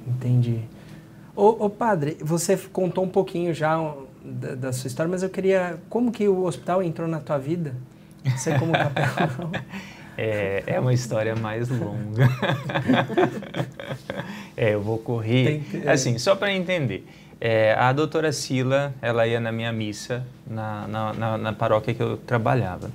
Entendi. 0.07 0.61
Ô, 1.35 1.65
ô, 1.65 1.69
padre, 1.69 2.17
você 2.21 2.57
contou 2.57 3.03
um 3.03 3.09
pouquinho 3.09 3.53
já 3.53 3.77
da, 4.23 4.55
da 4.55 4.73
sua 4.73 4.87
história, 4.87 5.11
mas 5.11 5.21
eu 5.21 5.29
queria. 5.29 5.77
Como 5.91 6.11
que 6.11 6.27
o 6.27 6.43
hospital 6.45 6.81
entrou 6.81 7.07
na 7.07 7.19
tua 7.19 7.37
vida? 7.37 7.75
Você 8.35 8.57
como 8.57 8.71
capelão? 8.73 9.51
É, 10.17 10.63
é 10.67 10.79
uma 10.79 10.93
história 10.93 11.35
mais 11.35 11.69
longa. 11.69 12.29
é, 14.55 14.73
eu 14.73 14.81
vou 14.81 14.97
correr. 14.97 15.61
Que- 15.69 15.77
é. 15.85 15.91
Assim, 15.91 16.17
só 16.17 16.35
para 16.35 16.51
entender. 16.53 17.05
É, 17.39 17.73
a 17.73 17.91
doutora 17.91 18.31
Sila, 18.31 18.93
ela 19.01 19.27
ia 19.27 19.39
na 19.39 19.51
minha 19.51 19.71
missa, 19.71 20.25
na, 20.47 20.87
na, 20.87 21.13
na- 21.13 21.37
na 21.37 21.53
paróquia 21.53 21.93
que 21.93 22.01
eu 22.01 22.17
trabalhava. 22.17 22.89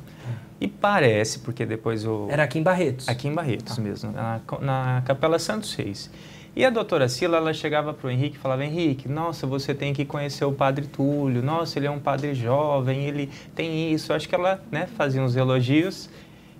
E 0.61 0.69
parece, 0.69 1.39
porque 1.39 1.65
depois 1.65 2.05
eu... 2.05 2.29
Era 2.31 2.43
aqui 2.45 2.59
em 2.59 2.63
Barretos. 2.63 3.09
Aqui 3.09 3.29
em 3.29 3.33
Barretos 3.35 3.79
mesmo, 3.79 4.13
na, 4.13 4.41
na 4.61 5.03
Capela 5.07 5.39
Santos 5.39 5.75
Reis. 5.75 6.11
E 6.55 6.65
a 6.65 6.71
doutora 6.71 7.09
Sila, 7.09 7.37
ela 7.39 7.55
chegava 7.55 7.95
para 7.95 8.09
o 8.09 8.11
Henrique 8.11 8.37
e 8.37 8.39
falava, 8.39 8.65
Henrique, 8.65 9.09
nossa, 9.09 9.47
você 9.47 9.73
tem 9.73 9.95
que 9.95 10.05
conhecer 10.05 10.45
o 10.45 10.53
Padre 10.53 10.87
Túlio, 10.87 11.43
nossa, 11.43 11.79
ele 11.79 11.87
é 11.87 11.91
um 11.91 11.99
padre 12.01 12.35
jovem, 12.35 13.05
ele 13.07 13.31
tem 13.55 13.93
isso. 13.93 14.13
Acho 14.13 14.29
que 14.29 14.35
ela 14.35 14.61
né, 14.71 14.87
fazia 14.99 15.23
uns 15.23 15.37
elogios. 15.37 16.11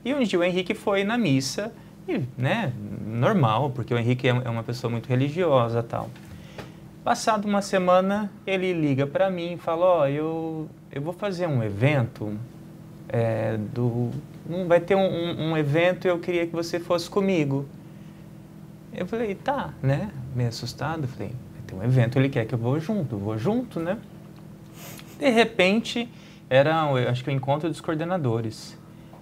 E 0.05 0.15
um 0.15 0.23
dia 0.23 0.39
o 0.39 0.45
Henrique 0.45 0.75
foi 0.75 1.05
na 1.05 1.19
missa, 1.19 1.73
e, 2.09 2.23
né, 2.37 2.73
normal, 3.07 3.71
porque 3.71 3.93
o 3.93 3.99
Henrique 3.99 4.27
é 4.29 4.31
é 4.31 4.49
uma 4.49 4.63
pessoa 4.63 4.91
muito 4.91 5.07
religiosa 5.09 5.83
tal. 5.83 6.09
Passado 7.05 7.47
uma 7.47 7.63
semana, 7.63 8.31
ele 8.47 8.73
liga 8.73 9.07
para 9.07 9.31
mim 9.31 9.55
e 9.55 9.57
fala, 9.57 9.85
ó, 9.87 10.07
eu, 10.07 10.69
eu 10.93 11.01
vou 11.01 11.13
fazer 11.13 11.47
um 11.47 11.63
evento, 11.63 12.37
é, 13.09 13.57
do, 13.57 14.11
vai 14.67 14.81
ter 14.81 14.95
um, 14.95 15.51
um- 15.51 15.57
evento 15.57 16.07
e 16.07 16.09
eu 16.11 16.19
queria 16.19 16.47
que 16.47 16.53
você 16.53 16.79
fosse 16.79 17.09
comigo. 17.09 17.67
Eu 18.93 19.07
falei, 19.07 19.35
tá, 19.35 19.73
né? 19.83 20.11
Meio 20.35 20.49
assustado, 20.51 21.07
falei, 21.09 21.33
vai 21.53 21.63
ter 21.67 21.75
um 21.75 21.83
evento, 21.83 22.19
ele 22.19 22.29
quer 22.29 22.45
que 22.45 22.55
eu 22.55 22.59
vou 22.59 22.79
junto, 22.79 23.17
vou 23.17 23.39
junto, 23.39 23.81
né? 23.81 23.97
De 25.19 25.31
repente, 25.31 26.09
era, 26.49 26.83
acho 27.09 27.23
que 27.25 27.31
o 27.31 27.33
encontro 27.33 27.69
dos 27.69 27.81
coordenadores. 27.81 28.77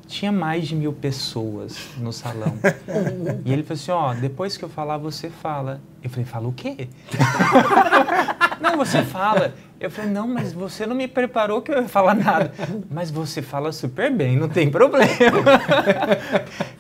Tinha 0.09 0.33
mais 0.33 0.67
de 0.67 0.75
mil 0.75 0.91
pessoas 0.93 1.77
no 1.99 2.13
salão. 2.15 2.55
e 3.45 3.53
ele 3.53 3.63
falou 3.63 3.75
assim, 3.79 3.91
ó, 3.91 4.15
depois 4.15 4.57
que 4.57 4.65
eu 4.65 4.69
falar, 4.69 4.97
você 4.97 5.29
fala. 5.29 5.83
Eu 6.03 6.09
falei, 6.09 6.25
fala 6.25 6.49
o 6.49 6.53
quê? 6.53 6.89
não, 8.59 8.79
você 8.79 9.03
fala. 9.03 9.53
Eu 9.79 9.91
falei, 9.91 10.11
não, 10.11 10.27
mas 10.27 10.55
você 10.55 10.87
não 10.87 10.97
me 10.97 11.07
preparou 11.07 11.61
que 11.61 11.71
eu 11.71 11.83
ia 11.83 11.89
falar 11.89 12.15
nada. 12.15 12.51
Mas 12.91 13.11
você 13.11 13.43
fala 13.43 13.71
super 13.71 14.11
bem, 14.11 14.35
não 14.35 14.49
tem 14.49 14.71
problema. 14.71 15.13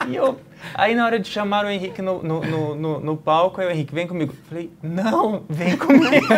e 0.08 0.16
eu, 0.16 0.40
aí 0.74 0.94
na 0.94 1.04
hora 1.04 1.20
de 1.20 1.28
chamar 1.28 1.66
o 1.66 1.68
Henrique 1.68 2.00
no, 2.00 2.22
no, 2.22 2.40
no, 2.40 2.74
no- 2.74 3.00
no 3.00 3.16
palco, 3.16 3.60
aí 3.60 3.66
o 3.66 3.70
Henrique, 3.70 3.94
vem 3.94 4.06
comigo. 4.06 4.32
Eu 4.32 4.44
falei, 4.48 4.70
não, 4.82 5.42
vem 5.50 5.76
comigo. 5.76 6.26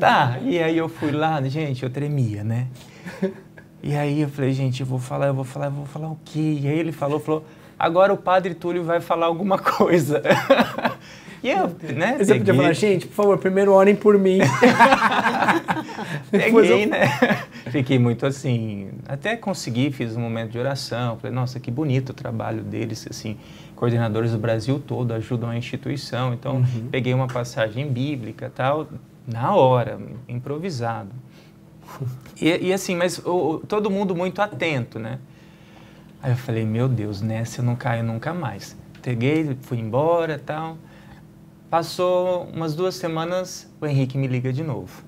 tá, 0.00 0.38
e 0.42 0.58
aí 0.58 0.76
eu 0.76 0.88
fui 0.88 1.12
lá, 1.12 1.40
gente, 1.42 1.84
eu 1.84 1.90
tremia, 1.90 2.42
né? 2.42 2.66
E 3.82 3.94
aí 3.94 4.20
eu 4.20 4.28
falei, 4.28 4.52
gente, 4.52 4.80
eu 4.80 4.86
vou 4.86 4.98
falar, 4.98 5.28
eu 5.28 5.34
vou 5.34 5.44
falar, 5.44 5.66
eu 5.66 5.70
vou 5.72 5.86
falar 5.86 6.08
o 6.08 6.18
quê? 6.24 6.58
E 6.62 6.68
aí 6.68 6.78
ele 6.78 6.92
falou, 6.92 7.18
falou, 7.18 7.44
agora 7.78 8.12
o 8.12 8.16
Padre 8.16 8.54
Túlio 8.54 8.84
vai 8.84 9.00
falar 9.00 9.26
alguma 9.26 9.56
coisa. 9.60 10.22
e 11.42 11.48
eu, 11.50 11.68
né, 11.96 12.18
Você 12.18 12.34
podia 12.34 12.54
falar, 12.54 12.72
gente, 12.74 13.06
por 13.06 13.14
favor, 13.14 13.38
primeiro 13.38 13.72
orem 13.72 13.96
por 13.96 14.18
mim. 14.18 14.38
Peguei, 16.30 16.84
eu- 16.84 16.88
né? 16.88 17.06
Fiquei 17.70 17.98
muito 17.98 18.26
assim, 18.26 18.90
até 19.08 19.36
consegui, 19.36 19.90
fiz 19.90 20.16
um 20.16 20.20
momento 20.20 20.50
de 20.52 20.58
oração, 20.58 21.16
falei, 21.18 21.34
nossa, 21.34 21.60
que 21.60 21.70
bonito 21.70 22.10
o 22.10 22.14
trabalho 22.14 22.62
deles, 22.62 23.06
assim, 23.08 23.36
coordenadores 23.76 24.32
do 24.32 24.38
Brasil 24.38 24.78
todo 24.84 25.12
ajudam 25.14 25.48
a 25.50 25.56
instituição, 25.56 26.34
então 26.34 26.56
Uhum. 26.56 26.88
peguei 26.90 27.14
uma 27.14 27.26
passagem 27.28 27.88
bíblica 27.88 28.50
tal, 28.54 28.88
na 29.26 29.54
hora, 29.54 29.98
improvisado. 30.28 31.10
E, 32.40 32.68
e 32.68 32.72
assim, 32.72 32.94
mas 32.96 33.18
o- 33.24 33.62
todo 33.68 33.90
mundo 33.90 34.14
muito 34.14 34.40
atento, 34.40 34.98
né? 34.98 35.18
Aí 36.22 36.32
eu 36.32 36.36
falei, 36.36 36.64
meu 36.64 36.88
Deus, 36.88 37.20
nessa 37.20 37.60
eu 37.60 37.64
não 37.64 37.74
caio 37.76 38.04
nunca 38.04 38.32
mais. 38.34 38.76
Peguei, 39.02 39.56
fui 39.62 39.78
embora 39.78 40.38
tal. 40.38 40.76
Passou 41.70 42.44
umas 42.52 42.74
duas 42.74 42.94
semanas, 42.96 43.70
o 43.80 43.86
Henrique 43.86 44.18
me 44.18 44.26
liga 44.26 44.52
de 44.52 44.62
novo. 44.62 45.02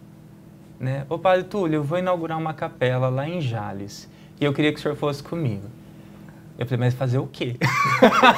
Né? 0.79 1.05
Ô 1.09 1.19
Padre 1.19 1.45
Túlio, 1.45 1.77
eu 1.77 1.85
vou 1.85 1.99
inaugurar 1.99 2.39
uma 2.39 2.55
capela 2.55 3.09
lá 3.09 3.29
em 3.29 3.41
Jales 3.41 4.09
e 4.41 4.45
eu 4.45 4.53
queria 4.53 4.73
que 4.73 4.79
o 4.79 4.83
senhor 4.83 4.97
fosse 4.97 5.23
comigo. 5.23 5.65
Eu 6.59 6.67
falei, 6.67 6.87
mas 6.87 6.95
fazer 6.95 7.19
o 7.19 7.27
quê? 7.27 7.57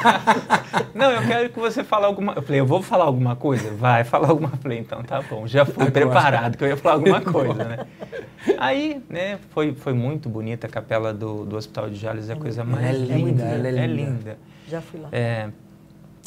Não, 0.95 1.11
eu 1.11 1.23
quero 1.27 1.51
que 1.51 1.59
você 1.59 1.83
fale 1.83 2.07
alguma... 2.07 2.33
Eu 2.35 2.43
falei, 2.43 2.61
eu 2.61 2.67
vou 2.67 2.81
falar 2.81 3.05
alguma 3.05 3.35
coisa? 3.37 3.71
Vai, 3.75 4.05
falar 4.05 4.29
alguma... 4.29 4.51
Eu 4.55 4.59
falei, 4.59 4.79
então 4.79 5.03
tá 5.03 5.21
bom, 5.23 5.47
já 5.47 5.65
fui 5.65 5.87
Agora. 5.87 5.91
preparado 5.91 6.57
que 6.57 6.65
eu 6.65 6.69
ia 6.69 6.77
falar 6.77 6.95
alguma 6.95 7.21
coisa, 7.33 7.65
né? 7.65 7.87
Aí, 8.59 9.03
né, 9.11 9.39
foi, 9.51 9.75
foi 9.75 9.93
muito 9.93 10.29
bonita 10.29 10.67
a 10.67 10.71
capela 10.71 11.12
do, 11.12 11.45
do 11.45 11.57
Hospital 11.57 11.91
de 11.91 11.97
Jales, 11.97 12.31
é 12.31 12.33
a 12.33 12.37
coisa 12.37 12.65
mais 12.65 12.87
é 12.87 12.93
linda, 12.93 13.17
linda. 13.17 13.43
ela 13.43 13.69
é 13.69 13.71
é 13.71 13.87
linda. 13.87 14.11
linda. 14.11 14.39
Já 14.69 14.81
fui 14.81 15.01
lá. 15.01 15.09
É, 15.12 15.51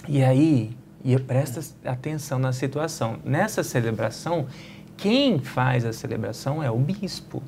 e 0.07 0.23
aí, 0.23 0.75
e 1.03 1.17
presta 1.17 1.61
atenção 1.85 2.37
na 2.37 2.51
situação. 2.51 3.17
Nessa 3.23 3.63
celebração, 3.63 4.47
quem 4.95 5.39
faz 5.39 5.85
a 5.85 5.93
celebração 5.93 6.61
é 6.61 6.69
o 6.69 6.77
bispo. 6.77 7.41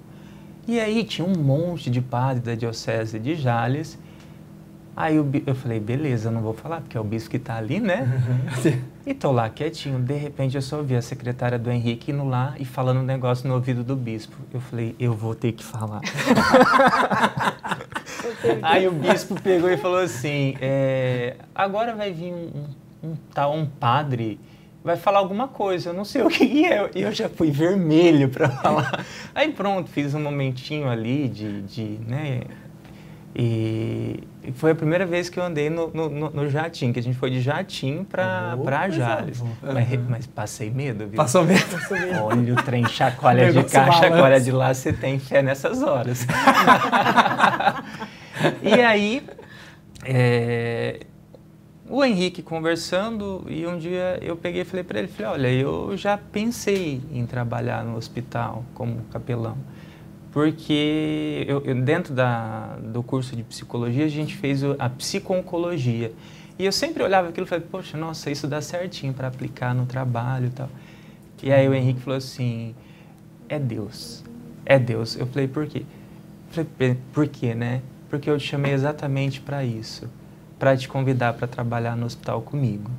E 0.68 0.80
aí 0.80 1.04
tinha 1.04 1.28
um 1.28 1.36
monte 1.36 1.90
de 1.90 2.00
padres 2.02 2.44
da 2.44 2.56
diocese 2.56 3.20
de 3.20 3.36
Jales. 3.36 3.98
Aí 5.00 5.18
bi- 5.24 5.44
eu 5.48 5.56
falei, 5.56 5.80
beleza, 5.80 6.28
eu 6.28 6.32
não 6.34 6.42
vou 6.42 6.54
falar, 6.54 6.82
porque 6.82 6.98
é 6.98 7.00
o 7.00 7.04
bispo 7.06 7.30
que 7.30 7.38
está 7.38 7.56
ali, 7.56 7.80
né? 7.80 8.06
E 9.08 9.14
tô 9.14 9.32
lá 9.32 9.50
quietinho. 9.50 9.98
De 9.98 10.14
repente 10.14 10.56
eu 10.56 10.62
só 10.62 10.78
ouvi 10.78 10.96
a 10.96 11.02
secretária 11.02 11.58
do 11.58 11.72
Henrique 11.72 12.12
indo 12.12 12.28
lá 12.28 12.54
e 12.60 12.66
falando 12.66 13.00
um 13.00 13.04
negócio 13.04 13.48
no 13.48 13.56
ouvido 13.56 13.84
do 13.84 13.96
bispo. 13.96 14.36
Eu 14.54 14.60
falei, 14.60 14.94
eu 15.00 15.14
vou 15.14 15.34
ter 15.34 15.54
que 15.54 15.64
falar. 15.64 16.02
Aí 18.62 18.88
o 18.88 18.92
bispo 18.92 19.40
pegou 19.42 19.70
e 19.70 19.78
falou 19.78 20.00
assim: 20.00 20.56
é, 20.62 21.36
agora 21.56 21.96
vai 21.96 22.12
vir 22.12 22.34
um, 22.34 22.66
um, 23.04 23.10
um 23.12 23.16
tal, 23.34 23.56
um 23.56 23.66
padre, 23.66 24.40
vai 24.84 24.98
falar 24.98 25.20
alguma 25.20 25.48
coisa, 25.48 25.90
eu 25.90 25.94
não 25.94 26.06
sei 26.06 26.22
o 26.22 26.28
que 26.28 26.66
é. 26.66 26.90
E 26.94 27.02
eu 27.02 27.12
já 27.12 27.30
fui 27.30 27.50
vermelho 27.52 28.30
para 28.30 28.50
falar. 28.62 29.06
Aí 29.34 29.52
pronto, 29.52 29.90
fiz 29.90 30.14
um 30.14 30.22
momentinho 30.22 30.88
ali 30.90 31.28
de, 31.30 31.62
de 31.64 31.84
né? 32.08 32.42
E 33.36 34.24
foi 34.54 34.72
a 34.72 34.76
primeira 34.76 35.06
vez 35.06 35.30
que 35.30 35.38
eu 35.40 35.44
andei 35.44 35.70
no, 35.70 35.90
no, 35.92 36.30
no- 36.30 36.50
jatinho, 36.50 36.94
que 36.94 37.00
a 37.00 37.04
gente 37.04 37.18
foi 37.18 37.30
de 37.30 37.42
jatinho 37.42 38.06
para 38.06 38.56
Oh, 38.58 38.64
pra 38.64 38.90
Jales. 38.90 39.42
Mas, 39.62 39.92
Uhum. 39.92 40.06
mas 40.10 40.26
passei 40.28 40.70
medo, 40.72 41.06
viu? 41.08 41.16
Passou 41.18 41.44
mesmo. 41.46 41.68
Olha, 42.24 42.54
o 42.54 42.64
trem 42.64 42.86
chacoalha 42.88 43.52
de 43.52 43.64
cá, 43.66 43.92
chacoalha 43.92 44.40
de 44.40 44.52
lá, 44.52 44.74
você 44.74 44.94
tem 44.94 45.20
fé 45.20 45.42
nessas 45.42 45.82
horas. 45.84 46.26
e 48.64 48.74
aí, 48.82 49.22
é, 50.06 51.02
o 51.90 52.04
Henrique 52.04 52.42
conversando, 52.42 53.46
e 53.50 53.66
um 53.68 53.78
dia 53.78 54.18
eu 54.22 54.36
peguei 54.36 54.62
e 54.62 54.66
falei 54.66 54.84
para 54.84 55.00
ele, 55.00 55.08
falei, 55.08 55.32
olha, 55.32 55.48
eu 55.52 55.96
já 55.98 56.18
pensei 56.18 57.02
em 57.12 57.26
trabalhar 57.26 57.84
no 57.84 57.98
hospital 57.98 58.64
como 58.74 59.02
capelão. 59.12 59.58
Porque 60.32 61.44
eu, 61.48 61.62
eu- 61.66 61.82
dentro 61.82 62.14
da, 62.14 62.76
do 62.78 63.02
curso 63.02 63.36
de 63.36 63.44
psicologia, 63.44 64.06
a 64.06 64.10
gente 64.10 64.36
fez 64.36 64.64
a 64.78 64.90
psico-oncologia. 64.90 66.12
E 66.58 66.66
eu 66.66 66.72
sempre 66.72 67.02
olhava 67.02 67.30
aquilo 67.30 67.46
e 67.48 67.50
falei, 67.50 67.66
poxa, 67.70 67.98
nossa, 67.98 68.30
isso 68.30 68.48
dá 68.48 68.62
certinho 68.62 69.14
para 69.14 69.28
aplicar 69.28 69.74
no 69.74 69.86
trabalho 69.86 70.48
e 70.48 70.50
tal. 70.52 70.70
E 71.42 71.52
aí 71.52 71.68
o 71.68 71.74
Henrique 71.74 72.02
falou 72.02 72.18
assim, 72.18 72.76
é 73.50 73.60
Deus. 73.60 74.24
É 74.66 74.78
Deus. 74.80 75.16
Eu 75.18 75.28
falei, 75.28 75.48
por 75.48 75.66
quê? 75.68 75.86
Eu 76.56 76.66
falei, 76.66 76.98
por 77.14 77.28
quê, 77.28 77.56
né? 77.56 77.82
Porque 78.10 78.30
eu 78.30 78.38
te 78.38 78.48
chamei 78.48 78.74
exatamente 78.74 79.42
para 79.42 79.64
isso, 79.64 80.10
para 80.60 80.76
te 80.78 80.88
convidar 80.90 81.34
para 81.34 81.48
trabalhar 81.48 81.96
no 81.96 82.06
hospital 82.06 82.42
comigo. 82.42 82.92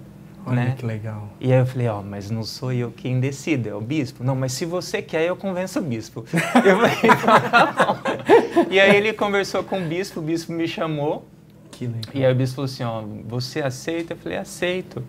Olha 0.46 0.56
né? 0.64 0.74
que 0.76 0.86
legal. 0.86 1.28
E 1.40 1.52
aí 1.52 1.58
eu 1.58 1.66
falei, 1.66 1.88
ó, 1.88 2.02
mas 2.02 2.30
não 2.30 2.42
sou 2.42 2.72
eu 2.72 2.90
quem 2.90 3.20
decide, 3.20 3.68
é 3.68 3.74
o 3.74 3.80
bispo. 3.80 4.24
Não, 4.24 4.34
mas 4.34 4.52
se 4.52 4.64
você 4.64 5.02
quer, 5.02 5.24
eu 5.24 5.36
convenço 5.36 5.78
o 5.78 5.82
bispo. 5.82 6.24
eu 6.64 6.76
falei, 6.76 6.96
então 7.04 7.50
tá 7.50 7.72
bom. 7.86 8.66
E 8.70 8.80
aí 8.80 8.96
ele 8.96 9.12
conversou 9.12 9.62
com 9.62 9.82
o 9.82 9.86
bispo, 9.86 10.20
o 10.20 10.22
bispo 10.22 10.52
me 10.52 10.66
chamou. 10.66 11.26
Que 11.70 11.86
legal. 11.86 12.02
E 12.14 12.24
aí 12.24 12.32
o 12.32 12.34
bispo 12.34 12.56
falou 12.56 12.66
assim, 12.66 12.84
ó, 12.84 13.02
você 13.28 13.60
aceita? 13.60 14.14
Eu 14.14 14.16
falei, 14.16 14.38
aceito. 14.38 15.02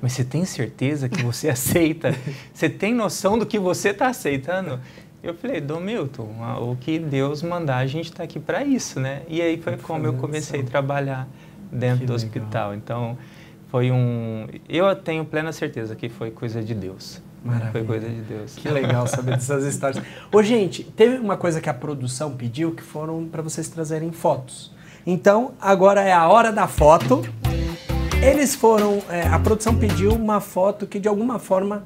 Mas 0.00 0.12
você 0.12 0.24
tem 0.24 0.44
certeza 0.44 1.08
que 1.08 1.22
você 1.22 1.48
aceita? 1.50 2.14
Você 2.54 2.68
tem 2.68 2.94
noção 2.94 3.38
do 3.38 3.44
que 3.44 3.58
você 3.58 3.90
está 3.90 4.08
aceitando? 4.08 4.80
Eu 5.20 5.34
falei, 5.34 5.60
Dom 5.60 5.80
Milton, 5.80 6.28
o 6.60 6.76
que 6.76 6.98
Deus 6.98 7.42
mandar, 7.42 7.78
a 7.78 7.86
gente 7.86 8.06
está 8.10 8.22
aqui 8.22 8.38
para 8.38 8.64
isso, 8.64 9.00
né? 9.00 9.22
E 9.28 9.42
aí 9.42 9.60
foi 9.60 9.76
como 9.76 10.06
eu 10.06 10.14
comecei 10.14 10.60
a 10.60 10.64
trabalhar 10.64 11.28
dentro 11.72 11.98
Que 12.00 12.06
do 12.06 12.12
legal. 12.12 12.16
hospital. 12.16 12.74
Então, 12.74 13.18
foi 13.70 13.90
um... 13.90 14.46
Eu 14.68 14.94
tenho 14.96 15.24
plena 15.24 15.52
certeza 15.52 15.94
que 15.94 16.08
foi 16.08 16.30
coisa 16.30 16.62
de 16.62 16.74
Deus. 16.74 17.20
Maravilha. 17.44 17.72
Foi 17.72 17.84
coisa 17.84 18.08
de 18.08 18.20
Deus. 18.22 18.54
Que 18.56 18.68
legal 18.68 19.06
saber 19.06 19.32
dessas 19.36 19.64
histórias. 19.64 20.02
Ô, 20.32 20.42
gente, 20.42 20.82
teve 20.82 21.18
uma 21.18 21.36
coisa 21.36 21.60
que 21.60 21.68
a 21.68 21.74
produção 21.74 22.32
pediu 22.36 22.72
que 22.72 22.82
foram 22.82 23.26
para 23.26 23.40
vocês 23.42 23.68
trazerem 23.68 24.10
fotos. 24.10 24.72
Então, 25.06 25.52
agora 25.60 26.02
é 26.02 26.12
a 26.12 26.26
hora 26.28 26.50
da 26.50 26.66
foto. 26.66 27.22
Eles 28.20 28.54
foram. 28.54 29.00
é, 29.08 29.22
a 29.28 29.38
produção 29.38 29.74
pediu 29.76 30.12
uma 30.12 30.40
foto 30.40 30.86
que 30.86 30.98
de 30.98 31.06
alguma 31.08 31.38
forma 31.38 31.84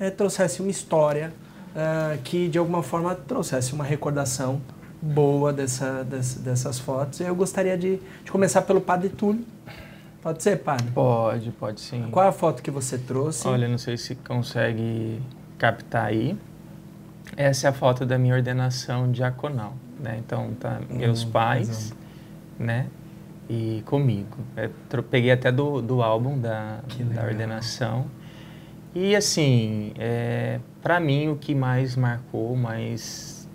é, 0.00 0.08
trouxesse 0.10 0.62
uma 0.62 0.70
história, 0.70 1.32
é, 1.76 2.16
que 2.24 2.48
de 2.48 2.56
alguma 2.58 2.82
forma 2.82 3.14
trouxesse 3.14 3.74
uma 3.74 3.84
recordação 3.84 4.60
boa 5.02 5.52
dessa, 5.52 6.02
dessa- 6.02 6.40
dessas 6.40 6.78
fotos. 6.78 7.20
Eu 7.20 7.34
gostaria 7.34 7.76
de, 7.76 7.98
de 8.24 8.30
começar 8.32 8.62
pelo 8.62 8.80
Padre 8.80 9.10
Túlio. 9.10 9.44
Pode 10.24 10.42
ser, 10.42 10.56
Padre? 10.60 10.90
Pode, 10.92 11.50
pode 11.52 11.80
sim. 11.80 12.08
Qual 12.10 12.24
é 12.24 12.28
a 12.30 12.32
foto 12.32 12.62
que 12.62 12.70
você 12.70 12.98
trouxe? 12.98 13.46
Olha, 13.46 13.68
não 13.68 13.78
sei 13.78 13.96
se 13.98 14.14
consegue 14.16 15.20
captar 15.58 16.06
aí. 16.06 16.36
Essa 17.36 17.66
é 17.66 17.70
a 17.70 17.72
foto 17.72 18.06
da 18.06 18.16
minha 18.18 18.34
ordenação 18.34 19.12
diaconal, 19.12 19.74
né? 20.00 20.16
Então, 20.18 20.52
tá 20.58 20.80
meus 20.88 21.24
Hum, 21.24 21.30
pais, 21.30 21.68
exato. 21.68 21.96
né? 22.58 22.86
E 23.50 23.82
comigo. 23.84 24.38
É, 24.56 24.70
tro- 24.88 25.02
peguei 25.02 25.30
até 25.30 25.52
do, 25.52 25.82
do 25.82 26.02
álbum 26.02 26.38
da, 26.40 26.80
da 27.14 27.22
ordenação. 27.24 28.06
E 28.94 29.14
assim, 29.14 29.92
é, 29.98 30.58
para 30.82 30.98
mim 31.00 31.28
o 31.28 31.36
que 31.36 31.54
mais 31.54 31.96
marcou, 31.96 32.56
mais 32.56 33.46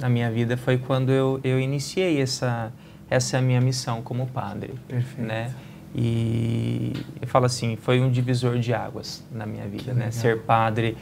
na 0.00 0.08
minha 0.08 0.30
vida 0.30 0.56
foi 0.56 0.76
quando 0.78 1.12
eu, 1.12 1.38
eu 1.44 1.60
iniciei 1.60 2.20
essa 2.20 2.72
essa 3.08 3.36
é 3.36 3.38
a 3.38 3.42
minha 3.42 3.60
missão 3.60 4.02
como 4.02 4.26
padre, 4.26 4.74
Perfeito. 4.88 5.28
né? 5.28 5.54
E 5.94 6.92
eu 7.20 7.26
falo 7.28 7.46
assim, 7.46 7.76
foi 7.76 8.00
um 8.00 8.10
divisor 8.10 8.58
de 8.58 8.74
águas 8.74 9.24
na 9.32 9.46
minha 9.46 9.66
vida, 9.66 9.92
né? 9.92 10.06
legal. 10.06 10.12
Ser 10.12 10.40
padre, 10.42 10.96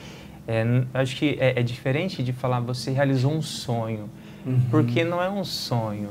é, 0.46 0.64
acho 0.94 1.16
que 1.16 1.36
é, 1.40 1.58
é 1.58 1.62
diferente 1.62 2.22
de 2.22 2.32
falar 2.32 2.60
você 2.60 2.90
realizou 2.90 3.32
um 3.32 3.42
sonho, 3.42 4.08
Uhum. 4.46 4.60
porque 4.70 5.02
não 5.04 5.22
é 5.22 5.28
um 5.30 5.42
sonho. 5.42 6.10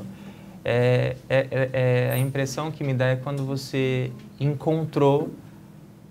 É, 0.64 1.14
é- 1.28 1.46
é- 1.50 1.70
é- 1.72 2.12
a 2.14 2.18
impressão 2.18 2.70
que 2.70 2.82
me 2.82 2.92
dá 2.94 3.06
é 3.06 3.16
quando 3.16 3.44
você 3.44 4.10
encontrou 4.40 5.30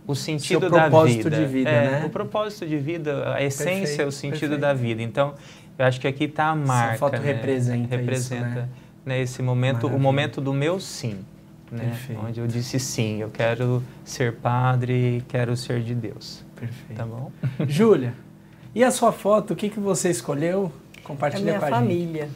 o 0.08 0.16
sentido 0.16 0.70
da 0.70 0.82
propósito 0.90 1.24
vida. 1.24 1.38
de 1.38 1.46
vida, 1.46 1.70
É, 1.70 1.90
né? 2.02 2.06
O 2.06 2.10
propósito 2.10 2.66
de 2.68 2.78
vida, 2.78 3.34
a 3.34 3.44
essência, 3.44 3.80
Perfeito, 3.82 4.08
o 4.08 4.12
sentido 4.12 4.40
perfeito. 4.40 4.62
da 4.62 4.74
vida. 4.74 5.02
Então, 5.02 5.34
eu 5.78 5.86
acho 5.86 6.00
que 6.00 6.08
aqui 6.08 6.26
está 6.26 6.46
a 6.48 6.56
marca. 6.56 6.98
foto 6.98 7.14
né? 7.14 7.20
representa 7.34 7.96
isso, 7.96 7.96
Representa 7.96 8.46
né? 8.46 8.70
né, 9.06 9.22
esse 9.22 9.42
momento, 9.42 9.76
Maravilha. 9.84 9.98
o 9.98 10.00
momento 10.00 10.40
do 10.42 10.54
meu 10.54 10.80
sim. 10.80 11.18
Né? 11.74 11.86
Perfeito. 11.86 12.22
Onde 12.26 12.40
eu 12.40 12.48
disse 12.48 12.80
sim, 12.80 13.22
eu 13.22 13.30
quero 13.30 13.82
ser 14.06 14.34
padre, 14.36 15.24
quero 15.28 15.56
ser 15.58 15.82
de 15.82 15.96
Deus. 15.96 16.44
Perfeito. 16.56 16.96
Tá 16.98 17.06
bom? 17.06 17.32
Júlia, 17.68 18.14
e 18.76 18.84
a 18.84 18.92
sua 18.92 19.12
foto, 19.12 19.54
o 19.54 19.56
que, 19.56 19.70
que 19.70 19.80
você 19.80 20.10
escolheu? 20.10 20.72
É 20.98 21.02
Compartilha 21.02 21.44
minha 21.44 21.60
com 21.60 21.66
a 21.66 21.70
família. 21.70 22.24
gente. 22.26 22.36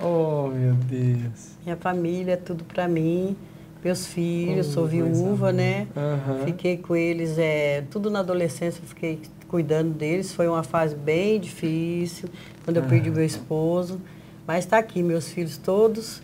Oh, 0.00 0.48
meu 0.48 0.74
Deus. 0.74 1.52
Minha 1.64 1.76
família 1.76 2.32
é 2.34 2.36
tudo 2.36 2.64
pra 2.64 2.86
mim. 2.86 3.36
Meus 3.84 4.06
filhos, 4.06 4.68
Oh, 4.68 4.72
sou 4.72 4.86
viúva, 4.86 5.52
né? 5.52 5.86
Aham. 5.96 6.44
Fiquei 6.44 6.76
com 6.76 6.96
eles, 6.96 7.38
é, 7.38 7.84
tudo 7.90 8.10
na 8.10 8.18
adolescência, 8.20 8.80
eu 8.82 8.88
fiquei 8.88 9.20
cuidando 9.48 9.92
deles. 9.94 10.32
Foi 10.34 10.48
uma 10.48 10.62
fase 10.64 10.94
bem 10.96 11.38
difícil, 11.38 12.28
quando 12.64 12.78
eu 12.78 12.82
Ah. 12.82 12.86
perdi 12.86 13.10
meu 13.10 13.24
esposo. 13.24 14.00
Mas 14.46 14.64
está 14.64 14.78
aqui, 14.78 15.02
meus 15.02 15.28
filhos 15.30 15.56
todos, 15.56 16.20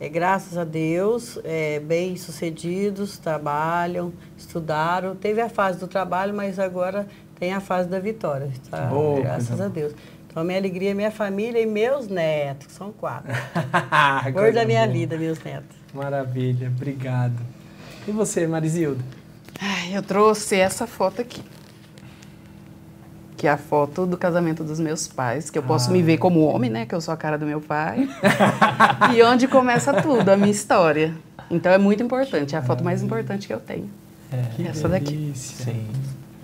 é, 0.00 0.08
graças 0.08 0.56
a 0.56 0.64
Deus, 0.64 1.38
é, 1.44 1.78
bem 1.78 2.16
sucedidos, 2.16 3.18
trabalham, 3.18 4.14
estudaram. 4.34 5.14
Teve 5.14 5.42
a 5.42 5.48
fase 5.50 5.78
do 5.78 5.86
trabalho, 5.86 6.32
mas 6.32 6.58
agora 6.58 7.06
tem 7.38 7.52
a 7.52 7.60
fase 7.60 7.86
da 7.86 8.00
vitória, 8.00 8.50
tá? 8.70 8.90
Oh, 8.90 9.20
graças 9.20 9.52
a 9.52 9.56
boa. 9.56 9.68
Deus. 9.68 9.94
Então, 10.26 10.42
minha 10.42 10.58
alegria 10.58 10.92
é 10.92 10.94
minha 10.94 11.10
família 11.10 11.60
e 11.60 11.66
meus 11.66 12.08
netos, 12.08 12.68
que 12.68 12.72
são 12.72 12.92
quatro. 12.92 13.30
Cor 14.32 14.52
da 14.52 14.64
minha 14.64 14.84
boa. 14.84 14.92
vida, 14.92 15.18
meus 15.18 15.42
netos. 15.42 15.76
Maravilha, 15.92 16.68
obrigado. 16.68 17.36
E 18.08 18.10
você, 18.10 18.46
Marizilda? 18.46 19.04
Ai, 19.60 19.94
eu 19.94 20.02
trouxe 20.02 20.56
essa 20.56 20.86
foto 20.86 21.20
aqui. 21.20 21.42
Que 23.40 23.46
é 23.46 23.50
a 23.50 23.56
foto 23.56 24.04
do 24.04 24.18
casamento 24.18 24.62
dos 24.62 24.78
meus 24.78 25.08
pais, 25.08 25.48
que 25.48 25.56
eu 25.56 25.62
posso 25.62 25.88
Ah. 25.88 25.92
me 25.94 26.02
ver 26.02 26.18
como 26.18 26.40
homem, 26.44 26.68
né? 26.68 26.84
Que 26.84 26.94
eu 26.94 27.00
sou 27.00 27.14
a 27.14 27.16
cara 27.16 27.38
do 27.38 27.46
meu 27.46 27.58
pai. 27.58 28.06
e 29.16 29.22
onde 29.22 29.48
começa 29.48 29.94
tudo, 30.02 30.28
a 30.28 30.36
minha 30.36 30.50
história. 30.50 31.14
Então 31.50 31.72
é 31.72 31.78
muito 31.78 32.02
importante, 32.02 32.54
é 32.54 32.58
a 32.58 32.62
foto 32.62 32.84
mais 32.84 33.02
importante 33.02 33.46
que 33.46 33.54
eu 33.54 33.58
tenho. 33.58 33.88
É, 34.30 34.42
Que 34.54 34.66
Essa 34.68 34.86
daqui. 34.90 35.32
sim. 35.34 35.86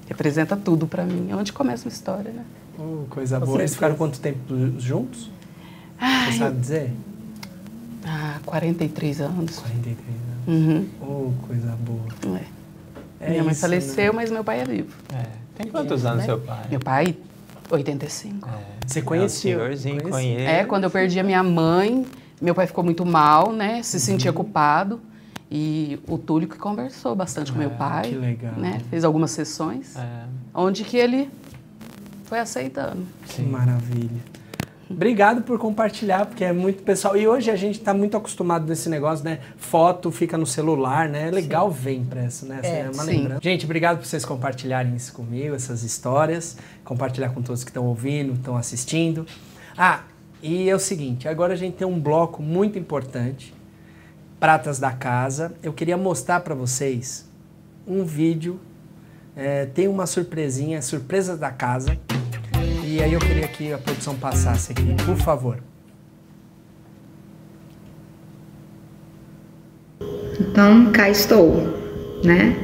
Representa 0.08 0.56
tudo 0.56 0.86
pra 0.86 1.04
mim, 1.04 1.28
é 1.30 1.36
onde 1.36 1.52
começa 1.52 1.84
uma 1.84 1.92
história, 1.92 2.32
né? 2.32 2.42
Oh, 2.78 3.04
coisa 3.10 3.38
boa. 3.38 3.50
Eles 3.58 3.72
certeza. 3.72 3.74
ficaram 3.74 3.94
quanto 3.96 4.18
tempo 4.18 4.54
juntos? 4.78 5.30
Ai, 6.00 6.32
Você 6.32 6.38
sabe 6.38 6.58
dizer? 6.60 6.92
Ah, 8.06 8.38
43 8.46 9.20
anos. 9.20 9.58
43 9.58 9.98
anos. 10.48 10.66
Uhum. 10.66 10.86
Oh, 11.02 11.46
coisa 11.46 11.76
boa. 11.78 12.38
É. 12.40 13.26
É 13.26 13.30
Minha 13.32 13.42
mãe 13.44 13.52
isso, 13.52 13.60
faleceu, 13.60 14.12
né? 14.12 14.16
mas 14.16 14.30
meu 14.30 14.42
pai 14.42 14.60
é 14.60 14.64
vivo. 14.64 14.94
É. 15.14 15.26
Tem 15.56 15.68
quantos 15.68 16.04
anos 16.04 16.18
né? 16.18 16.24
seu 16.24 16.38
pai? 16.38 16.66
Meu 16.70 16.80
pai, 16.80 17.16
85. 17.70 18.48
É. 18.48 18.52
Você 18.86 18.98
É, 18.98 19.02
conheceu? 19.02 19.58
senhorzinho 19.58 19.96
Conheci. 20.02 20.10
conhece. 20.10 20.42
É, 20.44 20.64
quando 20.64 20.84
eu 20.84 20.90
perdi 20.90 21.18
a 21.18 21.22
minha 21.22 21.42
mãe, 21.42 22.06
meu 22.40 22.54
pai 22.54 22.66
ficou 22.66 22.84
muito 22.84 23.04
mal, 23.04 23.52
né? 23.52 23.82
Se 23.82 23.98
sentia 23.98 24.30
Uhum. 24.30 24.36
culpado. 24.36 25.00
E 25.50 25.98
o 26.08 26.18
Túlio 26.18 26.48
que 26.48 26.58
conversou 26.58 27.14
bastante 27.14 27.52
com 27.52 27.58
meu 27.58 27.70
Ah, 27.70 27.78
pai. 27.78 28.08
que 28.10 28.16
legal. 28.16 28.52
Né? 28.56 28.80
Fez 28.90 29.04
algumas 29.04 29.30
sessões, 29.30 29.96
É. 29.96 30.24
onde 30.52 30.82
que 30.82 30.96
ele 30.96 31.30
foi 32.24 32.40
aceitando. 32.40 33.06
Que 33.28 33.42
maravilha. 33.42 34.20
Obrigado 34.88 35.42
por 35.42 35.58
compartilhar, 35.58 36.26
porque 36.26 36.44
é 36.44 36.52
muito 36.52 36.82
pessoal. 36.84 37.16
E 37.16 37.26
hoje 37.26 37.50
a 37.50 37.56
gente 37.56 37.78
está 37.78 37.92
muito 37.92 38.16
acostumado 38.16 38.66
nesse 38.66 38.88
negócio, 38.88 39.24
né? 39.24 39.40
Foto 39.56 40.12
fica 40.12 40.38
no 40.38 40.46
celular, 40.46 41.08
né? 41.08 41.26
É 41.26 41.30
legal 41.30 41.70
ver 41.70 41.94
impresso, 41.94 42.46
né? 42.46 42.60
É, 42.62 42.84
uma 42.84 43.02
sim. 43.02 43.10
lembrança. 43.10 43.40
Gente, 43.42 43.64
obrigado 43.64 43.98
por 43.98 44.06
vocês 44.06 44.24
compartilharem 44.24 44.94
isso 44.94 45.12
comigo, 45.12 45.56
essas 45.56 45.82
histórias. 45.82 46.56
Compartilhar 46.84 47.30
com 47.30 47.42
todos 47.42 47.64
que 47.64 47.70
estão 47.70 47.84
ouvindo, 47.84 48.34
estão 48.34 48.56
assistindo. 48.56 49.26
Ah, 49.76 50.02
e 50.40 50.70
é 50.70 50.74
o 50.74 50.78
seguinte, 50.78 51.26
agora 51.26 51.54
a 51.54 51.56
gente 51.56 51.76
tem 51.76 51.86
um 51.86 51.98
bloco 51.98 52.40
muito 52.40 52.78
importante, 52.78 53.52
Pratas 54.38 54.78
da 54.78 54.92
Casa. 54.92 55.54
Eu 55.62 55.72
queria 55.72 55.96
mostrar 55.96 56.40
para 56.40 56.54
vocês 56.54 57.28
um 57.86 58.04
vídeo. 58.04 58.60
é, 59.36 59.66
tem 59.66 59.86
uma 59.86 60.06
surpresinha, 60.06 60.80
surpresas 60.80 61.38
da 61.38 61.50
casa. 61.50 61.98
E 62.84 63.02
aí 63.02 63.12
eu 63.12 63.20
queria 63.20 63.46
que 63.48 63.72
a 63.72 63.78
produção 63.78 64.14
passasse 64.14 64.72
aqui, 64.72 64.94
por 65.04 65.16
favor. 65.16 65.58
Então, 70.40 70.90
cá 70.92 71.10
estou, 71.10 71.54
né? 72.24 72.56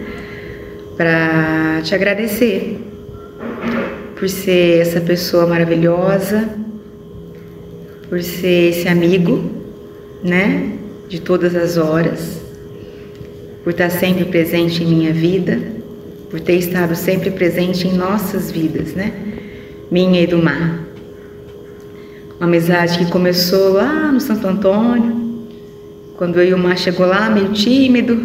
Para 0.97 1.83
te 1.83 1.95
agradecer 1.95 2.79
por 4.19 4.29
ser 4.29 4.81
essa 4.81 5.01
pessoa 5.01 5.47
maravilhosa, 5.47 6.49
por 8.09 8.23
ser 8.23 8.71
esse 8.71 8.89
amigo, 8.89 9.51
né? 10.23 10.79
De 11.09 11.21
todas 11.21 11.55
as 11.55 11.77
horas, 11.77 12.41
por 13.65 13.71
estar 13.71 13.91
sempre 13.91 14.25
presente 14.25 14.83
em 14.83 14.87
minha 14.87 15.13
vida, 15.13 15.59
por 16.31 16.41
ter 16.41 16.57
estado 16.57 16.95
sempre 16.95 17.31
presente 17.31 17.89
em 17.89 17.93
nossas 17.93 18.51
vidas, 18.51 18.95
né? 18.95 19.13
Minha 19.93 20.23
e 20.23 20.27
do 20.27 20.43
mar. 20.43 20.81
Uma 22.39 22.47
amizade 22.47 22.97
que 22.97 23.11
começou 23.11 23.75
lá 23.75 24.11
no 24.11 24.23
Santo 24.23 24.47
Antônio, 24.47 25.47
quando 26.17 26.41
eu 26.41 26.49
e 26.49 26.55
o 26.55 26.59
Mar 26.59 26.79
chegou 26.79 27.05
lá 27.05 27.29
meio 27.29 27.53
tímido, 27.53 28.17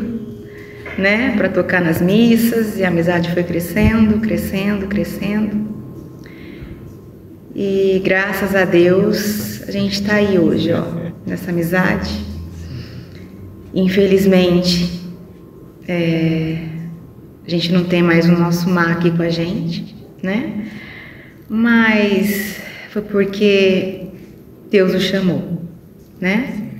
né, 0.97 1.33
para 1.35 1.49
tocar 1.49 1.81
nas 1.81 2.01
missas, 2.01 2.79
e 2.79 2.85
a 2.85 2.87
amizade 2.87 3.33
foi 3.33 3.43
crescendo, 3.43 4.17
crescendo, 4.19 4.87
crescendo. 4.87 5.67
E 7.53 8.01
graças 8.01 8.55
a 8.55 8.63
Deus 8.63 9.61
a 9.67 9.71
gente 9.71 9.95
está 9.95 10.13
aí 10.15 10.39
hoje, 10.39 10.71
ó, 10.71 10.85
nessa 11.25 11.51
amizade. 11.51 12.09
Infelizmente, 13.73 15.01
é, 15.85 16.59
a 17.45 17.49
gente 17.49 17.73
não 17.73 17.83
tem 17.83 18.01
mais 18.01 18.25
o 18.25 18.31
nosso 18.31 18.69
mar 18.69 18.89
aqui 18.91 19.11
com 19.11 19.21
a 19.21 19.29
gente, 19.29 19.93
né? 20.23 20.65
Mas 21.49 22.59
foi 22.89 23.01
porque 23.01 24.07
Deus 24.69 24.93
o 24.93 24.99
chamou, 24.99 25.61
né? 26.19 26.71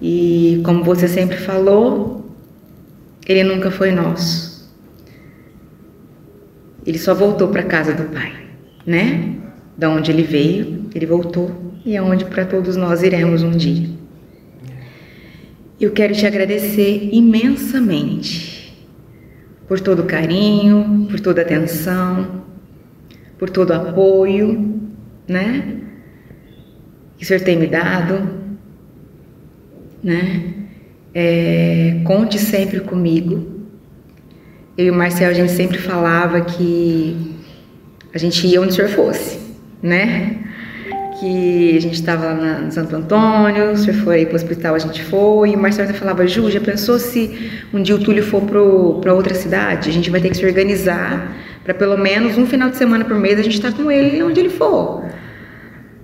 E 0.00 0.60
como 0.64 0.84
você 0.84 1.08
sempre 1.08 1.36
falou, 1.36 2.30
ele 3.26 3.44
nunca 3.44 3.70
foi 3.70 3.90
nosso. 3.90 4.70
Ele 6.86 6.98
só 6.98 7.14
voltou 7.14 7.48
para 7.48 7.60
a 7.60 7.66
casa 7.66 7.92
do 7.92 8.04
Pai, 8.04 8.32
né? 8.86 9.34
Da 9.76 9.90
onde 9.90 10.10
ele 10.10 10.22
veio, 10.22 10.86
ele 10.94 11.06
voltou 11.06 11.70
e 11.84 11.96
é 11.96 12.02
onde 12.02 12.24
para 12.24 12.44
todos 12.44 12.76
nós 12.76 13.02
iremos 13.02 13.42
um 13.42 13.50
dia. 13.50 13.88
Eu 15.80 15.92
quero 15.92 16.14
te 16.14 16.26
agradecer 16.26 17.08
imensamente 17.12 18.76
por 19.66 19.80
todo 19.80 20.02
o 20.02 20.06
carinho, 20.06 21.06
por 21.10 21.20
toda 21.20 21.40
a 21.40 21.44
atenção, 21.44 22.39
por 23.40 23.48
todo 23.48 23.70
o 23.70 23.72
apoio, 23.72 24.78
né? 25.26 25.78
Que 27.16 27.24
o 27.24 27.26
Senhor 27.26 27.40
tem 27.40 27.58
me 27.58 27.66
dado, 27.66 28.28
né? 30.04 30.42
É, 31.14 32.02
conte 32.04 32.38
sempre 32.38 32.80
comigo. 32.80 33.64
Eu 34.76 34.86
e 34.86 34.90
o 34.90 34.94
Marcel, 34.94 35.30
a 35.30 35.32
gente 35.32 35.52
sempre 35.52 35.78
falava 35.78 36.42
que 36.42 37.34
a 38.12 38.18
gente 38.18 38.46
ia 38.46 38.60
onde 38.60 38.72
o 38.72 38.74
Senhor 38.74 38.90
fosse, 38.90 39.38
né? 39.82 40.36
Que 41.18 41.78
a 41.78 41.80
gente 41.80 41.94
estava 41.94 42.26
lá 42.26 42.58
no 42.60 42.70
Santo 42.70 42.94
Antônio, 42.94 43.72
o 43.72 43.76
Senhor 43.76 43.96
foi 44.04 44.26
para 44.26 44.34
o 44.34 44.36
hospital, 44.36 44.74
a 44.74 44.78
gente 44.78 45.02
foi, 45.02 45.52
e 45.52 45.56
o 45.56 45.58
Marcelo 45.58 45.94
falava, 45.94 46.26
Ju, 46.26 46.50
já 46.50 46.60
pensou 46.60 46.98
se 46.98 47.50
um 47.72 47.82
dia 47.82 47.94
o 47.94 47.98
Túlio 47.98 48.22
for 48.22 48.42
para 49.00 49.14
outra 49.14 49.34
cidade? 49.34 49.88
A 49.88 49.92
gente 49.92 50.10
vai 50.10 50.20
ter 50.20 50.28
que 50.28 50.36
se 50.36 50.44
organizar 50.44 51.34
para 51.70 51.74
pelo 51.74 51.96
menos 51.96 52.36
um 52.36 52.46
final 52.46 52.68
de 52.68 52.76
semana 52.76 53.04
por 53.04 53.16
mês 53.16 53.38
a 53.38 53.42
gente 53.42 53.54
estar 53.54 53.70
tá 53.70 53.76
com 53.76 53.90
ele 53.90 54.22
onde 54.22 54.40
ele 54.40 54.50
for. 54.50 55.04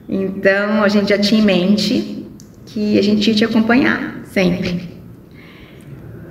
Então 0.09 0.83
a 0.83 0.89
gente 0.89 1.09
já 1.09 1.19
tinha 1.19 1.41
em 1.41 1.45
mente 1.45 2.29
que 2.67 2.99
a 2.99 3.03
gente 3.03 3.29
ia 3.29 3.35
te 3.35 3.45
acompanhar 3.45 4.21
sempre. 4.25 4.97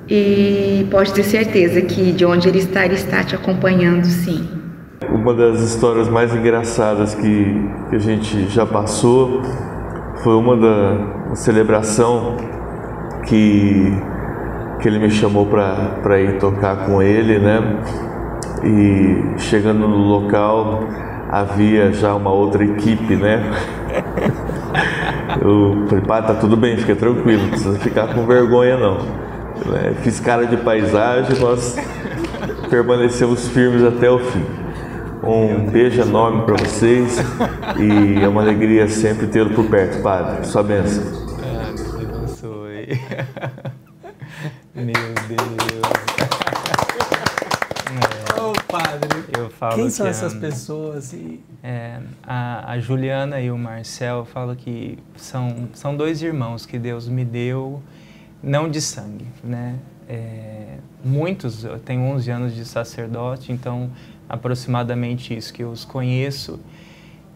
E 0.07 0.85
pode 0.89 1.13
ter 1.13 1.23
certeza 1.23 1.81
que 1.81 2.11
de 2.11 2.25
onde 2.25 2.47
ele 2.47 2.59
está, 2.59 2.85
ele 2.85 2.93
está 2.93 3.23
te 3.23 3.35
acompanhando 3.35 4.05
sim. 4.05 4.47
Uma 5.09 5.33
das 5.33 5.59
histórias 5.61 6.07
mais 6.07 6.33
engraçadas 6.33 7.13
que, 7.15 7.69
que 7.89 7.95
a 7.95 7.99
gente 7.99 8.47
já 8.47 8.65
passou 8.65 9.41
foi 10.23 10.35
uma 10.35 10.55
da 10.55 11.35
celebração 11.35 12.37
que, 13.25 13.91
que 14.79 14.87
ele 14.87 14.99
me 14.99 15.09
chamou 15.09 15.47
para 15.47 16.21
ir 16.21 16.37
tocar 16.39 16.85
com 16.85 17.01
ele, 17.01 17.39
né? 17.39 17.59
E 18.65 19.39
chegando 19.39 19.87
no 19.87 19.97
local 19.97 20.83
havia 21.29 21.91
já 21.93 22.15
uma 22.15 22.31
outra 22.31 22.63
equipe, 22.63 23.15
né? 23.15 23.43
Eu 25.41 25.85
falei, 25.87 26.03
pá, 26.05 26.21
tá 26.21 26.33
tudo 26.33 26.55
bem, 26.55 26.77
fica 26.77 26.95
tranquilo, 26.95 27.43
não 27.43 27.49
precisa 27.49 27.77
ficar 27.79 28.13
com 28.13 28.25
vergonha 28.25 28.77
não. 28.77 28.97
Né? 29.65 29.95
Fiz 30.01 30.19
cara 30.19 30.45
de 30.45 30.57
paisagem, 30.57 31.39
nós 31.39 31.77
permanecemos 32.69 33.47
firmes 33.49 33.83
até 33.83 34.09
o 34.09 34.19
fim. 34.19 34.45
Um 35.23 35.65
beijo 35.69 36.01
enorme 36.01 36.43
para 36.43 36.55
vocês 36.55 37.17
e 37.79 38.23
é 38.23 38.27
uma 38.27 38.41
alegria 38.41 38.87
sempre 38.87 39.27
tê-lo 39.27 39.49
por 39.51 39.65
perto, 39.65 40.01
Padre. 40.01 40.45
Sua 40.45 40.61
bênção. 40.61 41.03
Ah, 41.41 41.71
Deus 41.75 41.95
abençoe. 41.95 42.99
Meu 44.75 44.93
Deus. 45.27 46.34
É. 47.95 48.41
Ô, 48.41 48.53
padre. 48.67 49.25
Eu 49.37 49.49
falo 49.49 49.75
Quem 49.75 49.89
são 49.89 50.05
que, 50.05 50.09
essas 50.09 50.33
pessoas? 50.33 51.13
E... 51.13 51.41
É, 51.63 51.99
a, 52.23 52.71
a 52.73 52.79
Juliana 52.79 53.39
e 53.41 53.49
o 53.49 53.57
Marcel 53.57 54.25
falam 54.25 54.55
que 54.55 54.97
são, 55.15 55.69
são 55.73 55.95
dois 55.95 56.21
irmãos 56.21 56.65
que 56.65 56.77
Deus 56.77 57.07
me 57.07 57.25
deu 57.25 57.81
não 58.41 58.69
de 58.69 58.79
sangue, 58.81 59.25
né? 59.43 59.79
É, 60.07 60.77
muitos, 61.03 61.63
eu 61.63 61.79
tenho 61.79 62.01
11 62.01 62.29
anos 62.29 62.55
de 62.55 62.63
sacerdote, 62.63 63.51
então 63.51 63.89
aproximadamente 64.29 65.35
isso 65.35 65.51
que 65.51 65.63
eu 65.63 65.71
os 65.71 65.83
conheço. 65.83 66.59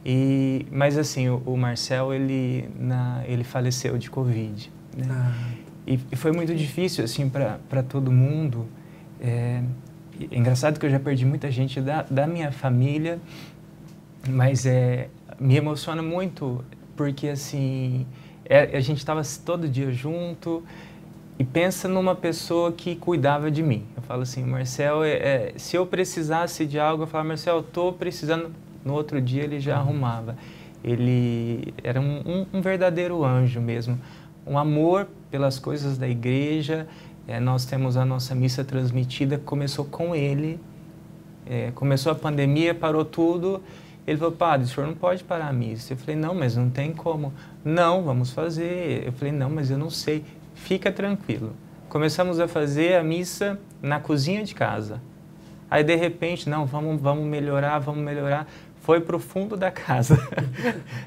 E, 0.06 0.66
mas 0.72 0.98
assim, 0.98 1.30
o, 1.30 1.42
o 1.46 1.58
Marcel, 1.58 2.14
ele, 2.14 2.70
na, 2.80 3.24
ele 3.26 3.44
faleceu 3.44 3.98
de 3.98 4.10
Covid, 4.10 4.72
né? 4.96 5.06
Ah. 5.10 5.70
E, 5.88 6.00
e, 6.12 6.16
foi 6.16 6.32
muito 6.32 6.54
difícil, 6.54 7.04
assim, 7.04 7.28
para 7.28 7.82
todo 7.82 8.12
mundo. 8.12 8.68
É, 9.20 9.64
é, 10.32 10.38
engraçado 10.38 10.80
que 10.80 10.86
eu 10.86 10.90
já 10.90 11.00
perdi 11.00 11.26
muita 11.26 11.52
gente 11.52 11.80
da, 11.82 12.04
da 12.04 12.28
minha 12.28 12.52
família, 12.52 13.20
mas 14.28 14.66
é, 14.66 15.10
me 15.40 15.56
emociona 15.56 16.02
muito, 16.02 16.64
porque, 16.96 17.28
assim, 17.28 18.06
é, 18.46 18.76
a 18.78 18.80
gente 18.80 18.98
estava 18.98 19.22
todo 19.46 19.68
dia 19.68 19.92
junto, 19.92 20.64
e 21.40 21.44
pensa 21.46 21.88
numa 21.88 22.14
pessoa 22.14 22.74
que 22.74 22.98
cuidava 22.98 23.50
de 23.50 23.64
mim. 23.64 23.86
Eu 23.96 24.04
falo 24.04 24.24
assim, 24.24 24.44
Marcel, 24.44 25.06
é, 25.06 25.12
é, 25.12 25.54
se 25.56 25.78
eu 25.78 25.88
precisasse 25.88 26.66
de 26.66 26.78
algo, 26.78 27.04
eu 27.04 27.08
falo, 27.08 27.30
Marcel, 27.30 27.62
estou 27.62 27.94
precisando. 27.94 28.52
No 28.84 28.94
outro 28.94 29.22
dia 29.22 29.44
ele 29.44 29.58
já 29.58 29.78
arrumava. 29.78 30.36
Ele 30.84 31.74
era 31.82 32.00
um, 32.02 32.22
um, 32.26 32.46
um 32.56 32.62
verdadeiro 32.62 33.24
anjo 33.24 33.62
mesmo. 33.62 33.98
Um 34.46 34.58
amor 34.58 35.08
pelas 35.32 35.58
coisas 35.58 35.98
da 35.98 36.10
igreja. 36.10 36.88
É, 37.30 37.40
nós 37.40 37.64
temos 37.64 37.96
a 37.96 38.04
nossa 38.04 38.34
missa 38.34 38.64
transmitida, 38.64 39.38
começou 39.38 39.86
com 39.86 40.16
ele. 40.16 40.60
É, 41.46 41.70
começou 41.76 42.12
a 42.12 42.16
pandemia, 42.16 42.74
parou 42.74 43.06
tudo. 43.06 43.62
Ele 44.08 44.18
falou, 44.18 44.34
padre, 44.34 44.66
o 44.66 44.68
senhor 44.68 44.88
não 44.88 44.96
pode 44.96 45.24
parar 45.24 45.50
a 45.50 45.54
missa. 45.54 45.94
Eu 45.94 45.98
falei, 45.98 46.16
não, 46.16 46.34
mas 46.34 46.56
não 46.56 46.72
tem 46.72 46.92
como. 46.92 47.32
Não, 47.64 48.02
vamos 48.02 48.32
fazer. 48.32 49.04
Eu 49.06 49.14
falei, 49.14 49.32
não, 49.32 49.48
mas 49.48 49.70
eu 49.70 49.78
não 49.78 49.92
sei 49.92 50.26
fica 50.56 50.92
tranquilo. 50.92 51.54
Começamos 51.88 52.40
a 52.40 52.48
fazer 52.48 52.96
a 52.96 53.04
missa 53.04 53.60
na 53.80 54.00
cozinha 54.00 54.44
de 54.44 54.56
casa. 54.56 55.00
Aí 55.70 55.84
de 55.84 55.96
repente, 55.96 56.50
não, 56.50 56.66
vamos, 56.66 57.00
vamos 57.00 57.26
melhorar, 57.26 57.78
vamos 57.78 58.04
melhorar. 58.04 58.48
Foi 58.82 59.00
para 59.00 59.16
o 59.16 59.20
fundo 59.20 59.56
da 59.56 59.70
casa, 59.72 60.18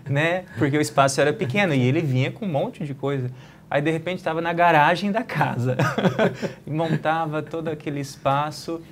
né? 0.09 0.45
Porque 0.57 0.79
o 0.79 0.81
espaço 0.81 1.21
era 1.21 1.33
pequeno 1.33 1.75
e 1.75 1.83
ele 1.83 2.01
vinha 2.01 2.31
com 2.31 2.47
um 2.47 2.49
monte 2.49 2.85
de 2.85 2.95
coisa. 2.95 3.29
Aí 3.73 3.81
de 3.81 3.91
repente 3.91 4.19
estava 4.19 4.43
na 4.43 4.53
garagem 4.53 5.11
da 5.11 5.23
casa, 5.23 5.79
montava 6.67 7.43
todo 7.43 7.69
aquele 7.69 8.01
espaço 8.01 8.83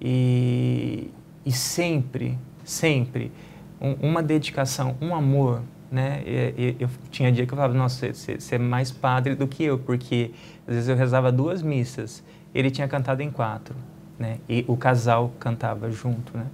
e, 0.00 1.10
e 1.44 1.50
sempre, 1.50 2.38
sempre 2.64 3.32
um, 3.80 3.94
uma 3.94 4.22
dedicação, 4.22 4.96
um 5.00 5.12
amor 5.12 5.60
né? 5.90 6.22
E, 6.24 6.76
eu 6.78 6.88
tinha 7.10 7.32
dia 7.32 7.46
que 7.46 7.52
eu 7.52 7.56
falava, 7.56 7.74
nossa, 7.74 8.12
você, 8.12 8.38
você 8.38 8.54
é 8.54 8.58
mais 8.58 8.92
padre 8.92 9.34
do 9.34 9.48
que 9.48 9.64
eu, 9.64 9.76
porque 9.78 10.30
às 10.66 10.74
vezes 10.74 10.88
eu 10.88 10.96
rezava 10.96 11.32
duas 11.32 11.62
missas, 11.62 12.22
ele 12.54 12.70
tinha 12.70 12.86
cantado 12.86 13.22
em 13.22 13.30
quatro, 13.30 13.74
né? 14.18 14.38
E 14.48 14.64
o 14.68 14.76
casal 14.76 15.32
cantava 15.40 15.90
junto, 15.90 16.36
né? 16.36 16.46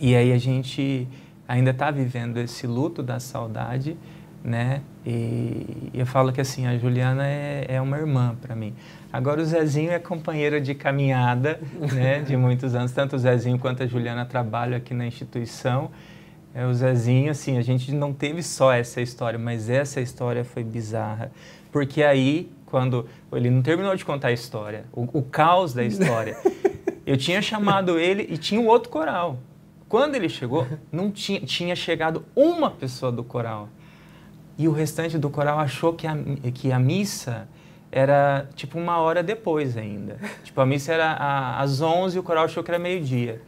E 0.00 0.16
aí 0.16 0.32
a 0.32 0.38
gente 0.38 1.06
ainda 1.46 1.70
está 1.70 1.92
vivendo 1.92 2.38
esse 2.38 2.66
luto 2.66 3.02
da 3.04 3.20
saudade, 3.20 3.96
né? 4.44 4.82
E 5.06 5.90
eu 5.94 6.06
falo 6.06 6.32
que 6.32 6.40
assim, 6.40 6.66
a 6.66 6.76
Juliana 6.76 7.26
é, 7.26 7.66
é 7.68 7.80
uma 7.80 7.98
irmã 7.98 8.36
para 8.40 8.54
mim. 8.54 8.74
Agora 9.12 9.40
o 9.40 9.44
Zezinho 9.44 9.90
é 9.90 9.98
companheiro 9.98 10.60
de 10.60 10.74
caminhada, 10.74 11.60
né? 11.92 12.20
De 12.20 12.36
muitos 12.36 12.74
anos. 12.74 12.92
Tanto 12.92 13.16
o 13.16 13.18
Zezinho 13.18 13.58
quanto 13.58 13.82
a 13.82 13.86
Juliana 13.86 14.24
trabalham 14.24 14.76
aqui 14.76 14.94
na 14.94 15.06
instituição. 15.06 15.90
É, 16.54 16.66
o 16.66 16.74
Zezinho, 16.74 17.30
assim, 17.30 17.56
a 17.56 17.62
gente 17.62 17.92
não 17.92 18.12
teve 18.12 18.42
só 18.42 18.72
essa 18.72 19.00
história, 19.00 19.38
mas 19.38 19.70
essa 19.70 20.00
história 20.00 20.44
foi 20.44 20.62
bizarra. 20.62 21.32
Porque 21.70 22.02
aí, 22.02 22.50
quando 22.66 23.06
ele 23.32 23.48
não 23.48 23.62
terminou 23.62 23.96
de 23.96 24.04
contar 24.04 24.28
a 24.28 24.32
história, 24.32 24.84
o, 24.92 25.08
o 25.18 25.22
caos 25.22 25.72
da 25.72 25.82
história, 25.82 26.36
eu 27.06 27.16
tinha 27.16 27.40
chamado 27.40 27.98
ele 27.98 28.26
e 28.28 28.36
tinha 28.36 28.60
o 28.60 28.64
um 28.64 28.66
outro 28.66 28.90
coral. 28.90 29.38
Quando 29.88 30.14
ele 30.14 30.28
chegou, 30.28 30.66
não 30.90 31.10
tinha, 31.10 31.40
tinha 31.40 31.76
chegado 31.76 32.24
uma 32.34 32.70
pessoa 32.70 33.12
do 33.12 33.24
coral. 33.24 33.68
E 34.58 34.68
o 34.68 34.72
restante 34.72 35.18
do 35.18 35.30
coral 35.30 35.58
achou 35.58 35.92
que 35.92 36.06
a, 36.06 36.14
que 36.54 36.70
a 36.70 36.78
missa 36.78 37.48
era 37.90 38.48
tipo 38.54 38.78
uma 38.78 38.98
hora 38.98 39.22
depois 39.22 39.76
ainda. 39.76 40.16
Tipo, 40.42 40.60
a 40.60 40.66
missa 40.66 40.92
era 40.92 41.58
às 41.58 41.80
11 41.80 42.16
e 42.16 42.20
o 42.20 42.22
coral 42.22 42.44
achou 42.44 42.62
que 42.62 42.70
era 42.70 42.78
meio-dia. 42.78 43.40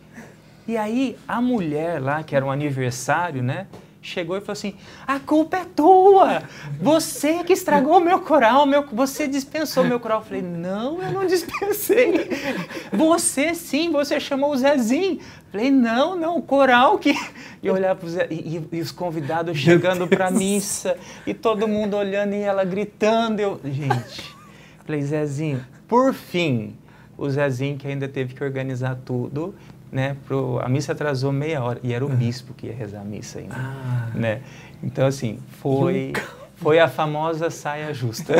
E 0.66 0.76
aí 0.76 1.16
a 1.28 1.40
mulher 1.40 2.00
lá, 2.00 2.22
que 2.22 2.34
era 2.34 2.44
um 2.44 2.50
aniversário, 2.50 3.42
né? 3.42 3.66
Chegou 4.05 4.36
e 4.36 4.40
falou 4.40 4.52
assim: 4.52 4.74
a 5.07 5.18
culpa 5.18 5.57
é 5.57 5.64
tua! 5.64 6.42
Você 6.80 7.42
que 7.42 7.52
estragou 7.52 7.98
meu 7.98 8.20
coral, 8.20 8.66
meu, 8.66 8.86
você 8.92 9.26
dispensou 9.26 9.82
meu 9.84 9.98
coral. 9.98 10.20
Eu 10.20 10.24
falei: 10.24 10.42
não, 10.42 11.02
eu 11.02 11.11
não 11.11 11.26
dispensei. 11.26 12.28
Você 12.92 13.55
sim, 13.55 13.90
você 13.90 14.20
chamou 14.20 14.52
o 14.52 14.57
Zezinho. 14.57 15.14
Eu 15.14 15.50
falei: 15.50 15.70
não, 15.70 16.14
não, 16.14 16.36
o 16.36 16.42
coral 16.42 16.98
que. 16.98 17.14
E 17.64 17.70
olhar 17.70 17.96
para 17.96 18.09
Zé, 18.11 18.26
e, 18.30 18.62
e, 18.70 18.80
os 18.80 18.92
convidados 18.92 19.57
chegando 19.57 20.07
para 20.07 20.26
a 20.26 20.30
missa, 20.30 20.98
e 21.26 21.32
todo 21.32 21.66
mundo 21.66 21.96
olhando 21.96 22.34
e 22.34 22.40
ela 22.42 22.62
gritando. 22.62 23.40
Eu, 23.40 23.59
gente, 23.64 24.36
falei: 24.84 25.00
Zezinho, 25.00 25.64
por 25.88 26.12
fim, 26.12 26.76
o 27.16 27.28
Zezinho 27.30 27.78
que 27.78 27.88
ainda 27.88 28.07
teve 28.07 28.34
que 28.34 28.44
organizar 28.44 28.98
tudo 29.02 29.55
né, 29.95 30.16
pro, 30.26 30.59
a 30.61 30.68
missa 30.68 30.90
atrasou 30.90 31.30
meia 31.30 31.62
hora 31.62 31.78
e 31.80 31.92
era 31.92 32.05
o 32.05 32.09
bispo 32.09 32.53
que 32.53 32.66
ia 32.66 32.74
rezar 32.74 33.03
a 33.03 33.05
missa 33.05 33.38
ainda, 33.38 33.55
ah. 33.55 34.11
né? 34.12 34.40
Então 34.82 35.07
assim, 35.07 35.38
foi 35.61 36.12
foi 36.57 36.80
a 36.80 36.88
famosa 36.88 37.49
saia 37.49 37.95
justa. 37.95 38.34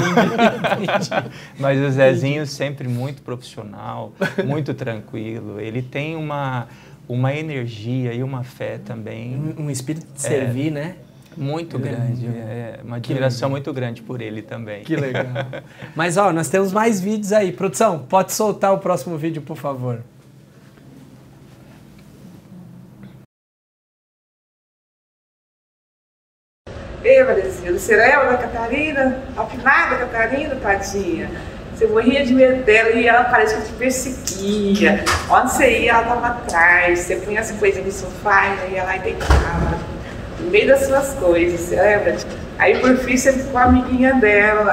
Mas 1.59 1.81
o 1.81 1.91
Zezinho 1.91 2.45
sempre 2.45 2.89
muito 2.89 3.23
profissional, 3.23 4.13
muito 4.45 4.75
tranquilo. 4.75 5.61
Ele 5.61 5.81
tem 5.81 6.17
uma 6.17 6.67
uma 7.09 7.33
energia 7.33 8.13
e 8.13 8.23
uma 8.23 8.43
fé 8.43 8.79
também. 8.79 9.37
Um, 9.37 9.67
um 9.67 9.71
espírito 9.71 10.07
de 10.13 10.21
servir, 10.21 10.69
é, 10.69 10.71
né? 10.71 10.97
Muito 11.37 11.79
grande, 11.79 12.27
é 12.27 12.81
uma 12.85 12.97
admiração 12.97 13.51
muito 13.51 13.73
grande 13.73 14.03
por 14.03 14.21
ele 14.21 14.43
também. 14.43 14.83
Que 14.83 14.97
legal. 14.97 15.27
Mas 15.95 16.17
ó, 16.17 16.33
nós 16.33 16.49
temos 16.49 16.73
mais 16.73 17.01
vídeos 17.01 17.33
aí. 17.33 17.53
Produção, 17.53 18.01
pode 18.01 18.33
soltar 18.33 18.73
o 18.73 18.79
próximo 18.79 19.17
vídeo, 19.17 19.43
por 19.43 19.57
favor. 19.57 20.01
Você 27.25 27.97
lembra 27.97 28.27
da 28.27 28.37
Catarina? 28.39 29.19
A 29.37 29.45
finada 29.45 29.97
Catarina, 29.97 30.57
tadinha. 30.57 31.31
Você 31.75 31.87
morria 31.87 32.25
de 32.25 32.33
medo 32.33 32.63
dela 32.65 32.91
e 32.91 33.07
ela 33.07 33.25
parece 33.25 33.57
que 33.57 33.63
te 33.63 33.73
perseguia. 33.73 35.05
Onde 35.29 35.53
você 35.53 35.81
ia, 35.81 35.91
ela 35.91 36.03
estava 36.03 36.27
atrás. 36.29 37.01
Você 37.01 37.17
punha 37.17 37.41
as 37.41 37.51
coisas 37.53 37.85
no 37.85 37.91
sofá 37.91 38.55
e 38.69 38.75
ia 38.75 38.85
lá 38.85 38.97
e 38.97 39.01
deitava. 39.01 39.79
No 40.41 40.51
meio 40.51 40.69
das 40.69 40.87
suas 40.87 41.15
coisas, 41.15 41.61
você 41.61 41.81
lembra? 41.81 42.17
Aí 42.59 42.79
por 42.79 42.97
fim 42.99 43.17
você 43.17 43.33
ficou 43.33 43.59
amiguinha 43.59 44.15
dela. 44.15 44.73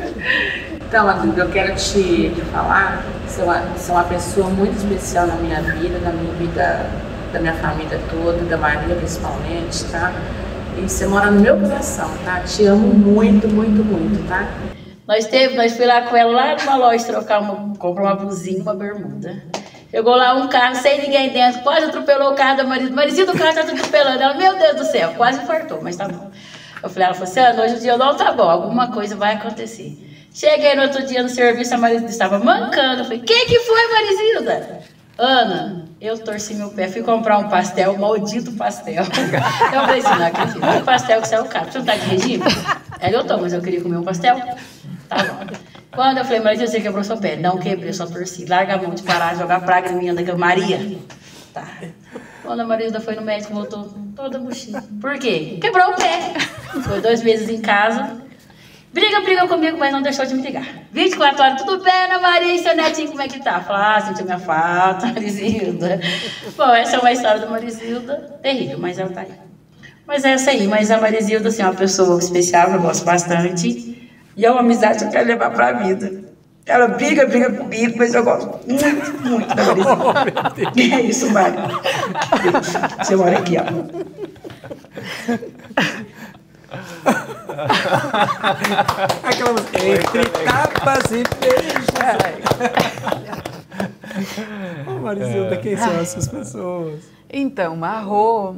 então, 0.88 1.08
amiga, 1.08 1.42
eu 1.42 1.50
quero 1.50 1.74
te, 1.74 2.30
te 2.30 2.40
falar 2.52 3.04
você 3.34 3.40
é, 3.40 3.44
uma, 3.44 3.58
você 3.76 3.90
é 3.90 3.94
uma 3.94 4.04
pessoa 4.04 4.48
muito 4.48 4.76
especial 4.76 5.26
na 5.26 5.34
minha 5.34 5.60
vida, 5.60 5.98
na 5.98 6.12
minha 6.12 6.32
vida, 6.34 6.86
da 7.32 7.40
minha 7.40 7.54
família 7.54 8.00
toda, 8.08 8.38
da 8.44 8.56
Maria 8.56 8.94
principalmente, 8.94 9.84
tá? 9.86 10.12
E 10.76 10.82
você 10.82 11.06
mora 11.06 11.30
no 11.30 11.40
meu 11.40 11.58
coração, 11.58 12.10
tá? 12.24 12.40
Te 12.40 12.66
amo 12.66 12.88
muito, 12.88 13.48
muito, 13.48 13.84
muito, 13.84 14.28
tá? 14.28 14.48
Nós 15.06 15.26
teve, 15.26 15.54
nós 15.54 15.76
fui 15.76 15.86
lá 15.86 16.02
com 16.02 16.16
ela 16.16 16.32
lá 16.32 16.56
numa 16.56 16.76
loja 16.76 17.04
trocar 17.04 17.40
uma, 17.40 17.76
comprar 17.76 18.02
uma 18.02 18.16
blusinha, 18.16 18.60
uma 18.60 18.74
bermuda. 18.74 19.42
Chegou 19.90 20.16
lá 20.16 20.34
um 20.34 20.48
carro 20.48 20.74
sem 20.74 21.02
ninguém 21.02 21.30
dentro, 21.30 21.62
quase 21.62 21.86
atropelou 21.86 22.32
o 22.32 22.34
carro 22.34 22.56
da 22.56 22.64
Marisa. 22.64 22.90
Marizinha 22.90 23.26
do 23.26 23.38
carro 23.38 23.54
tá 23.54 23.60
atropelando. 23.60 24.20
Ela, 24.20 24.34
meu 24.34 24.58
Deus 24.58 24.76
do 24.76 24.84
céu, 24.84 25.14
quase 25.16 25.40
infartou, 25.40 25.80
mas 25.80 25.94
tá 25.94 26.08
bom. 26.08 26.30
Eu 26.82 26.90
falei, 26.90 27.06
ela 27.06 27.14
falou 27.14 27.30
assim, 27.30 27.40
Ana, 27.40 27.62
hoje 27.62 27.74
o 27.76 27.80
dia 27.80 27.96
não 27.96 28.16
tá 28.16 28.32
bom, 28.32 28.50
alguma 28.50 28.90
coisa 28.90 29.14
vai 29.14 29.34
acontecer. 29.34 29.96
Cheguei 30.34 30.74
no 30.74 30.82
outro 30.82 31.06
dia 31.06 31.22
no 31.22 31.28
serviço, 31.28 31.72
a 31.74 31.78
Marisilda 31.78 32.10
estava 32.10 32.40
mancando. 32.40 33.02
Eu 33.02 33.04
falei, 33.04 33.20
que 33.20 33.46
que 33.46 33.60
foi, 33.60 33.92
Marisilda? 33.92 34.80
Ana, 35.16 35.84
eu 36.00 36.18
torci 36.18 36.54
meu 36.54 36.70
pé, 36.70 36.88
fui 36.88 37.02
comprar 37.02 37.38
um 37.38 37.48
pastel, 37.48 37.96
maldito 37.96 38.52
pastel. 38.52 39.04
Eu 39.72 39.80
falei 39.84 40.00
assim, 40.00 40.18
não 40.18 40.26
acredito, 40.26 40.58
um 40.58 40.84
pastel 40.84 41.20
que 41.22 41.28
saiu 41.28 41.44
caro. 41.44 41.70
Você 41.70 41.78
não 41.78 41.86
tá 41.86 41.96
de 41.96 42.06
regime? 42.06 42.44
Ela, 43.00 43.12
eu 43.12 43.24
tô, 43.24 43.38
mas 43.38 43.52
eu 43.52 43.60
queria 43.60 43.80
comer 43.80 43.98
um 43.98 44.02
pastel. 44.02 44.36
Tá 45.08 45.16
bom. 45.22 45.46
Quando 45.92 46.18
eu 46.18 46.24
falei, 46.24 46.40
mas 46.40 46.58
você 46.58 46.80
quebrou 46.80 47.04
seu 47.04 47.16
pé? 47.16 47.36
Não 47.36 47.58
quebrei, 47.58 47.92
só 47.92 48.06
torci. 48.06 48.44
Larga 48.46 48.74
a 48.74 48.78
mão 48.78 48.94
de 48.94 49.02
parar, 49.02 49.36
jogar 49.36 49.60
praga 49.60 49.90
em 49.92 49.96
mim, 49.96 50.14
daquela 50.14 50.38
Maria. 50.38 50.98
Tá. 51.52 51.66
Quando 52.42 52.60
a 52.60 52.64
Marisa 52.64 53.00
foi 53.00 53.14
no 53.14 53.22
médico, 53.22 53.54
voltou 53.54 53.94
toda 54.16 54.38
buchinha. 54.38 54.82
Por 55.00 55.18
quê? 55.18 55.58
Quebrou 55.60 55.90
o 55.90 55.96
pé. 55.96 56.34
Foi 56.82 57.00
dois 57.00 57.22
meses 57.22 57.48
em 57.48 57.60
casa, 57.60 58.20
Briga, 58.94 59.20
briga 59.22 59.48
comigo, 59.48 59.76
mas 59.76 59.92
não 59.92 60.00
deixou 60.00 60.24
de 60.24 60.34
me 60.36 60.42
ligar. 60.42 60.64
24 60.92 61.42
horas, 61.42 61.62
tudo 61.62 61.82
bem, 61.82 61.92
Ana 62.04 62.20
Maria, 62.20 62.54
e 62.54 62.60
seu 62.60 62.76
netinho, 62.76 63.08
como 63.08 63.22
é 63.22 63.26
que 63.26 63.42
tá? 63.42 63.60
Falar, 63.60 63.96
ah, 63.96 64.00
sentiu 64.00 64.24
minha 64.24 64.38
falta, 64.38 65.06
Marisilda. 65.12 66.00
Bom, 66.56 66.72
essa 66.72 66.94
é 66.94 66.98
uma 67.00 67.10
história 67.10 67.40
da 67.40 67.50
Marisilda, 67.50 68.38
terrível, 68.40 68.78
mas 68.78 68.96
ela 68.96 69.10
tá 69.10 69.22
aí. 69.22 69.32
Mas 70.06 70.24
é 70.24 70.30
essa 70.34 70.52
aí, 70.52 70.68
mas 70.68 70.92
a 70.92 71.00
Marisilda, 71.00 71.48
assim, 71.48 71.62
é 71.62 71.64
uma 71.64 71.74
pessoa 71.74 72.20
especial, 72.20 72.70
eu 72.70 72.80
gosto 72.80 73.04
bastante. 73.04 74.12
E 74.36 74.46
é 74.46 74.50
uma 74.50 74.60
amizade 74.60 75.00
que 75.00 75.04
eu 75.06 75.10
quero 75.10 75.26
levar 75.26 75.50
pra 75.50 75.72
vida. 75.72 76.22
Ela 76.64 76.86
briga, 76.86 77.26
briga 77.26 77.52
comigo, 77.52 77.94
mas 77.98 78.14
eu 78.14 78.22
gosto 78.22 78.60
muito, 78.64 79.28
muito 79.28 79.54
da 79.56 79.64
Marisilda. 79.64 80.04
Oh, 80.56 80.96
é 80.96 81.00
isso, 81.00 81.32
Mário. 81.32 81.58
Você 82.98 83.16
mora 83.16 83.38
aqui, 83.38 83.56
ó. 83.58 83.64
Aquela 89.22 89.52
música. 89.52 89.78
Entre 89.78 90.24
tapas 90.44 91.10
e 91.10 91.22
beijos. 91.40 91.84
Ô, 94.86 94.90
oh, 94.90 94.98
Marisilda, 95.00 95.56
quem 95.56 95.76
são 95.76 95.92
essas 96.00 96.28
pessoas? 96.28 97.04
Então, 97.30 97.82
a 97.84 98.00
Rô, 98.00 98.56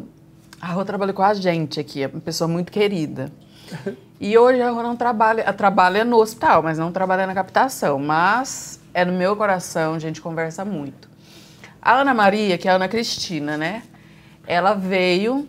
a 0.61 0.67
Rô 0.69 0.85
trabalha 0.85 1.13
com 1.13 1.23
a 1.23 1.35
gente 1.35 1.81
aqui, 1.81 2.03
é 2.03 2.07
uma 2.07 2.21
pessoa 2.21 2.49
muito 2.49 2.71
querida. 2.73 3.33
E 4.21 4.37
hoje 4.37 4.61
a 4.63 4.71
Rô 4.71 4.83
não 4.83 4.97
trabalha, 4.97 5.53
trabalha 5.53 6.05
no 6.05 6.17
hospital, 6.19 6.63
mas 6.63 6.79
não 6.79 6.91
trabalha 6.93 7.27
na 7.27 7.35
captação. 7.35 7.99
Mas 7.99 8.81
é 8.95 9.05
no 9.05 9.13
meu 9.13 9.37
coração, 9.37 9.95
a 9.95 9.99
gente 9.99 10.21
conversa 10.21 10.65
muito. 10.65 11.09
A 11.81 12.01
Ana 12.01 12.15
Maria, 12.15 12.59
que 12.59 12.67
é 12.69 12.71
a 12.71 12.75
Ana 12.75 12.89
Cristina, 12.89 13.57
né? 13.57 13.83
Ela 14.47 14.75
veio 14.75 15.49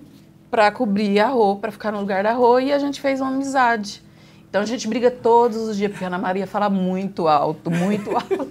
para 0.58 0.72
cobrir 0.72 1.20
a 1.20 1.28
Rô, 1.28 1.58
para 1.58 1.72
ficar 1.72 1.92
no 1.92 2.00
lugar 2.00 2.24
da 2.24 2.34
Rô, 2.34 2.60
e 2.60 2.74
a 2.74 2.80
gente 2.80 3.00
fez 3.00 3.22
uma 3.22 3.30
amizade. 3.30 4.02
Então 4.50 4.60
a 4.60 4.66
gente 4.66 4.88
briga 4.88 5.12
todos 5.12 5.56
os 5.56 5.78
dias, 5.78 5.92
porque 5.92 6.04
a 6.04 6.08
Ana 6.08 6.18
Maria 6.18 6.48
fala 6.48 6.68
muito 6.68 7.28
alto, 7.28 7.70
muito 7.70 8.10
alto. 8.10 8.50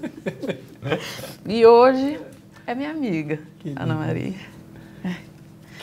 e 1.44 1.66
hoje 1.66 2.20
é 2.64 2.76
minha 2.76 2.90
amiga, 2.90 3.40
que 3.58 3.74
Ana 3.74 3.96
Maria. 3.96 4.55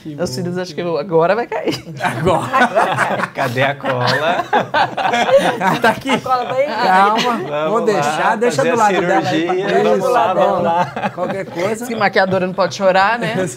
Que 0.03 0.13
Meus 0.15 0.35
filhos 0.35 0.57
acham 0.57 0.75
que 0.75 0.81
agora 0.81 1.33
vai 1.33 1.47
cair. 1.47 1.81
Agora? 2.01 3.25
Cadê 3.33 3.63
a 3.63 3.73
cola? 3.73 4.43
tá 5.81 5.89
aqui. 5.91 6.09
A 6.09 6.19
cola 6.19 6.43
vai 6.43 6.65
Calma, 6.65 7.21
vamos, 7.21 7.49
vamos 7.49 7.85
deixar, 7.85 8.19
lá, 8.19 8.35
deixa 8.35 8.63
do 8.65 8.75
lado 8.75 8.99
dela. 8.99 9.29
Aí, 9.29 9.47
vamos 9.81 10.09
lá, 10.09 10.33
vamos 10.33 10.63
lá. 10.63 11.09
Qualquer 11.15 11.45
coisa. 11.45 11.85
Se 11.85 11.95
maquiadora 11.95 12.45
não 12.45 12.53
pode 12.53 12.75
chorar, 12.75 13.17
né? 13.17 13.33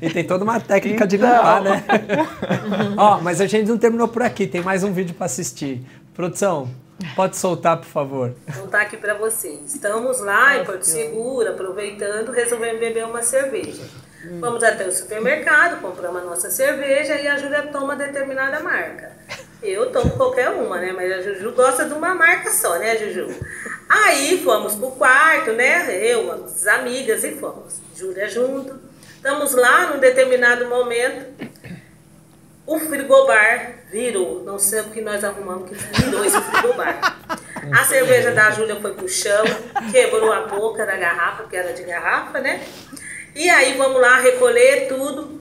e 0.00 0.08
tem 0.08 0.24
toda 0.24 0.42
uma 0.42 0.58
técnica 0.58 1.04
então. 1.04 1.06
de 1.06 1.18
limpar, 1.18 1.60
né? 1.60 1.84
Ó, 2.96 3.20
mas 3.20 3.42
a 3.42 3.46
gente 3.46 3.68
não 3.68 3.76
terminou 3.76 4.08
por 4.08 4.22
aqui, 4.22 4.46
tem 4.46 4.62
mais 4.62 4.82
um 4.82 4.90
vídeo 4.90 5.14
para 5.14 5.26
assistir. 5.26 5.84
Produção, 6.14 6.66
Pode 7.14 7.36
soltar, 7.36 7.76
por 7.76 7.86
favor. 7.86 8.34
Vou 8.48 8.64
contar 8.64 8.82
aqui 8.82 8.96
para 8.96 9.14
vocês. 9.14 9.74
Estamos 9.74 10.20
lá 10.20 10.58
em 10.58 10.64
Porto 10.64 10.82
Seguro, 10.82 11.48
aproveitando, 11.50 12.32
resolvemos 12.32 12.80
beber 12.80 13.04
uma 13.04 13.22
cerveja. 13.22 13.82
Hum. 14.24 14.40
Vamos 14.40 14.64
até 14.64 14.86
o 14.86 14.92
supermercado, 14.92 15.80
compramos 15.80 16.22
a 16.22 16.24
nossa 16.24 16.50
cerveja 16.50 17.14
e 17.14 17.28
a 17.28 17.38
Júlia 17.38 17.62
toma 17.68 17.94
determinada 17.94 18.60
marca. 18.60 19.12
Eu 19.62 19.90
tomo 19.90 20.10
qualquer 20.10 20.50
uma, 20.50 20.78
né? 20.78 20.92
Mas 20.92 21.12
a 21.12 21.22
Juju 21.22 21.52
gosta 21.52 21.84
de 21.84 21.92
uma 21.92 22.14
marca 22.14 22.50
só, 22.50 22.78
né, 22.78 22.96
Juju? 22.96 23.28
Aí 23.88 24.40
fomos 24.42 24.74
pro 24.74 24.90
quarto, 24.92 25.52
né? 25.52 25.96
Eu, 26.04 26.30
as 26.32 26.66
amigas 26.66 27.24
e 27.24 27.32
fomos. 27.32 27.80
Júlia 27.96 28.28
junto. 28.28 28.78
Estamos 29.16 29.54
lá 29.54 29.90
num 29.90 29.98
determinado 29.98 30.66
momento. 30.68 31.26
O 32.68 32.78
frigobar 32.78 33.76
virou. 33.90 34.44
Não 34.44 34.58
sei 34.58 34.80
o 34.80 34.90
que 34.90 35.00
nós 35.00 35.24
arrumamos 35.24 35.70
que 35.70 35.74
virou 35.74 36.22
esse 36.22 36.38
frigobar. 36.38 37.16
A 37.72 37.84
cerveja 37.84 38.30
da 38.32 38.50
Júlia 38.50 38.76
foi 38.76 38.92
pro 38.92 39.08
chão, 39.08 39.42
quebrou 39.90 40.30
a 40.30 40.42
boca 40.42 40.84
da 40.84 40.94
garrafa, 40.94 41.44
que 41.44 41.56
era 41.56 41.72
de 41.72 41.82
garrafa, 41.82 42.40
né? 42.40 42.62
E 43.34 43.48
aí 43.48 43.72
vamos 43.78 43.98
lá 44.02 44.20
recolher 44.20 44.86
tudo. 44.86 45.40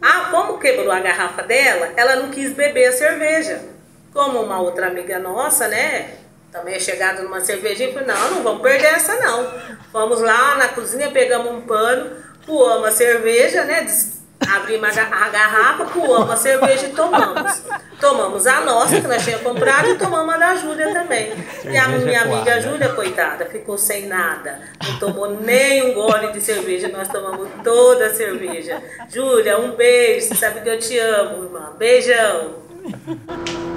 Ah, 0.00 0.28
como 0.30 0.58
quebrou 0.58 0.90
a 0.90 1.00
garrafa 1.00 1.42
dela, 1.42 1.92
ela 1.94 2.16
não 2.16 2.30
quis 2.30 2.54
beber 2.54 2.86
a 2.86 2.92
cerveja. 2.92 3.60
Como 4.10 4.40
uma 4.40 4.58
outra 4.58 4.86
amiga 4.86 5.18
nossa, 5.18 5.68
né? 5.68 6.14
Também 6.50 6.76
é 6.76 6.80
chegada 6.80 7.20
numa 7.20 7.40
cervejinha, 7.42 7.92
falou, 7.92 8.08
não, 8.08 8.30
não 8.30 8.42
vamos 8.42 8.62
perder 8.62 8.94
essa 8.94 9.14
não. 9.16 9.52
Vamos 9.92 10.22
lá 10.22 10.56
na 10.56 10.68
cozinha, 10.68 11.10
pegamos 11.10 11.52
um 11.52 11.60
pano, 11.60 12.16
voamos 12.46 12.88
a 12.88 12.92
cerveja, 12.92 13.62
né? 13.66 13.84
Abrimos 14.54 14.96
a, 14.96 15.04
ga- 15.04 15.16
a 15.24 15.28
garrafa, 15.30 15.84
coamos 15.86 16.30
a 16.30 16.36
cerveja 16.36 16.86
e 16.86 16.90
tomamos. 16.90 17.62
Tomamos 18.00 18.46
a 18.46 18.60
nossa, 18.60 19.00
que 19.00 19.06
nós 19.08 19.24
tínhamos 19.24 19.46
comprado, 19.46 19.88
e 19.88 19.94
tomamos 19.96 20.34
a 20.34 20.36
da 20.38 20.54
Júlia 20.56 20.92
também. 20.92 21.32
e 21.64 21.76
a 21.76 21.88
minha 21.88 22.20
amiga 22.22 22.44
coada. 22.44 22.60
Júlia, 22.60 22.88
coitada, 22.90 23.46
ficou 23.46 23.78
sem 23.78 24.06
nada. 24.06 24.60
Não 24.86 24.98
tomou 24.98 25.30
nem 25.40 25.90
um 25.90 25.94
gole 25.94 26.30
de 26.32 26.40
cerveja, 26.40 26.88
nós 26.88 27.08
tomamos 27.08 27.48
toda 27.64 28.06
a 28.06 28.14
cerveja. 28.14 28.82
Júlia, 29.08 29.58
um 29.58 29.72
beijo, 29.72 30.28
você 30.28 30.34
sabe 30.34 30.60
que 30.60 30.68
eu 30.68 30.78
te 30.78 30.98
amo, 30.98 31.44
irmã. 31.44 31.72
Beijão. 31.78 32.56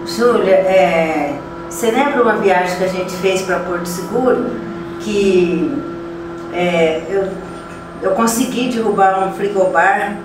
Júlia, 0.05 0.55
é, 0.55 1.39
você 1.69 1.89
lembra 1.91 2.21
uma 2.21 2.35
viagem 2.35 2.77
que 2.77 2.83
a 2.83 2.87
gente 2.87 3.13
fez 3.17 3.41
para 3.43 3.59
Porto 3.59 3.85
Seguro? 3.85 4.45
Que 5.01 5.71
é, 6.53 7.01
eu, 7.09 7.31
eu 8.01 8.11
consegui 8.15 8.69
derrubar 8.69 9.27
um 9.27 9.33
frigobar 9.33 10.17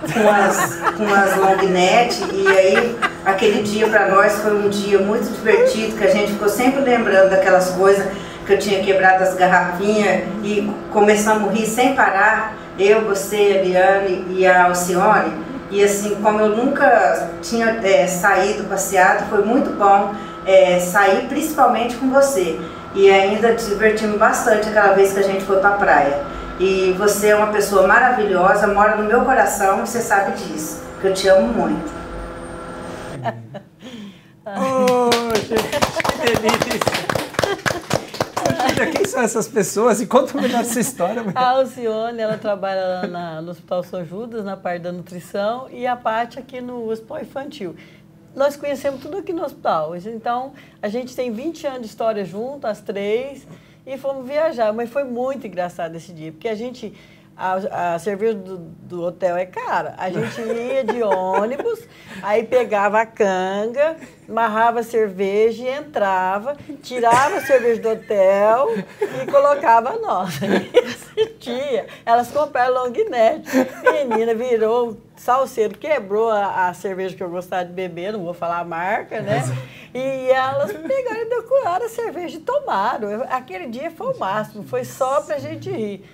com 0.00 0.28
as, 0.28 0.80
com 0.96 1.14
as 1.14 1.36
long 1.36 1.68
net 1.68 2.22
e 2.32 2.48
aí 2.48 2.98
aquele 3.24 3.62
dia 3.62 3.88
para 3.88 4.08
nós 4.08 4.38
foi 4.38 4.54
um 4.54 4.68
dia 4.68 4.98
muito 4.98 5.30
divertido, 5.32 5.96
que 5.96 6.04
a 6.04 6.10
gente 6.10 6.32
ficou 6.32 6.48
sempre 6.48 6.80
lembrando 6.80 7.30
daquelas 7.30 7.70
coisas 7.70 8.06
que 8.46 8.54
eu 8.54 8.58
tinha 8.58 8.82
quebrado 8.82 9.22
as 9.22 9.34
garrafinhas 9.34 10.24
e 10.42 10.70
começamos 10.90 11.50
a 11.50 11.52
rir 11.52 11.66
sem 11.66 11.94
parar, 11.94 12.56
eu, 12.78 13.04
você, 13.04 13.36
a 13.36 13.40
Eliane 13.40 14.26
e 14.30 14.46
a 14.46 14.64
Alcione. 14.64 15.32
E 15.70 15.84
assim, 15.84 16.16
como 16.16 16.40
eu 16.40 16.56
nunca 16.56 17.30
tinha 17.42 17.78
é, 17.84 18.06
saído, 18.08 18.64
passeado, 18.64 19.28
foi 19.28 19.44
muito 19.44 19.70
bom 19.78 20.12
é, 20.44 20.80
sair 20.80 21.28
principalmente 21.28 21.94
com 21.96 22.10
você. 22.10 22.58
E 22.92 23.08
ainda 23.08 23.54
divertimos 23.54 24.18
bastante 24.18 24.68
aquela 24.68 24.94
vez 24.94 25.12
que 25.12 25.20
a 25.20 25.22
gente 25.22 25.44
foi 25.44 25.60
pra 25.60 25.72
praia. 25.72 26.22
E 26.60 26.92
você 26.92 27.28
é 27.28 27.34
uma 27.36 27.46
pessoa 27.52 27.86
maravilhosa, 27.86 28.66
mora 28.66 28.94
no 28.96 29.04
meu 29.04 29.24
coração 29.24 29.78
e 29.78 29.80
você 29.86 30.00
sabe 30.00 30.36
disso, 30.36 30.82
que 31.00 31.06
eu 31.06 31.14
te 31.14 31.26
amo 31.28 31.48
muito. 31.52 31.90
Oh, 34.52 35.10
gente, 35.36 35.62
que 35.62 36.40
delícia! 36.40 36.80
Quem 38.92 39.04
são 39.04 39.22
essas 39.22 39.46
pessoas? 39.46 40.00
E 40.00 40.06
conta 40.06 40.40
melhor 40.40 40.62
essa 40.62 40.80
história. 40.80 41.22
mulher. 41.22 41.36
A 41.38 41.50
Alcione, 41.50 42.18
ela 42.20 42.36
trabalha 42.36 42.80
lá 42.84 43.06
na- 43.06 43.42
no 43.42 43.50
Hospital 43.52 43.84
São 43.84 44.04
Judas, 44.04 44.42
na 44.44 44.56
parte 44.56 44.82
da 44.82 44.90
nutrição, 44.90 45.68
e 45.70 45.86
a 45.86 45.94
Paty 45.94 46.38
aqui 46.40 46.60
no 46.60 46.88
Hospital 46.90 47.20
Infantil. 47.20 47.76
Nós 48.34 48.56
conhecemos 48.56 49.00
tudo 49.00 49.18
aqui 49.18 49.32
no 49.32 49.44
hospital. 49.44 49.94
Então, 49.94 50.52
a 50.82 50.88
gente 50.88 51.14
tem 51.14 51.30
20 51.30 51.66
anos 51.68 51.82
de 51.82 51.86
história 51.86 52.24
junto, 52.24 52.66
as 52.66 52.80
três, 52.80 53.46
e 53.94 53.98
fomos 53.98 54.26
viajar. 54.26 54.72
Mas 54.72 54.90
foi 54.90 55.04
muito 55.04 55.46
engraçado 55.46 55.96
esse 55.96 56.12
dia, 56.12 56.32
porque 56.32 56.48
a 56.48 56.54
gente. 56.54 56.92
A, 57.42 57.94
a 57.94 57.98
cerveja 57.98 58.34
do, 58.34 58.58
do 58.58 59.02
hotel 59.02 59.34
é 59.34 59.46
cara. 59.46 59.94
A 59.96 60.10
gente 60.10 60.42
ia 60.44 60.84
de 60.84 61.02
ônibus, 61.02 61.80
aí 62.22 62.44
pegava 62.44 63.00
a 63.00 63.06
canga, 63.06 63.96
amarrava 64.28 64.80
a 64.80 64.82
cerveja 64.82 65.62
e 65.62 65.68
entrava, 65.68 66.54
tirava 66.82 67.36
a 67.36 67.40
cerveja 67.40 67.80
do 67.80 67.88
hotel 67.88 68.68
e 69.22 69.30
colocava 69.30 69.90
a 69.90 69.96
nossa. 70.04 70.44
Esse 70.44 71.34
dia, 71.38 71.86
elas 72.04 72.30
compraram 72.30 72.74
long 72.74 72.90
neck. 73.08 73.48
Menina, 74.06 74.34
virou 74.34 74.98
salseiro, 75.20 75.76
quebrou 75.76 76.30
a, 76.30 76.68
a 76.68 76.74
cerveja 76.74 77.14
que 77.14 77.22
eu 77.22 77.28
gostava 77.28 77.64
de 77.66 77.72
beber, 77.72 78.12
não 78.12 78.24
vou 78.24 78.32
falar 78.32 78.58
a 78.58 78.64
marca, 78.64 79.20
né? 79.20 79.42
E 79.92 80.30
elas 80.30 80.72
pegaram 80.72 81.20
e 81.20 81.28
decoraram 81.28 81.84
a 81.84 81.88
cerveja 81.88 82.38
e 82.38 82.40
tomaram. 82.40 83.22
Aquele 83.28 83.66
dia 83.66 83.90
foi 83.90 84.14
o 84.14 84.18
máximo, 84.18 84.64
foi 84.64 84.84
só 84.84 85.20
pra 85.20 85.38
gente 85.38 85.70
rir. 85.70 86.04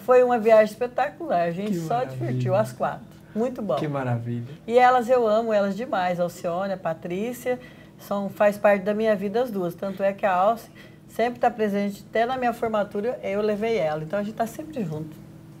Foi 0.00 0.22
uma 0.22 0.38
viagem 0.38 0.72
espetacular, 0.72 1.42
a 1.42 1.50
gente 1.50 1.72
Que 1.72 1.80
só 1.80 1.94
maravilha. 1.94 2.16
divertiu, 2.16 2.54
as 2.54 2.72
quatro. 2.72 3.04
Muito 3.34 3.60
bom. 3.60 3.74
Que 3.76 3.86
maravilha. 3.88 4.46
E 4.66 4.78
elas, 4.78 5.08
eu 5.10 5.26
amo 5.26 5.52
elas 5.52 5.76
demais, 5.76 6.18
a 6.18 6.22
Alcione, 6.22 6.72
a 6.72 6.76
Patrícia, 6.76 7.58
são, 7.98 8.30
faz 8.30 8.56
parte 8.56 8.82
da 8.82 8.94
minha 8.94 9.14
vida 9.14 9.42
as 9.42 9.50
duas. 9.50 9.74
Tanto 9.74 10.02
é 10.02 10.12
que 10.12 10.24
a 10.24 10.32
Alce 10.32 10.70
sempre 11.08 11.34
está 11.38 11.50
presente, 11.50 12.04
até 12.08 12.24
na 12.24 12.36
minha 12.38 12.52
formatura 12.54 13.18
eu 13.22 13.42
levei 13.42 13.76
ela. 13.76 14.02
Então 14.04 14.18
a 14.18 14.22
gente 14.22 14.32
está 14.32 14.46
sempre 14.46 14.82
junto. 14.84 15.14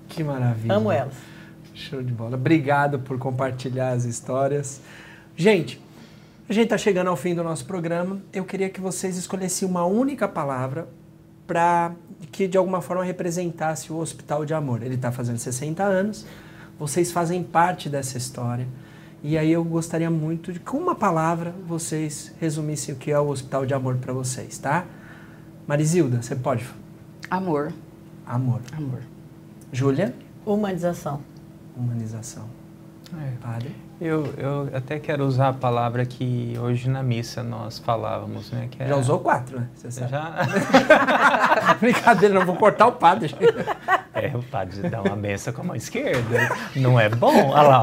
Que 0.08 0.22
maravilha. 0.24 0.74
Amo 0.74 0.90
elas. 0.90 1.33
Show 1.74 2.02
de 2.02 2.12
bola. 2.12 2.36
Obrigado 2.36 3.00
por 3.00 3.18
compartilhar 3.18 3.90
as 3.90 4.04
histórias. 4.04 4.80
Gente, 5.36 5.82
a 6.48 6.52
gente 6.52 6.64
está 6.64 6.78
chegando 6.78 7.08
ao 7.08 7.16
fim 7.16 7.34
do 7.34 7.42
nosso 7.42 7.64
programa. 7.64 8.22
Eu 8.32 8.44
queria 8.44 8.70
que 8.70 8.80
vocês 8.80 9.16
escolhessem 9.16 9.66
uma 9.66 9.84
única 9.84 10.28
palavra 10.28 10.88
para 11.48 11.92
que 12.30 12.46
de 12.46 12.56
alguma 12.56 12.80
forma 12.80 13.02
representasse 13.02 13.92
o 13.92 13.96
Hospital 13.96 14.44
de 14.44 14.54
Amor. 14.54 14.82
Ele 14.82 14.94
está 14.94 15.10
fazendo 15.10 15.38
60 15.38 15.82
anos. 15.82 16.24
Vocês 16.78 17.10
fazem 17.10 17.42
parte 17.42 17.88
dessa 17.88 18.16
história. 18.16 18.68
E 19.20 19.36
aí 19.36 19.50
eu 19.50 19.64
gostaria 19.64 20.10
muito 20.10 20.52
de 20.52 20.60
que 20.60 20.66
com 20.66 20.78
uma 20.78 20.94
palavra 20.94 21.54
vocês 21.66 22.32
resumissem 22.40 22.94
o 22.94 22.98
que 22.98 23.10
é 23.10 23.18
o 23.18 23.28
Hospital 23.28 23.66
de 23.66 23.74
Amor 23.74 23.96
para 23.96 24.12
vocês, 24.12 24.58
tá? 24.58 24.86
Marizilda, 25.66 26.22
você 26.22 26.36
pode? 26.36 26.64
Amor. 27.28 27.72
Amor. 28.26 28.60
Amor. 28.76 29.00
Júlia? 29.72 30.14
Humanização. 30.44 31.33
Humanização. 31.76 32.44
É. 33.12 33.30
Padre? 33.40 33.74
Eu, 34.00 34.26
eu 34.36 34.68
até 34.74 34.98
quero 34.98 35.24
usar 35.24 35.48
a 35.50 35.52
palavra 35.52 36.04
que 36.04 36.56
hoje 36.60 36.90
na 36.90 37.00
missa 37.02 37.42
nós 37.44 37.78
falávamos, 37.78 38.50
né? 38.50 38.66
Que 38.70 38.82
é... 38.82 38.88
Já 38.88 38.96
usou 38.96 39.20
quatro, 39.20 39.60
né? 39.60 39.68
Você 39.74 39.90
sabe. 39.90 40.10
Já? 40.10 40.32
Brincadeira, 41.80 42.34
não 42.34 42.44
vou 42.44 42.56
cortar 42.56 42.86
o 42.86 42.92
padre. 42.92 43.34
É, 44.16 44.28
o 44.32 44.42
padre 44.44 44.88
dá 44.88 45.02
uma 45.02 45.16
benção 45.16 45.52
com 45.52 45.62
a 45.62 45.64
mão 45.64 45.74
esquerda. 45.76 46.48
Não 46.76 47.00
é 47.00 47.08
bom? 47.08 47.48
Olha 47.50 47.62
lá. 47.62 47.82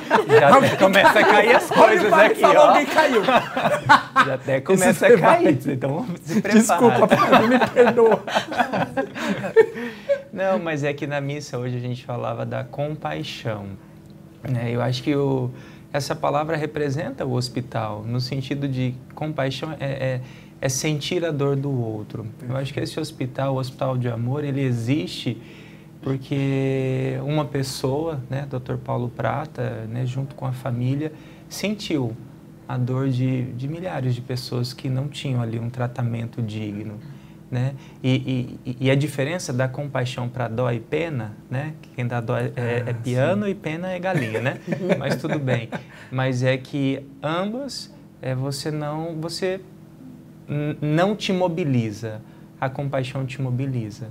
Já 0.26 0.56
até 0.56 0.74
começa 0.76 1.18
a 1.20 1.22
cair 1.24 1.54
as 1.54 1.70
Olha 1.70 1.80
o 1.80 1.84
coisas 1.84 2.10
padre 2.10 2.26
aqui, 2.28 2.40
falou, 2.40 2.56
ó. 2.56 2.68
alguém 2.68 2.86
caiu. 2.86 3.22
Já 3.24 4.34
até 4.34 4.60
começa 4.62 5.06
a 5.06 5.08
vai- 5.10 5.20
cair. 5.42 5.58
Então 5.68 6.06
se 6.24 6.40
prepara. 6.40 6.58
Desculpa, 6.58 7.06
padre, 7.06 7.46
me 7.48 7.58
perdoa. 7.68 8.22
Não, 10.36 10.58
mas 10.58 10.84
é 10.84 10.92
que 10.92 11.06
na 11.06 11.18
missa 11.18 11.56
hoje 11.56 11.78
a 11.78 11.80
gente 11.80 12.04
falava 12.04 12.44
da 12.44 12.62
compaixão. 12.62 13.68
né? 14.46 14.70
Eu 14.70 14.82
acho 14.82 15.02
que 15.02 15.16
o, 15.16 15.50
essa 15.90 16.14
palavra 16.14 16.58
representa 16.58 17.24
o 17.24 17.32
hospital, 17.32 18.04
no 18.06 18.20
sentido 18.20 18.68
de 18.68 18.94
compaixão 19.14 19.74
é, 19.80 19.86
é, 19.86 20.20
é 20.60 20.68
sentir 20.68 21.24
a 21.24 21.30
dor 21.30 21.56
do 21.56 21.70
outro. 21.70 22.26
Eu 22.46 22.54
acho 22.54 22.74
que 22.74 22.78
esse 22.78 23.00
hospital, 23.00 23.54
o 23.54 23.58
Hospital 23.58 23.96
de 23.96 24.08
Amor, 24.10 24.44
ele 24.44 24.60
existe 24.60 25.40
porque 26.02 27.18
uma 27.24 27.46
pessoa, 27.46 28.20
né, 28.28 28.46
Dr. 28.46 28.76
Paulo 28.76 29.08
Prata, 29.08 29.86
né, 29.88 30.04
junto 30.04 30.34
com 30.34 30.44
a 30.44 30.52
família, 30.52 31.14
sentiu 31.48 32.14
a 32.68 32.76
dor 32.76 33.08
de, 33.08 33.44
de 33.52 33.66
milhares 33.66 34.14
de 34.14 34.20
pessoas 34.20 34.74
que 34.74 34.90
não 34.90 35.08
tinham 35.08 35.40
ali 35.40 35.58
um 35.58 35.70
tratamento 35.70 36.42
digno. 36.42 37.00
Né? 37.48 37.74
E, 38.02 38.58
e, 38.66 38.76
e 38.80 38.90
a 38.90 38.96
diferença 38.96 39.52
da 39.52 39.68
compaixão 39.68 40.28
para 40.28 40.48
dó 40.48 40.68
e 40.70 40.80
pena, 40.80 41.36
né? 41.48 41.74
que 41.80 41.90
Quem 41.90 42.06
dá 42.06 42.20
dó 42.20 42.36
é, 42.36 42.52
é 42.56 42.84
Ah, 42.88 42.94
piano 42.94 43.48
e 43.48 43.54
pena 43.54 43.88
é 43.92 43.98
galinha, 44.00 44.40
né? 44.40 44.58
Mas 44.98 45.16
tudo 45.16 45.38
bem. 45.38 45.68
Mas 46.10 46.42
é 46.42 46.56
que 46.56 47.06
ambas 47.22 47.94
é, 48.20 48.34
você 48.34 48.70
não 48.70 49.14
você 49.20 49.60
não 50.80 51.16
te 51.16 51.32
mobiliza, 51.32 52.20
a 52.60 52.68
compaixão 52.68 53.26
te 53.26 53.40
mobiliza. 53.42 54.08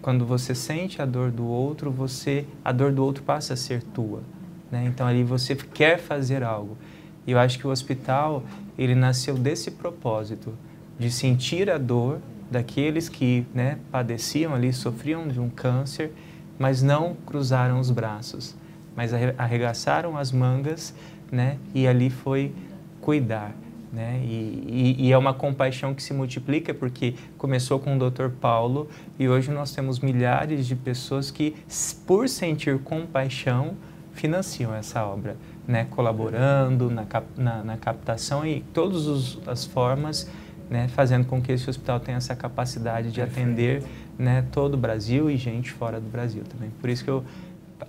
Quando 0.00 0.26
você 0.26 0.54
sente 0.54 1.00
a 1.00 1.06
dor 1.06 1.30
do 1.30 1.46
outro, 1.46 1.90
você 1.90 2.46
a 2.64 2.72
dor 2.72 2.92
do 2.92 3.02
outro 3.02 3.22
passa 3.22 3.54
a 3.54 3.56
ser 3.56 3.82
tua, 3.82 4.22
né? 4.70 4.84
Então 4.86 5.06
ali 5.06 5.22
você 5.22 5.54
quer 5.54 5.98
fazer 5.98 6.42
algo. 6.42 6.76
E 7.26 7.32
eu 7.32 7.38
acho 7.38 7.58
que 7.58 7.66
o 7.66 7.70
hospital 7.70 8.42
ele 8.76 8.94
nasceu 8.94 9.34
desse 9.36 9.70
propósito 9.70 10.54
de 10.98 11.10
sentir 11.10 11.70
a 11.70 11.78
dor 11.78 12.20
daqueles 12.50 13.08
que 13.08 13.46
né, 13.54 13.78
padeciam 13.90 14.54
ali, 14.54 14.72
sofriam 14.72 15.26
de 15.28 15.40
um 15.40 15.48
câncer, 15.48 16.12
mas 16.58 16.82
não 16.82 17.14
cruzaram 17.26 17.80
os 17.80 17.90
braços, 17.90 18.54
mas 18.96 19.12
arre- 19.12 19.34
arregaçaram 19.36 20.16
as 20.16 20.30
mangas, 20.30 20.94
né, 21.32 21.56
e 21.74 21.86
ali 21.86 22.10
foi 22.10 22.52
cuidar. 23.00 23.52
Né? 23.92 24.20
E, 24.24 24.96
e- 24.98 25.06
e 25.06 25.12
é 25.12 25.16
uma 25.18 25.32
compaixão 25.32 25.94
que 25.94 26.02
se 26.02 26.12
multiplica 26.12 26.74
porque 26.74 27.14
começou 27.38 27.78
com 27.78 27.96
o 27.96 28.10
Dr. 28.10 28.28
Paulo 28.40 28.88
e 29.20 29.28
hoje 29.28 29.52
nós 29.52 29.70
temos 29.72 30.00
milhares 30.00 30.66
de 30.66 30.74
pessoas 30.74 31.30
que, 31.30 31.54
por 32.04 32.28
sentir 32.28 32.80
compaixão, 32.80 33.74
financiam 34.12 34.74
essa 34.74 35.04
obra, 35.04 35.36
né? 35.66 35.86
colaborando 35.90 36.90
na, 36.90 37.04
cap- 37.04 37.26
na- 37.36 37.62
na 37.62 37.76
captação 37.76 38.44
e 38.44 38.62
todas 38.74 39.38
as 39.46 39.64
formas, 39.64 40.28
né? 40.74 40.88
fazendo 40.88 41.24
com 41.24 41.40
que 41.40 41.52
esse 41.52 41.70
hospital 41.70 42.00
tenha 42.00 42.18
essa 42.18 42.34
capacidade 42.34 43.12
de 43.12 43.22
atender 43.22 43.84
né? 44.18 44.44
todo 44.50 44.74
o 44.74 44.76
Brasil 44.76 45.30
e 45.30 45.36
gente 45.36 45.70
fora 45.70 46.00
do 46.00 46.08
Brasil 46.08 46.42
também. 46.42 46.70
Por 46.80 46.90
isso 46.90 47.04
que 47.04 47.10
eu, 47.10 47.24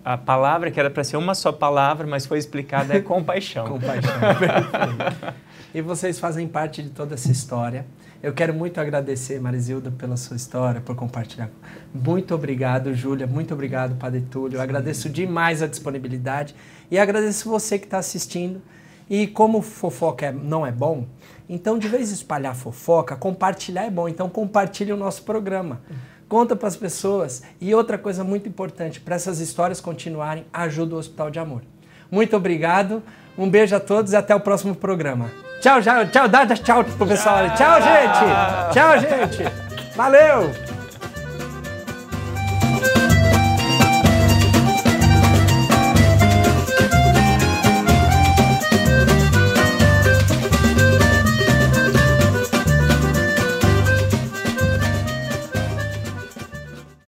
a 0.04 0.16
palavra 0.16 0.70
que 0.70 0.80
era 0.80 0.92
para 0.92 1.04
ser 1.04 1.18
uma 1.18 1.34
só 1.34 1.52
palavra, 1.52 2.06
mas 2.06 2.28
foi 2.28 2.38
explicada 2.38 2.94
é 2.96 3.02
compaixão. 3.02 3.68
Compaixão, 3.68 4.14
perfeito. 4.20 5.46
E 5.74 5.82
vocês 5.82 6.18
fazem 6.18 6.48
parte 6.48 6.82
de 6.82 6.90
toda 6.90 7.16
essa 7.16 7.30
história. 7.30 7.86
Eu 8.24 8.32
quero 8.32 8.54
muito 8.54 8.80
agradecer, 8.80 9.42
Marisilda, 9.42 9.92
pela 9.92 10.16
sua 10.16 10.38
história, 10.38 10.80
por 10.80 10.96
compartilhar. 10.96 11.50
Muito 11.94 12.34
obrigado, 12.34 12.94
Júlia. 12.94 13.28
Muito 13.28 13.54
obrigado, 13.54 13.96
Padre 13.96 14.22
Túlio. 14.22 14.56
Eu 14.56 14.62
agradeço 14.62 15.10
demais 15.10 15.62
a 15.62 15.68
disponibilidade 15.68 16.56
e 16.90 16.98
agradeço 16.98 17.50
você 17.50 17.78
que 17.78 17.84
está 17.84 17.98
assistindo. 17.98 18.62
E 19.10 19.28
como 19.28 19.62
fofoca 19.62 20.28
é- 20.28 20.32
não 20.32 20.66
é 20.66 20.72
bom, 20.72 21.06
então 21.48 21.78
de 21.78 21.88
vez 21.88 22.12
espalhar 22.12 22.56
fofoca, 22.56 23.16
compartilhar 23.16 23.86
é 23.86 23.90
bom. 23.90 24.08
Então 24.08 24.30
compartilhe 24.30 24.92
o 24.92 24.98
nosso 24.98 25.24
programa. 25.24 25.82
Conta 26.28 26.56
para 26.56 26.68
as 26.68 26.76
pessoas. 26.76 27.44
E 27.62 27.74
outra 27.74 27.98
coisa 27.98 28.24
muito 28.24 28.50
importante, 28.50 29.00
para 29.00 29.16
essas 29.16 29.40
histórias 29.40 29.80
continuarem, 29.80 30.46
ajuda 30.52 30.96
o 30.96 30.98
Hospital 30.98 31.30
de 31.30 31.40
Amor. 31.40 31.62
Muito 32.10 32.36
obrigado. 32.36 33.04
Um 33.38 33.50
beijo 33.50 33.76
a 33.76 33.80
todos 33.80 34.14
e 34.14 34.16
até 34.16 34.34
o 34.34 34.40
próximo 34.40 34.76
programa. 34.76 35.30
Tchau, 35.62 35.82
tchau, 35.82 36.06
tchau, 36.08 36.28
dá 36.28 36.46
tchau 36.48 36.84
pro 36.84 37.08
pessoal. 37.08 37.50
Tchau, 37.56 37.82
gente. 37.82 38.74
Tchau, 38.74 39.00
gente. 39.00 39.96
Valeu. 39.96 40.65